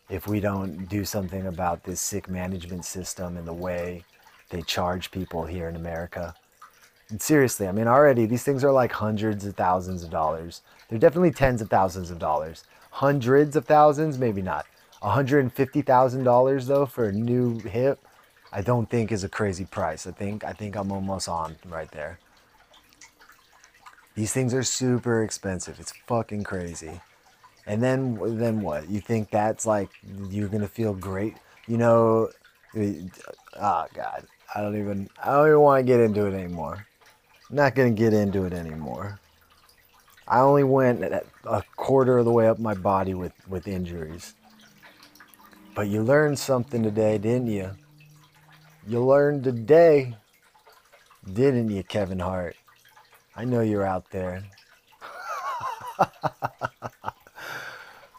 If 0.08 0.28
we 0.28 0.38
don't 0.38 0.88
do 0.88 1.04
something 1.04 1.48
about 1.48 1.82
this 1.82 2.00
sick 2.00 2.30
management 2.30 2.84
system 2.84 3.36
and 3.36 3.46
the 3.46 3.52
way 3.52 4.04
they 4.50 4.62
charge 4.62 5.10
people 5.10 5.44
here 5.44 5.68
in 5.68 5.74
America. 5.74 6.34
And 7.08 7.20
seriously, 7.20 7.66
I 7.66 7.72
mean, 7.72 7.88
already 7.88 8.26
these 8.26 8.44
things 8.44 8.62
are 8.62 8.72
like 8.72 8.92
hundreds 8.92 9.44
of 9.44 9.56
thousands 9.56 10.04
of 10.04 10.10
dollars. 10.10 10.62
They're 10.88 11.00
definitely 11.00 11.32
tens 11.32 11.60
of 11.60 11.68
thousands 11.68 12.12
of 12.12 12.20
dollars. 12.20 12.64
Hundreds 12.92 13.56
of 13.56 13.66
thousands, 13.66 14.18
maybe 14.18 14.40
not. 14.40 14.66
$150,000 15.02 16.66
though 16.66 16.86
for 16.86 17.08
a 17.08 17.12
new 17.12 17.58
hip, 17.60 17.98
I 18.52 18.62
don't 18.62 18.88
think 18.88 19.12
is 19.12 19.24
a 19.24 19.28
crazy 19.28 19.64
price. 19.64 20.06
I 20.06 20.12
think 20.12 20.44
I 20.44 20.52
think 20.52 20.76
I'm 20.76 20.92
almost 20.92 21.28
on 21.28 21.56
right 21.66 21.90
there. 21.90 22.18
These 24.14 24.32
things 24.32 24.54
are 24.54 24.62
super 24.62 25.22
expensive. 25.22 25.78
It's 25.78 25.92
fucking 26.06 26.44
crazy. 26.44 27.00
And 27.66 27.82
then 27.82 28.18
then 28.38 28.62
what? 28.62 28.88
You 28.88 29.00
think 29.00 29.30
that's 29.30 29.66
like 29.66 29.90
you're 30.30 30.48
gonna 30.48 30.68
feel 30.68 30.94
great? 30.94 31.36
You 31.66 31.76
know? 31.78 32.30
Uh, 32.74 32.80
uh, 32.80 33.84
oh 33.84 33.86
God, 33.94 34.26
I 34.54 34.60
don't 34.60 34.78
even 34.78 35.10
I 35.22 35.32
don't 35.32 35.48
even 35.48 35.60
want 35.60 35.80
to 35.80 35.86
get 35.86 36.00
into 36.00 36.26
it 36.26 36.34
anymore. 36.34 36.86
I'm 37.50 37.56
not 37.56 37.74
gonna 37.74 37.90
get 37.90 38.12
into 38.12 38.44
it 38.44 38.52
anymore. 38.52 39.20
I 40.28 40.40
only 40.40 40.64
went 40.64 41.02
a 41.02 41.62
quarter 41.76 42.18
of 42.18 42.24
the 42.24 42.32
way 42.32 42.48
up 42.48 42.58
my 42.58 42.74
body 42.74 43.14
with 43.14 43.32
with 43.48 43.68
injuries. 43.68 44.34
But 45.76 45.88
you 45.88 46.02
learned 46.02 46.38
something 46.38 46.82
today, 46.82 47.18
didn't 47.18 47.48
you? 47.48 47.70
You 48.88 49.04
learned 49.04 49.44
today, 49.44 50.16
didn't 51.30 51.68
you, 51.68 51.82
Kevin 51.82 52.18
Hart? 52.18 52.56
I 53.36 53.44
know 53.44 53.60
you're 53.60 53.84
out 53.84 54.10
there. 54.10 54.42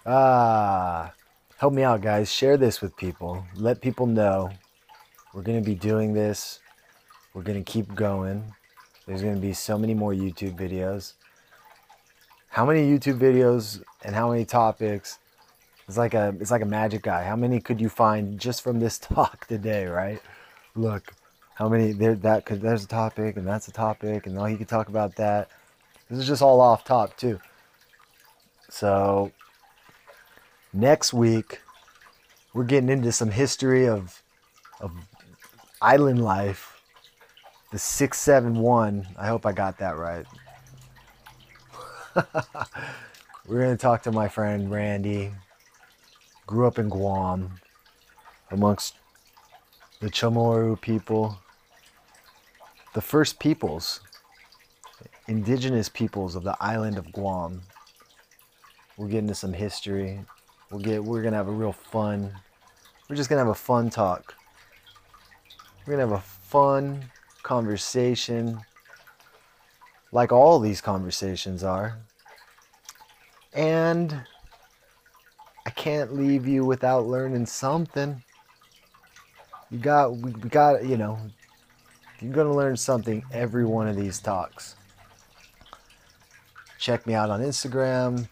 ah, 0.05 1.11
help 1.57 1.73
me 1.73 1.81
out, 1.81 2.01
guys. 2.01 2.31
Share 2.31 2.57
this 2.57 2.79
with 2.79 2.95
people. 2.95 3.43
Let 3.55 3.81
people 3.81 4.05
know 4.05 4.51
we're 5.33 5.41
going 5.41 5.59
to 5.59 5.65
be 5.65 5.73
doing 5.73 6.13
this. 6.13 6.59
We're 7.33 7.41
going 7.41 7.63
to 7.63 7.71
keep 7.71 7.95
going. 7.95 8.53
There's 9.07 9.23
going 9.23 9.33
to 9.33 9.41
be 9.41 9.53
so 9.53 9.79
many 9.79 9.95
more 9.95 10.13
YouTube 10.13 10.55
videos. 10.55 11.13
How 12.49 12.67
many 12.67 12.87
YouTube 12.87 13.17
videos 13.17 13.81
and 14.03 14.13
how 14.13 14.29
many 14.29 14.45
topics? 14.45 15.17
It's 15.87 15.97
like 15.97 16.13
a 16.13 16.35
it's 16.39 16.51
like 16.51 16.61
a 16.61 16.65
magic 16.65 17.03
guy. 17.03 17.23
How 17.23 17.35
many 17.35 17.59
could 17.61 17.79
you 17.79 17.89
find 17.89 18.39
just 18.39 18.61
from 18.61 18.79
this 18.79 18.97
talk 18.97 19.47
today, 19.47 19.85
right? 19.85 20.21
Look, 20.75 21.13
how 21.55 21.69
many 21.69 21.93
there 21.93 22.15
that 22.15 22.45
could 22.45 22.61
there's 22.61 22.83
a 22.83 22.87
topic 22.87 23.37
and 23.37 23.47
that's 23.47 23.67
a 23.67 23.71
topic 23.71 24.25
and 24.25 24.35
now 24.35 24.45
he 24.45 24.57
could 24.57 24.67
talk 24.67 24.89
about 24.89 25.15
that. 25.15 25.49
This 26.09 26.19
is 26.19 26.27
just 26.27 26.41
all 26.41 26.59
off 26.61 26.83
top 26.83 27.15
too. 27.15 27.39
So 28.69 29.31
next 30.73 31.13
week 31.13 31.61
we're 32.53 32.65
getting 32.65 32.89
into 32.89 33.11
some 33.11 33.31
history 33.31 33.87
of 33.87 34.21
of 34.81 34.91
island 35.81 36.23
life. 36.23 36.73
The 37.71 37.79
671. 37.79 39.07
I 39.17 39.27
hope 39.27 39.45
I 39.45 39.51
got 39.51 39.77
that 39.79 39.97
right. 39.97 40.25
we're 43.45 43.61
going 43.61 43.75
to 43.75 43.81
talk 43.81 44.03
to 44.03 44.11
my 44.11 44.29
friend 44.29 44.71
Randy. 44.71 45.33
Grew 46.47 46.65
up 46.65 46.79
in 46.79 46.89
Guam 46.89 47.59
amongst 48.49 48.95
the 49.99 50.09
Chamorro 50.09 50.79
people 50.79 51.37
the 52.97 53.01
first 53.01 53.39
peoples, 53.39 54.01
indigenous 55.27 55.87
peoples 55.87 56.35
of 56.35 56.43
the 56.43 56.57
island 56.59 56.97
of 56.97 57.11
Guam. 57.11 57.61
We'll 58.97 59.07
get 59.07 59.19
into 59.19 59.35
some 59.35 59.53
history. 59.53 60.19
We'll 60.71 60.81
get 60.81 61.03
we're 61.03 61.21
gonna 61.21 61.37
have 61.37 61.47
a 61.47 61.51
real 61.51 61.73
fun. 61.73 62.33
We're 63.07 63.15
just 63.15 63.29
gonna 63.29 63.41
have 63.41 63.49
a 63.49 63.53
fun 63.53 63.91
talk. 63.91 64.33
We're 65.85 65.93
gonna 65.93 66.07
have 66.07 66.17
a 66.17 66.21
fun 66.21 67.05
conversation. 67.43 68.61
Like 70.11 70.31
all 70.31 70.59
these 70.59 70.81
conversations 70.81 71.63
are. 71.63 71.99
And 73.53 74.23
can't 75.77 76.13
leave 76.13 76.45
you 76.45 76.65
without 76.65 77.05
learning 77.05 77.45
something. 77.45 78.21
You 79.69 79.77
got 79.77 80.17
we, 80.17 80.31
we 80.31 80.49
got 80.49 80.83
you 80.83 80.97
know 80.97 81.17
you're 82.19 82.33
going 82.33 82.47
to 82.47 82.53
learn 82.53 82.75
something 82.75 83.23
every 83.31 83.63
one 83.63 83.87
of 83.87 83.95
these 83.95 84.19
talks. 84.19 84.75
Check 86.79 87.05
me 87.05 87.13
out 87.13 87.29
on 87.29 87.41
Instagram. 87.41 88.27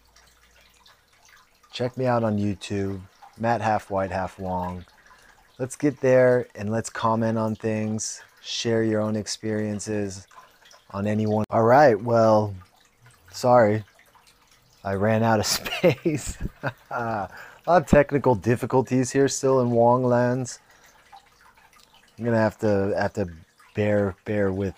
Check 1.72 1.96
me 1.96 2.06
out 2.06 2.24
on 2.24 2.36
YouTube. 2.38 3.00
Matt 3.38 3.60
Half 3.60 3.90
White, 3.90 4.10
Half 4.10 4.38
Wong. 4.38 4.84
Let's 5.58 5.76
get 5.76 6.00
there 6.00 6.48
and 6.54 6.70
let's 6.70 6.90
comment 6.90 7.38
on 7.38 7.54
things. 7.54 8.22
Share 8.42 8.82
your 8.82 9.00
own 9.00 9.14
experiences 9.14 10.26
on 10.90 11.06
anyone. 11.06 11.44
All 11.50 11.64
right. 11.64 12.00
Well, 12.00 12.54
sorry. 13.30 13.84
I 14.86 14.94
ran 14.94 15.24
out 15.24 15.40
of 15.40 15.46
space. 15.58 16.38
a 16.90 17.28
lot 17.66 17.82
of 17.82 17.86
technical 17.86 18.36
difficulties 18.36 19.10
here 19.10 19.26
still 19.26 19.60
in 19.60 19.72
Wong 19.72 20.04
lands. 20.04 20.60
I'm 22.16 22.24
gonna 22.24 22.38
have 22.38 22.56
to 22.58 22.94
have 22.96 23.12
to 23.14 23.28
bear 23.74 24.14
bear 24.24 24.52
with 24.52 24.74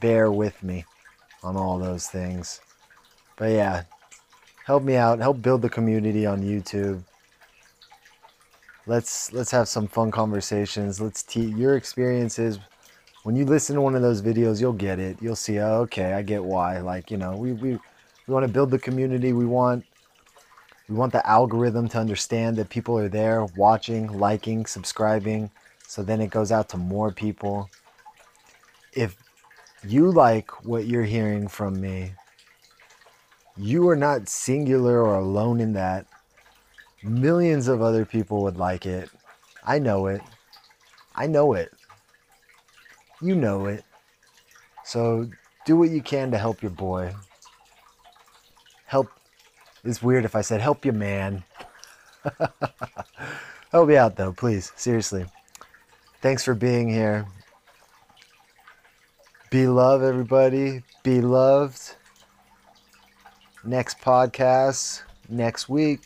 bear 0.00 0.32
with 0.32 0.60
me 0.62 0.84
on 1.44 1.56
all 1.56 1.78
those 1.78 2.08
things. 2.08 2.60
But 3.36 3.52
yeah, 3.52 3.82
help 4.64 4.82
me 4.82 4.96
out, 4.96 5.20
help 5.20 5.42
build 5.42 5.62
the 5.62 5.68
community 5.68 6.24
on 6.26 6.42
YouTube. 6.42 7.04
Let's 8.86 9.30
let's 9.34 9.50
have 9.50 9.68
some 9.68 9.86
fun 9.86 10.10
conversations. 10.10 11.02
Let's 11.02 11.22
teach 11.22 11.54
your 11.54 11.76
experiences. 11.76 12.58
When 13.24 13.36
you 13.36 13.44
listen 13.44 13.76
to 13.76 13.82
one 13.82 13.94
of 13.94 14.00
those 14.00 14.22
videos, 14.22 14.58
you'll 14.58 14.72
get 14.72 14.98
it. 14.98 15.18
You'll 15.20 15.36
see, 15.36 15.58
oh, 15.58 15.80
okay, 15.82 16.14
I 16.14 16.22
get 16.22 16.42
why. 16.42 16.78
Like, 16.78 17.10
you 17.10 17.18
know, 17.18 17.36
we 17.36 17.52
we 17.52 17.78
we 18.28 18.34
want 18.34 18.46
to 18.46 18.52
build 18.52 18.70
the 18.70 18.78
community. 18.78 19.32
We 19.32 19.46
want 19.46 19.84
we 20.88 20.94
want 20.94 21.12
the 21.12 21.28
algorithm 21.28 21.88
to 21.88 21.98
understand 21.98 22.56
that 22.56 22.70
people 22.70 22.96
are 22.96 23.08
there 23.08 23.44
watching, 23.56 24.06
liking, 24.18 24.64
subscribing, 24.66 25.50
so 25.86 26.02
then 26.02 26.20
it 26.20 26.30
goes 26.30 26.52
out 26.52 26.68
to 26.70 26.76
more 26.76 27.10
people 27.10 27.68
if 28.92 29.16
you 29.86 30.10
like 30.10 30.64
what 30.64 30.86
you're 30.86 31.04
hearing 31.04 31.46
from 31.46 31.80
me, 31.80 32.12
you 33.56 33.88
are 33.88 33.96
not 33.96 34.28
singular 34.28 35.02
or 35.02 35.14
alone 35.14 35.60
in 35.60 35.72
that. 35.74 36.06
Millions 37.02 37.68
of 37.68 37.80
other 37.80 38.04
people 38.04 38.42
would 38.42 38.56
like 38.56 38.86
it. 38.86 39.08
I 39.64 39.78
know 39.78 40.06
it. 40.06 40.20
I 41.14 41.26
know 41.26 41.52
it. 41.52 41.72
You 43.20 43.34
know 43.34 43.66
it. 43.66 43.84
So 44.84 45.28
do 45.64 45.76
what 45.76 45.90
you 45.90 46.02
can 46.02 46.30
to 46.30 46.38
help 46.38 46.62
your 46.62 46.70
boy. 46.70 47.14
Help. 48.88 49.08
It's 49.84 50.02
weird 50.02 50.24
if 50.24 50.34
I 50.34 50.40
said 50.40 50.62
help 50.62 50.86
you, 50.86 50.92
man. 50.92 51.44
help 53.70 53.88
me 53.88 53.96
out 53.96 54.16
though, 54.16 54.32
please. 54.32 54.72
Seriously. 54.76 55.26
Thanks 56.22 56.42
for 56.42 56.54
being 56.54 56.88
here. 56.88 57.26
Be 59.50 59.66
loved, 59.66 60.04
everybody. 60.04 60.82
Be 61.02 61.20
loved. 61.20 61.96
Next 63.62 64.00
podcast 64.00 65.02
next 65.28 65.68
week. 65.68 66.00